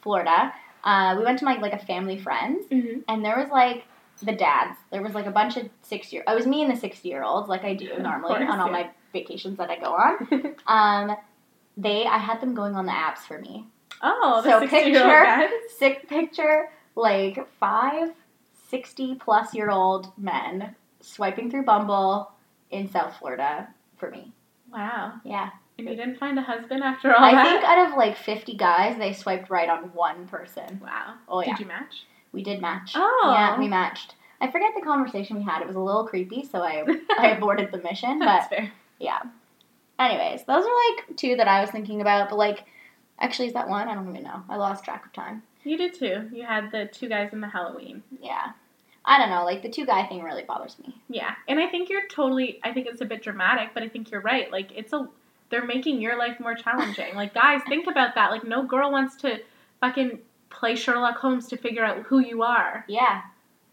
Florida, 0.00 0.52
uh, 0.84 1.14
we 1.18 1.24
went 1.24 1.38
to 1.38 1.44
my 1.44 1.58
like 1.58 1.72
a 1.72 1.84
family 1.84 2.18
friends, 2.18 2.66
mm-hmm. 2.70 3.00
and 3.08 3.24
there 3.24 3.38
was 3.38 3.48
like 3.50 3.84
the 4.22 4.32
dads. 4.32 4.76
There 4.90 5.02
was 5.02 5.14
like 5.14 5.26
a 5.26 5.30
bunch 5.30 5.56
of 5.56 5.68
six 5.82 6.12
year. 6.12 6.24
It 6.26 6.34
was 6.34 6.46
me 6.46 6.62
and 6.62 6.72
the 6.74 6.80
sixty 6.80 7.08
year 7.08 7.22
olds, 7.22 7.48
like 7.48 7.64
I 7.64 7.74
do 7.74 7.92
Of 7.92 8.02
normally 8.02 8.34
course, 8.34 8.50
on 8.50 8.60
all 8.60 8.66
yeah. 8.66 8.72
my 8.72 8.90
vacations 9.12 9.58
that 9.58 9.70
I 9.70 9.78
go 9.78 9.94
on. 9.94 10.56
Um, 10.66 11.16
they, 11.76 12.04
I 12.04 12.18
had 12.18 12.40
them 12.42 12.54
going 12.54 12.74
on 12.74 12.84
the 12.84 12.92
apps 12.92 13.20
for 13.20 13.38
me. 13.38 13.66
Oh, 14.02 14.40
the 14.42 14.50
So 14.50 14.60
60 14.60 14.90
year 14.90 15.02
old 15.04 15.40
picture-. 15.40 15.56
Sick 15.78 16.08
picture, 16.08 16.68
like 16.96 17.38
five 17.58 18.10
60 18.68 19.16
plus 19.16 19.54
year 19.54 19.70
old 19.70 20.12
men 20.18 20.74
swiping 21.00 21.50
through 21.50 21.64
Bumble 21.64 22.30
in 22.70 22.90
South 22.90 23.14
Florida 23.18 23.68
for 23.98 24.10
me. 24.10 24.32
Wow. 24.72 25.14
Yeah. 25.24 25.50
And 25.78 25.88
you 25.88 25.96
didn't 25.96 26.16
find 26.18 26.38
a 26.38 26.42
husband 26.42 26.82
after 26.82 27.14
all 27.14 27.22
I 27.24 27.32
that? 27.32 27.44
think 27.44 27.64
out 27.64 27.90
of 27.90 27.96
like 27.96 28.16
50 28.16 28.56
guys, 28.56 28.96
they 28.98 29.12
swiped 29.12 29.50
right 29.50 29.68
on 29.68 29.84
one 29.94 30.26
person. 30.28 30.80
Wow. 30.82 31.14
Oh, 31.28 31.40
yeah. 31.40 31.50
Did 31.50 31.60
you 31.60 31.66
match? 31.66 32.04
We 32.32 32.42
did 32.42 32.60
match. 32.62 32.92
Oh. 32.94 33.30
Yeah, 33.34 33.58
we 33.58 33.68
matched. 33.68 34.14
I 34.40 34.50
forget 34.50 34.72
the 34.74 34.82
conversation 34.82 35.36
we 35.36 35.42
had. 35.44 35.60
It 35.60 35.66
was 35.66 35.76
a 35.76 35.80
little 35.80 36.06
creepy, 36.06 36.44
so 36.44 36.60
I 36.62 36.84
I 37.18 37.28
aborted 37.30 37.70
the 37.72 37.78
mission. 37.78 38.18
That's 38.20 38.48
But 38.48 38.56
fair. 38.56 38.72
yeah. 38.98 39.20
Anyways, 39.98 40.44
those 40.44 40.64
are 40.64 40.70
like 40.96 41.16
two 41.16 41.36
that 41.36 41.46
I 41.48 41.60
was 41.60 41.70
thinking 41.70 42.00
about. 42.00 42.28
But 42.30 42.36
like, 42.38 42.64
actually, 43.22 43.46
is 43.46 43.54
that 43.54 43.68
one? 43.68 43.88
I 43.88 43.94
don't 43.94 44.10
even 44.10 44.24
know. 44.24 44.42
I 44.48 44.56
lost 44.56 44.84
track 44.84 45.06
of 45.06 45.12
time. 45.12 45.42
You 45.64 45.78
did 45.78 45.94
too. 45.94 46.28
You 46.32 46.44
had 46.44 46.70
the 46.72 46.86
two 46.92 47.08
guys 47.08 47.32
in 47.32 47.40
the 47.40 47.48
Halloween. 47.48 48.02
Yeah. 48.20 48.52
I 49.04 49.18
don't 49.18 49.30
know. 49.30 49.44
Like 49.44 49.62
the 49.62 49.68
two 49.68 49.86
guy 49.86 50.06
thing 50.06 50.22
really 50.22 50.42
bothers 50.42 50.76
me. 50.80 51.00
Yeah. 51.08 51.34
And 51.48 51.58
I 51.58 51.68
think 51.68 51.88
you're 51.88 52.06
totally 52.08 52.60
I 52.62 52.72
think 52.72 52.86
it's 52.86 53.00
a 53.00 53.04
bit 53.04 53.22
dramatic, 53.22 53.70
but 53.74 53.82
I 53.82 53.88
think 53.88 54.10
you're 54.10 54.20
right. 54.20 54.50
Like 54.50 54.70
it's 54.74 54.92
a 54.92 55.08
they're 55.50 55.64
making 55.64 56.00
your 56.00 56.18
life 56.18 56.40
more 56.40 56.54
challenging. 56.54 57.14
like 57.14 57.34
guys, 57.34 57.60
think 57.68 57.86
about 57.86 58.14
that. 58.14 58.30
Like 58.30 58.44
no 58.44 58.64
girl 58.64 58.90
wants 58.90 59.16
to 59.16 59.40
fucking 59.80 60.18
play 60.50 60.76
Sherlock 60.76 61.18
Holmes 61.18 61.48
to 61.48 61.56
figure 61.56 61.84
out 61.84 61.98
who 62.02 62.20
you 62.20 62.42
are. 62.42 62.84
Yeah. 62.88 63.22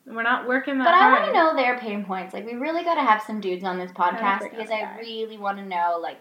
We're 0.06 0.24
not 0.24 0.48
working 0.48 0.80
that 0.80 0.86
But 0.86 0.94
I 0.96 1.12
want 1.12 1.26
to 1.26 1.34
know 1.34 1.56
their 1.56 1.78
pain 1.78 2.04
points. 2.04 2.34
Like 2.34 2.46
we 2.46 2.54
really 2.54 2.84
got 2.84 2.96
to 2.96 3.02
have 3.02 3.22
some 3.22 3.40
dudes 3.40 3.64
on 3.64 3.78
this 3.78 3.92
podcast 3.92 4.50
because 4.50 4.72
I 4.72 4.98
really 4.98 5.38
want 5.38 5.60
to 5.60 5.66
know 5.66 6.00
like 6.02 6.20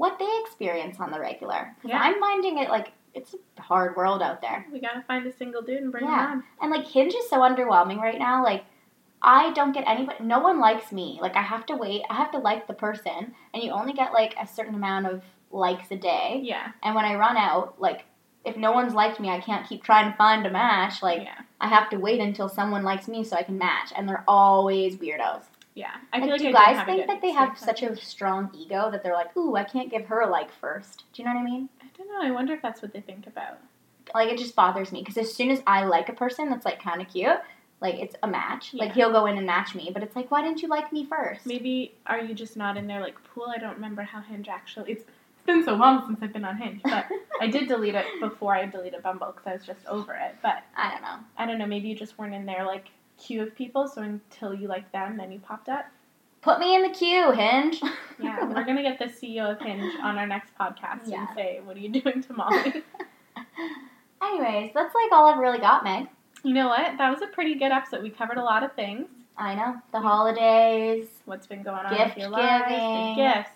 what 0.00 0.18
they 0.18 0.30
experience 0.44 0.98
on 0.98 1.10
the 1.10 1.20
regular. 1.20 1.74
'Cause 1.82 1.90
Yeah. 1.90 2.00
I'm 2.00 2.18
finding 2.18 2.58
it 2.58 2.70
like 2.70 2.92
it's 3.12 3.34
a 3.58 3.62
hard 3.62 3.96
world 3.96 4.22
out 4.22 4.40
there. 4.40 4.64
We 4.72 4.80
gotta 4.80 5.02
find 5.02 5.26
a 5.26 5.32
single 5.32 5.62
dude 5.62 5.82
and 5.82 5.92
bring 5.92 6.04
Yeah. 6.04 6.26
him 6.26 6.30
on. 6.32 6.44
And 6.60 6.70
like 6.70 6.86
Hinge 6.86 7.14
is 7.14 7.28
so 7.28 7.40
underwhelming 7.40 8.00
right 8.00 8.18
now. 8.18 8.42
Like 8.42 8.64
I 9.22 9.50
don't 9.52 9.72
get 9.72 9.86
anybody. 9.86 10.24
No 10.24 10.38
one 10.38 10.58
likes 10.60 10.90
me. 10.92 11.18
Like 11.20 11.36
I 11.36 11.42
have 11.42 11.66
to 11.66 11.76
wait. 11.76 12.02
I 12.08 12.14
have 12.14 12.30
to 12.32 12.38
like 12.38 12.66
the 12.66 12.72
person, 12.86 13.34
and 13.52 13.62
you 13.62 13.70
only 13.72 13.92
get 13.92 14.14
like 14.14 14.34
a 14.40 14.46
certain 14.46 14.74
amount 14.74 15.06
of 15.06 15.22
likes 15.50 15.90
a 15.90 15.96
day. 15.96 16.40
Yeah. 16.42 16.68
And 16.82 16.94
when 16.94 17.04
I 17.04 17.14
run 17.16 17.36
out, 17.36 17.78
like 17.78 18.06
if 18.44 18.56
no 18.56 18.72
one's 18.72 18.94
liked 18.94 19.20
me, 19.20 19.28
I 19.28 19.40
can't 19.40 19.68
keep 19.68 19.82
trying 19.84 20.10
to 20.10 20.16
find 20.16 20.46
a 20.46 20.50
match. 20.50 21.02
Like 21.02 21.24
yeah. 21.24 21.40
I 21.60 21.68
have 21.68 21.90
to 21.90 21.98
wait 21.98 22.20
until 22.20 22.48
someone 22.48 22.82
likes 22.84 23.06
me 23.08 23.22
so 23.24 23.36
I 23.36 23.42
can 23.42 23.58
match, 23.58 23.92
and 23.94 24.08
they're 24.08 24.24
always 24.26 24.96
weirdos. 24.96 25.44
Yeah. 25.80 25.96
I 26.12 26.20
feel 26.20 26.28
like 26.28 26.40
do 26.40 26.52
guys 26.52 26.66
don't 26.66 26.74
have 26.76 26.88
a 26.88 26.92
think 26.92 27.06
that 27.06 27.22
they 27.22 27.30
have 27.30 27.58
such 27.58 27.82
a 27.82 27.96
strong 27.96 28.50
ego 28.54 28.90
that 28.90 29.02
they're 29.02 29.14
like, 29.14 29.34
ooh, 29.34 29.56
I 29.56 29.64
can't 29.64 29.90
give 29.90 30.04
her 30.06 30.20
a 30.20 30.28
like 30.28 30.52
first? 30.52 31.04
Do 31.14 31.22
you 31.22 31.26
know 31.26 31.34
what 31.34 31.40
I 31.40 31.44
mean? 31.44 31.70
I 31.80 31.86
don't 31.96 32.08
know. 32.08 32.20
I 32.20 32.30
wonder 32.30 32.52
if 32.52 32.60
that's 32.60 32.82
what 32.82 32.92
they 32.92 33.00
think 33.00 33.26
about. 33.26 33.58
Like 34.14 34.28
it 34.30 34.36
just 34.36 34.54
bothers 34.54 34.92
me 34.92 35.00
because 35.00 35.16
as 35.16 35.32
soon 35.32 35.50
as 35.50 35.62
I 35.66 35.86
like 35.86 36.10
a 36.10 36.12
person 36.12 36.50
that's 36.50 36.66
like 36.66 36.82
kind 36.82 37.00
of 37.00 37.08
cute, 37.08 37.38
like 37.80 37.94
it's 37.94 38.14
a 38.22 38.28
match. 38.28 38.74
Like 38.74 38.92
he'll 38.92 39.10
go 39.10 39.24
in 39.24 39.38
and 39.38 39.46
match 39.46 39.74
me, 39.74 39.90
but 39.90 40.02
it's 40.02 40.14
like, 40.14 40.30
why 40.30 40.42
didn't 40.42 40.60
you 40.60 40.68
like 40.68 40.92
me 40.92 41.06
first? 41.06 41.46
Maybe 41.46 41.94
are 42.06 42.20
you 42.20 42.34
just 42.34 42.58
not 42.58 42.76
in 42.76 42.86
their 42.86 43.00
like 43.00 43.16
pool? 43.24 43.46
I 43.48 43.58
don't 43.58 43.74
remember 43.74 44.02
how 44.02 44.20
Hinge 44.20 44.48
actually. 44.48 44.92
It's 44.92 45.04
it's 45.04 45.46
been 45.46 45.64
so 45.64 45.74
long 45.74 46.04
since 46.06 46.18
I've 46.22 46.34
been 46.34 46.44
on 46.44 46.58
Hinge, 46.58 46.82
but 46.84 47.06
I 47.40 47.46
did 47.46 47.68
delete 47.68 47.94
it 47.94 48.04
before 48.20 48.54
I 48.54 48.66
deleted 48.66 49.02
Bumble 49.02 49.28
because 49.28 49.46
I 49.46 49.54
was 49.54 49.64
just 49.64 49.86
over 49.86 50.12
it. 50.12 50.36
But 50.42 50.62
I 50.76 50.90
don't 50.90 51.00
know. 51.00 51.16
I 51.38 51.46
don't 51.46 51.56
know. 51.56 51.66
Maybe 51.66 51.88
you 51.88 51.94
just 51.94 52.18
weren't 52.18 52.34
in 52.34 52.44
their 52.44 52.66
like 52.66 52.88
queue 53.20 53.42
of 53.42 53.54
people. 53.54 53.86
So 53.86 54.02
until 54.02 54.54
you 54.54 54.66
liked 54.68 54.92
them, 54.92 55.16
then 55.16 55.30
you 55.32 55.38
popped 55.38 55.68
up. 55.68 55.86
Put 56.42 56.58
me 56.58 56.74
in 56.74 56.82
the 56.82 56.88
queue, 56.90 57.32
Hinge. 57.32 57.80
Yeah, 58.22 58.44
we're 58.44 58.64
gonna 58.64 58.82
get 58.82 58.98
the 58.98 59.06
CEO 59.06 59.50
of 59.52 59.60
Hinge 59.62 59.94
on 60.02 60.18
our 60.18 60.26
next 60.26 60.50
podcast 60.60 61.00
Yeah. 61.06 61.20
and 61.26 61.28
say, 61.34 61.60
"What 61.64 61.74
are 61.74 61.80
you 61.80 61.88
doing 61.88 62.22
to 62.24 62.32
Molly?" 62.34 62.82
Anyways, 64.22 64.72
that's 64.74 64.94
like 64.94 65.10
all 65.12 65.26
I've 65.26 65.38
really 65.38 65.58
got, 65.58 65.84
Meg. 65.84 66.08
You 66.44 66.52
know 66.54 66.68
what? 66.68 66.98
That 66.98 67.10
was 67.10 67.22
a 67.22 67.26
pretty 67.28 67.54
good 67.54 67.72
episode. 67.72 68.02
We 68.02 68.10
covered 68.10 68.36
a 68.36 68.42
lot 68.44 68.62
of 68.62 68.72
things. 68.74 69.08
I 69.38 69.54
know. 69.54 69.76
The 69.92 70.00
holidays, 70.00 71.06
What's 71.24 71.46
been 71.46 71.62
going 71.62 71.86
on 71.86 71.96
Gift 71.96 72.16
with 72.16 72.18
your 72.18 72.28
lives, 72.28 72.64
giving. 72.68 73.16
the 73.16 73.22
gifts, 73.34 73.50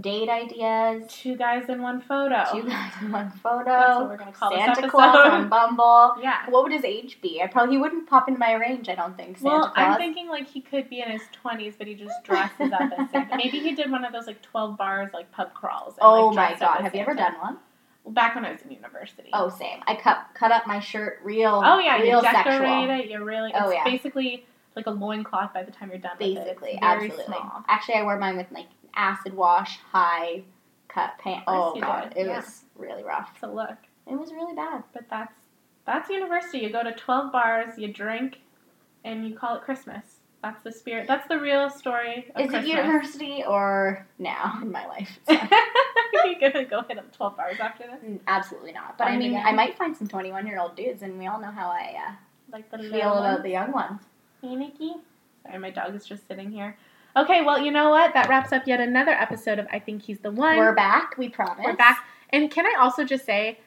date 0.00 0.28
ideas, 0.28 1.04
two 1.08 1.36
guys 1.36 1.68
in 1.68 1.80
one 1.82 2.00
photo. 2.00 2.44
two 2.52 2.68
guys 2.68 2.92
in 3.00 3.12
one 3.12 3.28
That's 3.28 3.44
what 3.44 3.66
photo, 3.66 4.08
we're 4.08 4.16
gonna 4.16 4.32
call 4.32 4.50
this 4.50 4.58
Santa. 4.58 4.88
Claus 4.88 5.16
on 5.30 5.48
Bumble. 5.48 6.14
Yeah. 6.22 6.48
What 6.48 6.64
would 6.64 6.72
his 6.72 6.84
age 6.84 7.18
be? 7.22 7.40
I 7.42 7.46
probably 7.46 7.76
he 7.76 7.80
wouldn't 7.80 8.08
pop 8.08 8.28
into 8.28 8.38
my 8.40 8.54
range. 8.54 8.88
I 8.88 8.94
don't 8.94 9.16
think 9.16 9.38
Santa 9.38 9.50
Well, 9.50 9.70
Claus. 9.70 9.72
I'm 9.76 9.96
thinking 9.96 10.28
like 10.28 10.48
he 10.48 10.60
could 10.60 10.88
be 10.88 11.00
in 11.00 11.10
his 11.10 11.22
20s, 11.44 11.74
but 11.78 11.86
he 11.86 11.94
just 11.94 12.14
dresses 12.24 12.72
up 12.72 12.90
as 12.98 13.10
Santa. 13.10 13.36
Maybe 13.36 13.58
he 13.58 13.74
did 13.74 13.90
one 13.90 14.04
of 14.04 14.12
those 14.12 14.26
like 14.26 14.42
12 14.42 14.76
bars, 14.76 15.10
like 15.12 15.30
pub 15.32 15.54
crawls. 15.54 15.94
And, 15.94 16.02
oh 16.02 16.28
like, 16.28 16.36
my 16.36 16.58
god, 16.58 16.80
have 16.82 16.94
you 16.94 17.00
ever 17.00 17.14
done 17.14 17.34
one? 17.40 17.58
Back 18.08 18.36
when 18.36 18.44
I 18.44 18.52
was 18.52 18.60
in 18.62 18.70
university. 18.70 19.30
Oh, 19.32 19.48
same. 19.48 19.80
I 19.86 19.96
cut 19.96 20.28
cut 20.34 20.52
up 20.52 20.66
my 20.66 20.78
shirt 20.78 21.18
real. 21.24 21.60
Oh 21.64 21.78
yeah, 21.80 21.96
real 22.00 22.18
you 22.18 22.22
decorate 22.22 22.60
sexual. 22.60 23.00
it. 23.00 23.10
You 23.10 23.24
really. 23.24 23.52
Oh, 23.52 23.70
yeah. 23.70 23.82
basically 23.84 24.46
like 24.76 24.86
a 24.86 24.90
loincloth 24.90 25.52
by 25.54 25.62
the 25.62 25.72
time 25.72 25.88
you're 25.88 25.98
done 25.98 26.16
with 26.18 26.28
it. 26.28 26.34
Basically, 26.44 26.78
very 26.80 27.06
absolutely. 27.06 27.24
small. 27.24 27.64
Actually, 27.68 27.94
I 27.96 28.02
wore 28.02 28.18
mine 28.18 28.36
with 28.36 28.50
like 28.52 28.68
acid 28.94 29.34
wash, 29.34 29.78
high 29.90 30.42
cut 30.88 31.18
pants. 31.18 31.44
Oh 31.46 31.78
god, 31.80 32.10
did, 32.14 32.22
it 32.22 32.26
yeah. 32.26 32.36
was 32.36 32.62
really 32.76 33.02
rough. 33.02 33.30
A 33.42 33.48
look, 33.48 33.76
It 34.06 34.18
was 34.18 34.32
really 34.32 34.54
bad. 34.54 34.84
but 34.92 35.04
that's 35.10 35.34
that's 35.86 36.08
university. 36.10 36.58
You 36.58 36.70
go 36.70 36.82
to 36.82 36.92
12 36.92 37.32
bars, 37.32 37.78
you 37.78 37.92
drink, 37.92 38.40
and 39.04 39.26
you 39.26 39.36
call 39.36 39.56
it 39.56 39.62
Christmas. 39.62 40.04
That's 40.42 40.62
the 40.62 40.72
spirit. 40.72 41.08
That's 41.08 41.26
the 41.28 41.40
real 41.40 41.70
story 41.70 42.30
of 42.34 42.42
Is 42.42 42.50
Christmas. 42.50 42.64
it 42.64 42.68
university 42.68 43.44
or 43.44 44.06
now 44.18 44.58
in 44.62 44.70
my 44.70 44.86
life? 44.86 45.18
Are 45.28 46.26
you 46.26 46.38
gonna 46.40 46.64
go 46.64 46.82
hit 46.82 46.98
up 46.98 47.12
12 47.16 47.36
bars 47.36 47.56
after 47.60 47.84
this? 47.84 48.00
Mm, 48.04 48.20
Absolutely 48.26 48.72
not. 48.72 48.98
But 48.98 49.08
I 49.08 49.16
mean? 49.16 49.34
I 49.34 49.52
might 49.52 49.76
find 49.76 49.96
some 49.96 50.06
21 50.06 50.46
year 50.46 50.58
old 50.58 50.76
dudes, 50.76 51.02
and 51.02 51.18
we 51.18 51.26
all 51.26 51.40
know 51.40 51.50
how 51.50 51.68
I 51.68 52.14
Like 52.52 52.70
the 52.70 52.78
uh, 52.78 52.82
feel 52.82 53.12
about 53.14 53.42
the 53.42 53.50
young 53.50 53.72
ones. 53.72 54.02
Hey, 54.42 54.54
Nikki. 54.54 54.94
Sorry, 55.44 55.58
my 55.58 55.70
dog 55.70 55.94
is 55.94 56.04
just 56.06 56.26
sitting 56.28 56.50
here. 56.50 56.76
Okay, 57.16 57.42
well, 57.42 57.58
you 57.60 57.70
know 57.70 57.90
what? 57.90 58.12
That 58.14 58.28
wraps 58.28 58.52
up 58.52 58.66
yet 58.66 58.80
another 58.80 59.12
episode 59.12 59.58
of 59.58 59.66
I 59.72 59.78
Think 59.78 60.02
He's 60.02 60.18
the 60.18 60.30
One. 60.30 60.56
We're 60.58 60.74
back, 60.74 61.16
we 61.16 61.28
promise. 61.28 61.64
We're 61.64 61.76
back. 61.76 62.04
And 62.30 62.50
can 62.50 62.66
I 62.66 62.74
also 62.78 63.04
just 63.04 63.24
say, 63.24 63.58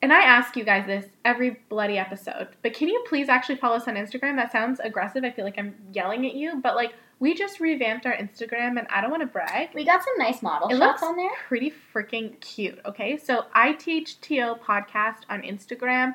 and 0.00 0.12
I 0.12 0.22
ask 0.22 0.56
you 0.56 0.64
guys 0.64 0.86
this 0.86 1.06
every 1.24 1.58
bloody 1.68 1.98
episode, 1.98 2.48
but 2.62 2.72
can 2.72 2.88
you 2.88 3.04
please 3.08 3.28
actually 3.28 3.56
follow 3.56 3.76
us 3.76 3.88
on 3.88 3.94
Instagram? 3.96 4.36
That 4.36 4.52
sounds 4.52 4.80
aggressive. 4.80 5.22
I 5.24 5.30
feel 5.30 5.44
like 5.44 5.58
I'm 5.58 5.74
yelling 5.92 6.26
at 6.26 6.34
you, 6.34 6.60
but 6.62 6.74
like 6.74 6.94
we 7.18 7.34
just 7.34 7.60
revamped 7.60 8.06
our 8.06 8.16
Instagram 8.16 8.78
and 8.78 8.86
I 8.88 9.00
don't 9.00 9.10
want 9.10 9.22
to 9.22 9.26
brag. 9.26 9.68
We 9.74 9.84
got 9.84 10.02
some 10.02 10.14
nice 10.16 10.42
model 10.42 10.68
It 10.68 10.78
shots 10.78 11.02
on 11.02 11.16
there. 11.16 11.30
pretty 11.46 11.72
freaking 11.94 12.40
cute. 12.40 12.80
Okay, 12.86 13.16
so 13.18 13.44
ITHTO 13.54 14.60
podcast 14.60 15.18
on 15.28 15.42
Instagram. 15.42 16.14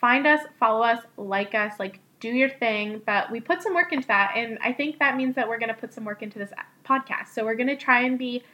Find 0.00 0.26
us, 0.26 0.40
follow 0.58 0.82
us, 0.82 1.04
like 1.16 1.54
us, 1.54 1.74
like 1.78 2.00
do 2.20 2.28
your 2.28 2.50
thing. 2.50 3.02
But 3.04 3.30
we 3.30 3.40
put 3.40 3.62
some 3.62 3.74
work 3.74 3.92
into 3.92 4.06
that, 4.08 4.32
and 4.36 4.58
I 4.62 4.72
think 4.72 4.98
that 4.98 5.16
means 5.16 5.34
that 5.36 5.48
we're 5.48 5.58
gonna 5.58 5.74
put 5.74 5.92
some 5.92 6.04
work 6.04 6.22
into 6.22 6.38
this 6.38 6.50
podcast. 6.84 7.28
So 7.34 7.44
we're 7.44 7.56
gonna 7.56 7.76
try 7.76 8.02
and 8.02 8.18
be 8.18 8.44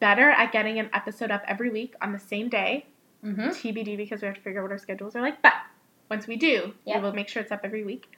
better 0.00 0.30
at 0.30 0.52
getting 0.52 0.78
an 0.78 0.90
episode 0.92 1.30
up 1.30 1.42
every 1.46 1.70
week 1.70 1.94
on 2.02 2.12
the 2.12 2.18
same 2.18 2.48
day. 2.48 2.86
Mm-hmm. 3.24 3.50
TBD 3.50 3.96
because 3.96 4.20
we 4.20 4.26
have 4.26 4.34
to 4.34 4.40
figure 4.42 4.60
out 4.60 4.64
what 4.64 4.72
our 4.72 4.78
schedules 4.78 5.14
are 5.14 5.22
like. 5.22 5.40
But 5.42 5.52
once 6.10 6.26
we 6.26 6.36
do, 6.36 6.72
Yep. 6.86 6.96
we 6.96 7.02
will 7.02 7.12
make 7.12 7.28
sure 7.28 7.40
it's 7.40 7.52
up 7.52 7.60
every 7.62 7.84
week. 7.84 8.10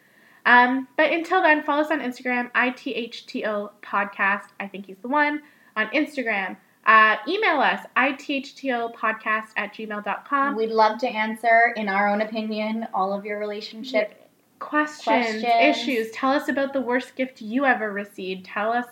Um, 0.47 0.89
but 0.97 1.13
until 1.13 1.43
then, 1.43 1.63
follow 1.63 1.83
us 1.83 1.91
on 1.91 2.01
Instagram, 2.01 2.51
ITHTO 2.53 3.71
podcast. 3.83 4.49
I 4.59 4.67
think 4.67 4.87
he's 4.87 4.97
the 5.03 5.09
one. 5.09 5.43
On 5.77 5.87
Instagram, 5.89 6.57
uh, 6.87 7.17
email 7.29 7.61
us, 7.61 7.81
ITHTO 7.97 8.95
podcast 8.95 9.49
at 9.57 9.75
gmail.com. 9.75 10.57
We'd 10.57 10.71
love 10.71 10.99
to 11.01 11.09
answer, 11.09 11.73
in 11.77 11.89
our 11.89 12.09
own 12.09 12.21
opinion, 12.21 12.87
all 12.95 13.13
of 13.13 13.25
your 13.25 13.39
relationship. 13.39 14.24
Questions, 14.65 15.43
Questions. 15.43 15.77
issues. 15.77 16.11
Tell 16.11 16.33
us 16.33 16.49
about 16.49 16.73
the 16.73 16.81
worst 16.81 17.17
gift 17.17 17.41
you 17.41 17.65
ever 17.65 17.93
received. 17.93 18.47
Tell 18.47 18.73
us 18.73 18.87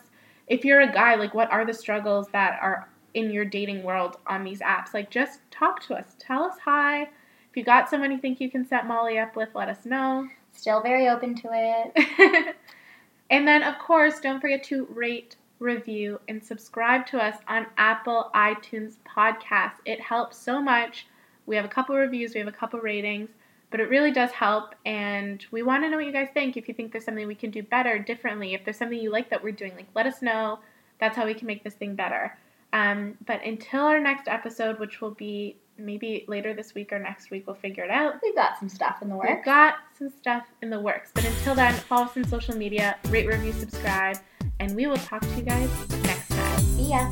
if 0.46 0.64
you're 0.64 0.80
a 0.80 0.92
guy, 0.92 1.14
like 1.14 1.34
what 1.34 1.50
are 1.50 1.64
the 1.64 1.74
struggles 1.74 2.28
that 2.28 2.58
are 2.60 2.88
in 3.14 3.30
your 3.30 3.44
dating 3.44 3.82
world 3.82 4.18
on 4.26 4.44
these 4.44 4.60
apps? 4.60 4.94
Like 4.94 5.10
just 5.10 5.40
talk 5.50 5.82
to 5.86 5.94
us. 5.94 6.16
Tell 6.18 6.44
us 6.44 6.56
hi. 6.64 7.02
If 7.02 7.56
you 7.56 7.64
got 7.64 7.90
someone 7.90 8.10
you 8.10 8.18
think 8.18 8.40
you 8.40 8.50
can 8.50 8.66
set 8.66 8.86
Molly 8.86 9.18
up 9.18 9.36
with, 9.36 9.50
let 9.54 9.68
us 9.68 9.84
know. 9.84 10.28
Still 10.52 10.82
very 10.82 11.08
open 11.08 11.34
to 11.36 11.48
it. 11.52 12.56
and 13.30 13.46
then, 13.46 13.62
of 13.62 13.78
course, 13.78 14.20
don't 14.20 14.40
forget 14.40 14.62
to 14.64 14.86
rate, 14.90 15.36
review, 15.58 16.20
and 16.28 16.42
subscribe 16.42 17.06
to 17.08 17.18
us 17.22 17.36
on 17.48 17.66
Apple 17.76 18.30
iTunes 18.34 18.96
Podcasts. 19.06 19.80
It 19.84 20.00
helps 20.00 20.38
so 20.38 20.62
much. 20.62 21.06
We 21.46 21.56
have 21.56 21.64
a 21.64 21.68
couple 21.68 21.96
reviews, 21.96 22.34
we 22.34 22.38
have 22.40 22.48
a 22.48 22.52
couple 22.52 22.80
ratings, 22.80 23.28
but 23.72 23.80
it 23.80 23.88
really 23.90 24.12
does 24.12 24.30
help. 24.30 24.76
And 24.86 25.44
we 25.50 25.62
want 25.62 25.82
to 25.82 25.90
know 25.90 25.96
what 25.96 26.06
you 26.06 26.12
guys 26.12 26.28
think. 26.32 26.56
If 26.56 26.68
you 26.68 26.74
think 26.74 26.92
there's 26.92 27.04
something 27.04 27.26
we 27.26 27.34
can 27.34 27.50
do 27.50 27.64
better, 27.64 27.98
differently, 27.98 28.54
if 28.54 28.64
there's 28.64 28.76
something 28.76 28.98
you 28.98 29.10
like 29.10 29.30
that 29.30 29.42
we're 29.42 29.50
doing, 29.50 29.74
like 29.74 29.88
let 29.96 30.06
us 30.06 30.22
know. 30.22 30.60
That's 31.00 31.16
how 31.16 31.26
we 31.26 31.34
can 31.34 31.48
make 31.48 31.64
this 31.64 31.74
thing 31.74 31.96
better. 31.96 32.38
Um, 32.72 33.16
but 33.26 33.44
until 33.44 33.80
our 33.80 33.98
next 33.98 34.28
episode, 34.28 34.78
which 34.78 35.00
will 35.00 35.10
be 35.10 35.56
maybe 35.76 36.24
later 36.28 36.54
this 36.54 36.74
week 36.74 36.92
or 36.92 36.98
next 36.98 37.30
week, 37.30 37.46
we'll 37.46 37.56
figure 37.56 37.82
it 37.82 37.90
out. 37.90 38.14
We've 38.22 38.36
got 38.36 38.58
some 38.58 38.68
stuff 38.68 39.02
in 39.02 39.08
the 39.08 39.16
works. 39.16 39.30
We've 39.34 39.44
got 39.44 39.74
some 39.98 40.10
stuff 40.10 40.44
in 40.62 40.70
the 40.70 40.80
works. 40.80 41.10
But 41.12 41.24
until 41.24 41.54
then, 41.54 41.74
follow 41.74 42.04
us 42.04 42.16
on 42.16 42.24
social 42.24 42.56
media, 42.56 42.96
rate, 43.08 43.26
review, 43.26 43.52
subscribe, 43.52 44.18
and 44.60 44.76
we 44.76 44.86
will 44.86 44.96
talk 44.96 45.22
to 45.22 45.34
you 45.36 45.42
guys 45.42 45.70
next 46.04 46.28
time. 46.28 46.60
See 46.60 46.90
ya. 46.90 47.10